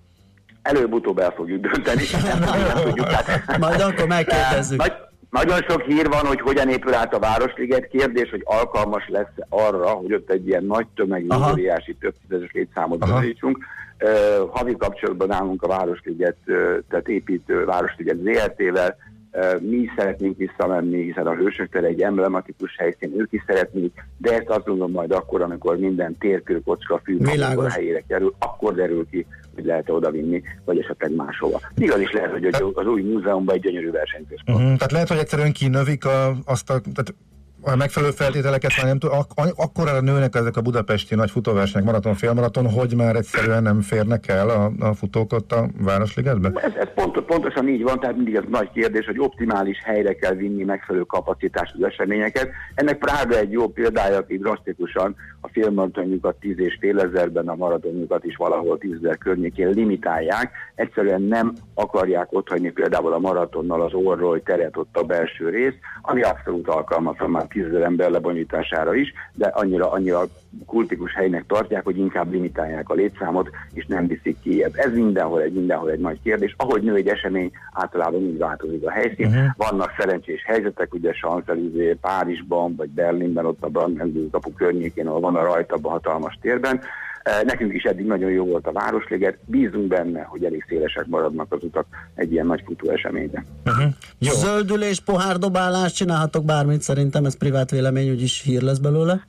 Előbb-utóbb 0.62 1.20
el 1.20 1.32
fogjuk 1.32 1.62
dönteni, 1.62 2.02
nem, 2.24 2.40
nem 2.40 2.84
tudjuk. 2.84 3.08
Tehát, 3.08 3.58
Majd 3.58 3.80
akkor 3.80 4.08
megkérdezzük. 4.08 4.78
Nagy, 4.78 4.94
nagyon 5.30 5.62
sok 5.68 5.82
hír 5.82 6.08
van, 6.08 6.26
hogy 6.26 6.42
hogyan 6.42 6.70
épül 6.70 6.94
át 6.94 7.14
a 7.14 7.20
Városliget. 7.20 7.88
Kérdés, 7.88 8.30
hogy 8.30 8.42
alkalmas 8.46 9.08
lesz 9.08 9.34
arra, 9.50 9.90
hogy 9.90 10.14
ott 10.14 10.32
egy 10.32 10.48
ilyen 10.48 10.64
nagy 10.64 10.88
tömegű, 10.96 11.28
óriási, 11.52 11.96
több 12.00 12.14
tízezes 12.22 12.52
létszámot 12.52 13.00
bevítsünk. 13.00 13.58
Uh, 14.02 14.50
havi 14.50 14.76
kapcsolatban 14.78 15.32
állunk 15.32 15.64
a 15.64 15.68
Városliget, 15.68 16.38
uh, 16.46 16.78
tehát 16.90 17.08
építő 17.08 17.66
Városliget 17.66 18.18
ZRT-vel. 18.18 18.96
Uh, 19.32 19.62
mi 19.62 19.76
is 19.76 19.94
szeretnénk 19.98 20.38
visszamenni, 20.38 21.04
hiszen 21.04 21.28
a 21.28 21.36
Hősök 21.36 21.70
tere 21.70 21.88
egy 21.88 22.02
emblematikus 22.02 22.76
helyszín, 22.78 23.14
ők 23.18 23.32
is 23.32 23.44
szeretnék, 23.48 24.06
de 24.18 24.34
ezt 24.34 24.50
azt 24.50 24.66
gondolom 24.66 24.92
majd 24.92 25.12
akkor, 25.12 25.42
amikor 25.42 25.78
minden 25.78 26.18
térkő, 26.20 26.62
kocka, 26.66 27.02
fű, 27.04 27.18
a 27.56 27.70
helyére 27.70 28.04
kerül, 28.08 28.36
akkor 28.40 28.76
derül 28.76 29.08
ki, 29.10 29.26
hogy 29.56 29.66
lehet 29.66 29.90
oda 29.90 30.12
vinni, 30.12 30.42
vagy 30.66 30.80
esetleg 30.80 31.16
máshova. 31.16 31.60
Igaz 31.76 32.00
is 32.00 32.12
lehet, 32.12 32.32
hogy 32.32 32.46
az 32.74 32.86
új 32.86 33.02
múzeumban 33.02 33.56
egy 33.56 33.62
gyönyörű 33.62 33.92
versenyközpont. 33.92 34.58
Uh-huh. 34.58 34.76
Tehát 34.76 34.92
lehet, 34.92 35.08
hogy 35.08 35.18
egyszerűen 35.18 35.52
kinövik 35.52 36.06
a, 36.06 36.36
azt 36.46 36.70
a, 36.70 36.82
tehát 36.94 37.14
a 37.62 37.76
megfelelő 37.76 38.12
feltételeket 38.12 38.72
már 38.78 38.86
nem 38.86 39.00
tud, 39.00 39.12
ak- 39.14 39.54
akkorra 39.56 40.02
nőnek 40.02 40.36
ezek 40.36 40.58
a 40.58 40.62
budapesti 40.62 41.16
nagy 41.16 41.32
futóversenyek, 41.32 41.88
maraton, 41.88 42.14
félmaraton, 42.14 42.70
hogy 42.70 42.96
már 42.96 43.16
egyszerűen 43.16 43.64
nem 43.64 43.82
férnek 43.82 44.28
el 44.28 44.50
a, 44.50 44.72
a 44.80 44.94
futók 44.94 45.34
ott 45.34 45.52
a 45.52 45.70
Városligetbe? 45.82 46.52
Ez, 46.56 46.72
ez 46.80 46.88
pont, 46.96 47.20
pontosan 47.22 47.68
így 47.68 47.84
van, 47.84 48.00
tehát 48.00 48.16
mindig 48.16 48.36
ez 48.36 48.44
nagy 48.50 48.72
kérdés, 48.72 49.06
hogy 49.06 49.20
optimális 49.20 49.82
helyre 49.84 50.14
kell 50.14 50.34
vinni 50.34 50.64
megfelelő 50.64 51.04
kapacitású 51.04 51.86
eseményeket. 51.86 52.50
Ennek 52.76 52.98
Prága 52.98 53.38
egy 53.38 53.52
jó 53.52 53.68
példája, 53.68 54.18
aki 54.18 54.38
drasztikusan 54.38 55.16
a 55.42 55.48
félmaratonjukat 55.48 56.36
10 56.40 56.60
és 56.60 56.78
fél 56.80 57.00
ezerben, 57.00 57.48
a 57.48 57.56
maratonjukat 57.56 58.26
is 58.26 58.36
valahol 58.36 58.78
10 58.78 58.92
ezer 59.04 59.18
környékén 59.18 59.70
limitálják. 59.70 60.52
Egyszerűen 60.76 61.22
nem 61.22 61.54
akarják 61.74 62.28
otthagyni 62.30 62.72
például 62.72 63.14
a 63.14 63.20
maratonnal 63.20 63.82
az 63.82 63.94
orról 63.94 64.44
teret 64.44 64.78
ott 64.78 64.98
a 64.98 65.04
belső 65.04 65.50
rész, 65.50 65.76
ami 66.02 66.22
abszolút 66.22 66.68
alkalmatlan 66.68 67.30
már 67.30 67.48
10 67.50 67.66
ezer 67.66 67.82
ember 67.82 68.10
lebonyítására 68.10 68.96
is, 68.96 69.14
de 69.34 69.48
annyira, 69.48 69.92
annyira 69.92 70.28
kultikus 70.66 71.14
helynek 71.14 71.46
tartják, 71.48 71.84
hogy 71.84 71.98
inkább 71.98 72.32
limitálják 72.32 72.90
a 72.90 72.94
létszámot, 72.94 73.50
és 73.74 73.86
nem 73.86 74.08
viszik 74.08 74.38
ki. 74.42 74.64
Ez 74.64 74.94
mindenhol 74.94 75.42
egy, 75.42 75.54
mindenhol 75.54 75.92
egy 75.92 76.00
nagy 76.00 76.20
kérdés. 76.24 76.56
Ahogy 76.58 76.82
nő 76.82 76.96
egy 76.96 77.08
esemény, 77.08 77.52
általában 77.74 78.22
így 78.22 78.38
változik 78.38 78.86
a 78.86 78.92
helyszín. 78.92 79.28
Uh-huh. 79.28 79.48
Vannak 79.58 79.94
szerencsés 79.98 80.44
helyzetek, 80.46 80.94
ugye 80.94 81.12
Champs-Élysées, 81.12 81.98
Párizsban, 82.02 82.76
vagy 82.76 82.90
Berlinben, 82.90 83.46
ott 83.46 83.64
a 83.64 83.68
Brandenburg 83.68 84.30
kapu 84.32 84.54
környékén, 84.54 85.08
ahol 85.08 85.20
van 85.20 85.36
a 85.36 85.44
rajta 85.44 85.78
a 85.82 85.90
hatalmas 85.90 86.38
térben. 86.42 86.82
Eh, 87.24 87.42
Nekünk 87.44 87.74
is 87.74 87.84
eddig 87.84 88.06
nagyon 88.06 88.30
jó 88.30 88.46
volt 88.46 88.68
a 88.68 88.72
Városliget, 88.72 89.38
bízunk 89.46 89.88
benne, 89.88 90.22
hogy 90.22 90.44
elég 90.44 90.66
szélesek 90.68 91.06
maradnak 91.08 91.54
az 91.54 91.64
utak 91.64 91.86
egy 92.16 92.32
ilyen 92.32 92.46
nagy 92.46 92.62
futó 92.66 92.90
eseményre. 92.90 93.46
Uh-huh. 93.66 93.94
Jó. 94.20 94.32
Zöldülés, 94.34 95.00
pohárdobálás, 95.00 95.92
csinálhatok 95.94 96.46
bármit, 96.46 96.82
szerintem 96.82 97.26
ez 97.26 97.38
privát 97.38 97.72
vélemény, 97.72 98.10
úgyis 98.10 98.42
hír 98.42 98.62
lesz 98.62 98.78
belőle. 98.78 99.28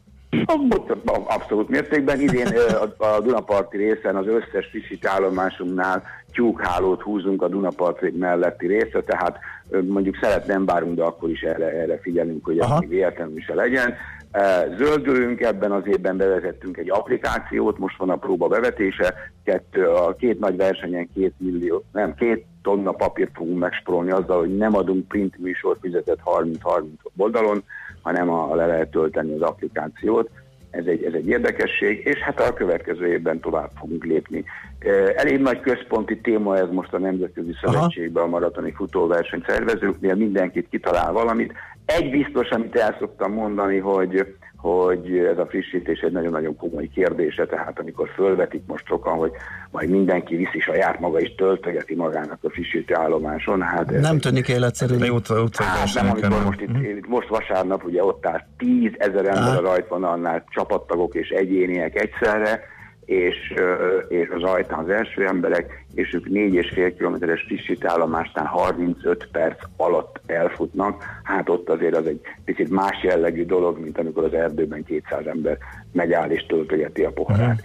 Abszolút 1.26 1.68
mértékben. 1.68 2.20
Idén 2.20 2.46
ö, 2.56 2.84
a, 2.96 3.20
Dunaparti 3.20 3.76
részen 3.76 4.16
az 4.16 4.26
összes 4.26 4.66
frissít 4.70 5.06
állomásunknál 5.06 6.02
tyúkhálót 6.32 7.02
húzunk 7.02 7.42
a 7.42 7.48
Dunaparti 7.48 8.10
melletti 8.18 8.66
részre, 8.66 9.00
tehát 9.00 9.38
ö, 9.70 9.82
mondjuk 9.82 10.18
szeret 10.20 10.46
nem 10.46 10.64
bárunk, 10.64 10.96
de 10.96 11.02
akkor 11.02 11.30
is 11.30 11.40
erre, 11.40 11.66
erre 11.80 11.98
figyelünk, 12.02 12.44
hogy 12.44 12.58
ez 12.58 12.68
véletlenül 12.88 13.40
se 13.40 13.54
legyen. 13.54 13.94
Eh, 14.30 14.64
Zöldülünk, 14.76 15.40
ebben 15.40 15.72
az 15.72 15.82
évben 15.86 16.16
bevezettünk 16.16 16.76
egy 16.76 16.90
applikációt, 16.90 17.78
most 17.78 17.98
van 17.98 18.10
a 18.10 18.16
próba 18.16 18.48
bevetése, 18.48 19.14
kettő, 19.44 19.86
a 19.86 20.14
két 20.14 20.38
nagy 20.38 20.56
versenyen 20.56 21.08
két 21.14 21.34
millió, 21.36 21.84
nem, 21.92 22.14
két 22.14 22.46
tonna 22.62 22.92
papírt 22.92 23.30
fogunk 23.34 23.58
megsporolni 23.58 24.10
azzal, 24.10 24.38
hogy 24.38 24.56
nem 24.56 24.76
adunk 24.76 25.08
print 25.08 25.38
műsor 25.38 25.76
fizetett 25.80 26.18
30-30 26.24 26.82
oldalon, 27.16 27.62
hanem 28.02 28.30
a, 28.30 28.54
le 28.54 28.66
lehet 28.66 28.90
tölteni 28.90 29.34
az 29.34 29.40
applikációt. 29.40 30.30
Ez 30.70 30.86
egy, 30.86 31.04
ez 31.04 31.12
egy 31.12 31.28
érdekesség, 31.28 32.06
és 32.06 32.18
hát 32.18 32.40
a 32.40 32.54
következő 32.54 33.06
évben 33.06 33.40
tovább 33.40 33.70
fogunk 33.78 34.04
lépni. 34.04 34.44
Eh, 34.78 35.12
Elég 35.16 35.40
nagy 35.40 35.60
központi 35.60 36.20
téma 36.20 36.56
ez 36.56 36.68
most 36.70 36.92
a 36.92 36.98
Nemzetközi 36.98 37.52
Szövetségben 37.60 38.24
a 38.24 38.26
maratoni 38.26 38.72
futóverseny 38.72 39.44
szervezőknél, 39.46 40.14
mindenkit 40.14 40.68
kitalál 40.68 41.12
valamit. 41.12 41.52
Egy 41.96 42.10
biztos, 42.10 42.48
amit 42.48 42.76
el 42.76 42.96
szoktam 42.98 43.32
mondani, 43.32 43.78
hogy 43.78 44.26
hogy 44.60 45.18
ez 45.32 45.38
a 45.38 45.46
frissítés 45.46 46.00
egy 46.00 46.12
nagyon-nagyon 46.12 46.56
komoly 46.56 46.88
kérdése, 46.94 47.46
tehát 47.46 47.78
amikor 47.78 48.08
fölvetik 48.14 48.62
most 48.66 48.86
sokan, 48.86 49.16
hogy 49.16 49.30
majd 49.70 49.88
mindenki 49.88 50.36
viszi 50.36 50.60
saját 50.60 51.00
maga 51.00 51.20
és 51.20 51.34
töltögeti 51.34 51.94
magának 51.94 52.38
a 52.42 52.50
frissítő 52.50 52.94
állomáson, 52.94 53.62
hát 53.62 53.92
ez 53.92 54.02
Nem 54.02 54.18
tűnik 54.18 54.48
életszerűnek. 54.48 55.06
Jó 55.06 55.14
utca, 55.14 55.42
utcai 55.42 55.66
Hát 55.66 55.94
nem, 55.94 56.10
amikor 56.10 56.44
most, 56.44 56.60
itt, 56.60 56.82
itt, 56.82 57.08
most 57.08 57.28
vasárnap 57.28 57.84
ugye 57.84 58.04
ott 58.04 58.26
áll 58.26 58.46
10 58.58 58.90
ezer 58.98 59.24
ember 59.26 59.54
Á. 59.54 59.56
a 59.56 59.60
rajtvonalnál, 59.60 60.44
csapattagok 60.48 61.14
és 61.14 61.28
egyéniek 61.28 62.02
egyszerre, 62.02 62.60
és, 63.10 63.54
és 64.08 64.28
az 64.34 64.40
rajtán 64.40 64.78
az 64.78 64.88
első 64.88 65.26
emberek, 65.26 65.84
és 65.94 66.14
ők 66.14 66.26
4,5 66.26 66.92
kilométeres 66.96 67.42
frissítállomásnál 67.42 68.44
35 68.44 69.28
perc 69.32 69.62
alatt 69.76 70.20
elfutnak. 70.26 71.04
Hát 71.22 71.48
ott 71.48 71.68
azért 71.68 71.96
az 71.96 72.06
egy 72.06 72.20
picit 72.44 72.70
más 72.70 73.02
jellegű 73.02 73.44
dolog, 73.44 73.78
mint 73.78 73.98
amikor 73.98 74.24
az 74.24 74.34
erdőben 74.34 74.84
200 74.84 75.26
ember 75.26 75.58
megáll 75.92 76.30
és 76.30 76.46
töltögeti 76.46 77.02
a 77.02 77.10
poharát. 77.10 77.62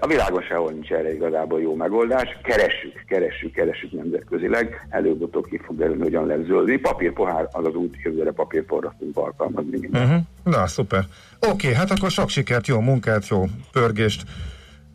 A 0.00 0.06
világon 0.06 0.42
sehol 0.42 0.70
nincs 0.70 0.90
erre 0.90 1.14
igazából 1.14 1.60
jó 1.60 1.74
megoldás. 1.74 2.38
Keressük, 2.42 3.04
keressük, 3.06 3.52
keressük 3.52 3.92
nemzetközileg. 3.92 4.86
Előbb-utóbb 4.88 5.46
ki 5.46 5.60
fog 5.64 5.76
derülni, 5.76 6.02
hogyan 6.02 6.26
lesz 6.26 6.46
zöld. 6.46 6.78
Papírpohár 6.80 7.48
az 7.52 7.64
az 7.64 7.74
út, 7.74 7.96
jövőre 8.02 8.30
papírforrasztunk 8.30 9.16
alkalmazni 9.16 9.78
minden. 9.78 10.02
Uh-huh. 10.02 10.20
Na, 10.44 10.66
szuper. 10.66 11.04
Oké, 11.40 11.50
okay, 11.50 11.72
hát 11.72 11.90
akkor 11.90 12.10
sok 12.10 12.28
sikert, 12.28 12.66
jó 12.66 12.80
munkát, 12.80 13.28
jó 13.28 13.44
pörgést. 13.72 14.22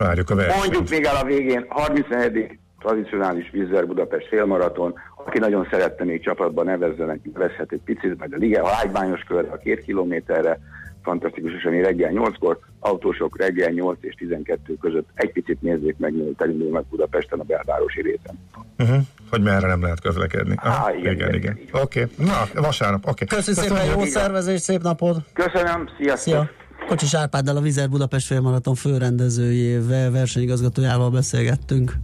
Várjuk 0.01 0.29
a 0.29 0.35
versenyt. 0.35 0.57
Mondjuk 0.57 0.89
még 0.89 1.03
el 1.03 1.15
a 1.15 1.23
végén, 1.23 1.65
34 1.69 2.59
tradicionális 2.79 3.49
Vizzer 3.51 3.87
Budapest 3.87 4.27
félmaraton, 4.27 4.93
aki 5.25 5.39
nagyon 5.39 5.67
szerette 5.71 6.03
még 6.03 6.23
csapatban 6.23 6.65
nevezzenek, 6.65 7.19
nevezhet 7.33 7.71
egy 7.71 7.81
picit, 7.85 8.17
majd 8.17 8.33
a 8.33 8.37
Liga, 8.37 8.63
a 8.63 8.69
lágybányos 8.69 9.21
körre, 9.21 9.51
a 9.51 9.57
két 9.57 9.83
kilométerre, 9.83 10.59
fantasztikus 11.03 11.53
esemény 11.53 11.81
reggel 11.81 12.11
8-kor, 12.13 12.59
autósok 12.79 13.37
reggel 13.37 13.71
8 13.71 13.97
és 14.01 14.15
12 14.15 14.75
között 14.81 15.09
egy 15.13 15.31
picit 15.31 15.61
nézzék 15.61 15.97
meg, 15.97 16.13
mielőtt 16.13 16.41
elindul 16.41 16.71
meg 16.71 16.83
Budapesten 16.89 17.39
a 17.39 17.43
belvárosi 17.43 18.01
részen. 18.01 18.39
Uh-huh. 18.79 19.03
Hogy 19.29 19.41
merre 19.41 19.67
nem 19.67 19.81
lehet 19.81 20.01
közlekedni. 20.01 20.55
Há, 20.57 20.91
igen, 20.97 21.13
igen. 21.13 21.33
igen. 21.33 21.57
igen. 21.57 21.81
Oké, 21.81 22.01
okay. 22.01 22.25
na, 22.25 22.61
vasárnap, 22.61 23.07
oké. 23.07 23.23
Okay. 23.23 23.37
Köszönöm 23.37 23.63
szépen, 23.63 23.99
jó 23.99 24.05
szervezés, 24.05 24.59
szép 24.59 24.81
napot! 24.81 25.17
Köszönöm, 25.33 25.89
sziasztok! 25.97 26.33
Szia. 26.33 26.60
Kocsis 26.87 27.13
Árpáddal 27.13 27.57
a 27.57 27.61
Vizer 27.61 27.89
Budapest 27.89 28.25
félmaraton 28.25 28.75
főrendezőjével, 28.75 30.11
versenyigazgatójával 30.11 31.09
beszélgettünk. 31.09 31.97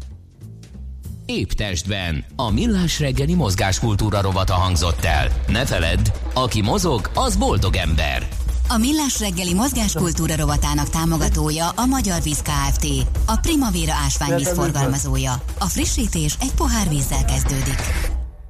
Épp 1.25 1.49
testben. 1.49 2.25
A 2.35 2.51
millás 2.51 2.99
reggeli 2.99 3.35
mozgáskultúra 3.35 4.21
rovata 4.21 4.53
hangzott 4.53 5.03
el. 5.03 5.27
Ne 5.47 5.65
feledd, 5.65 6.09
aki 6.33 6.61
mozog, 6.61 7.09
az 7.13 7.35
boldog 7.35 7.75
ember. 7.75 8.27
A 8.69 8.77
Millás 8.77 9.19
reggeli 9.19 9.53
mozgáskultúra 9.53 10.35
rovatának 10.35 10.89
támogatója 10.89 11.69
a 11.69 11.85
Magyar 11.85 12.21
Víz 12.21 12.41
Kft. 12.41 12.85
A 13.25 13.37
Primavera 13.41 13.93
ásványvíz 14.05 14.49
forgalmazója. 14.53 15.33
A 15.59 15.65
frissítés 15.65 16.35
egy 16.41 16.53
pohár 16.53 16.89
vízzel 16.89 17.25
kezdődik. 17.25 17.79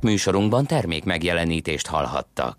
Műsorunkban 0.01 0.65
termék 0.65 1.03
megjelenítést 1.03 1.87
hallhattak. 1.87 2.55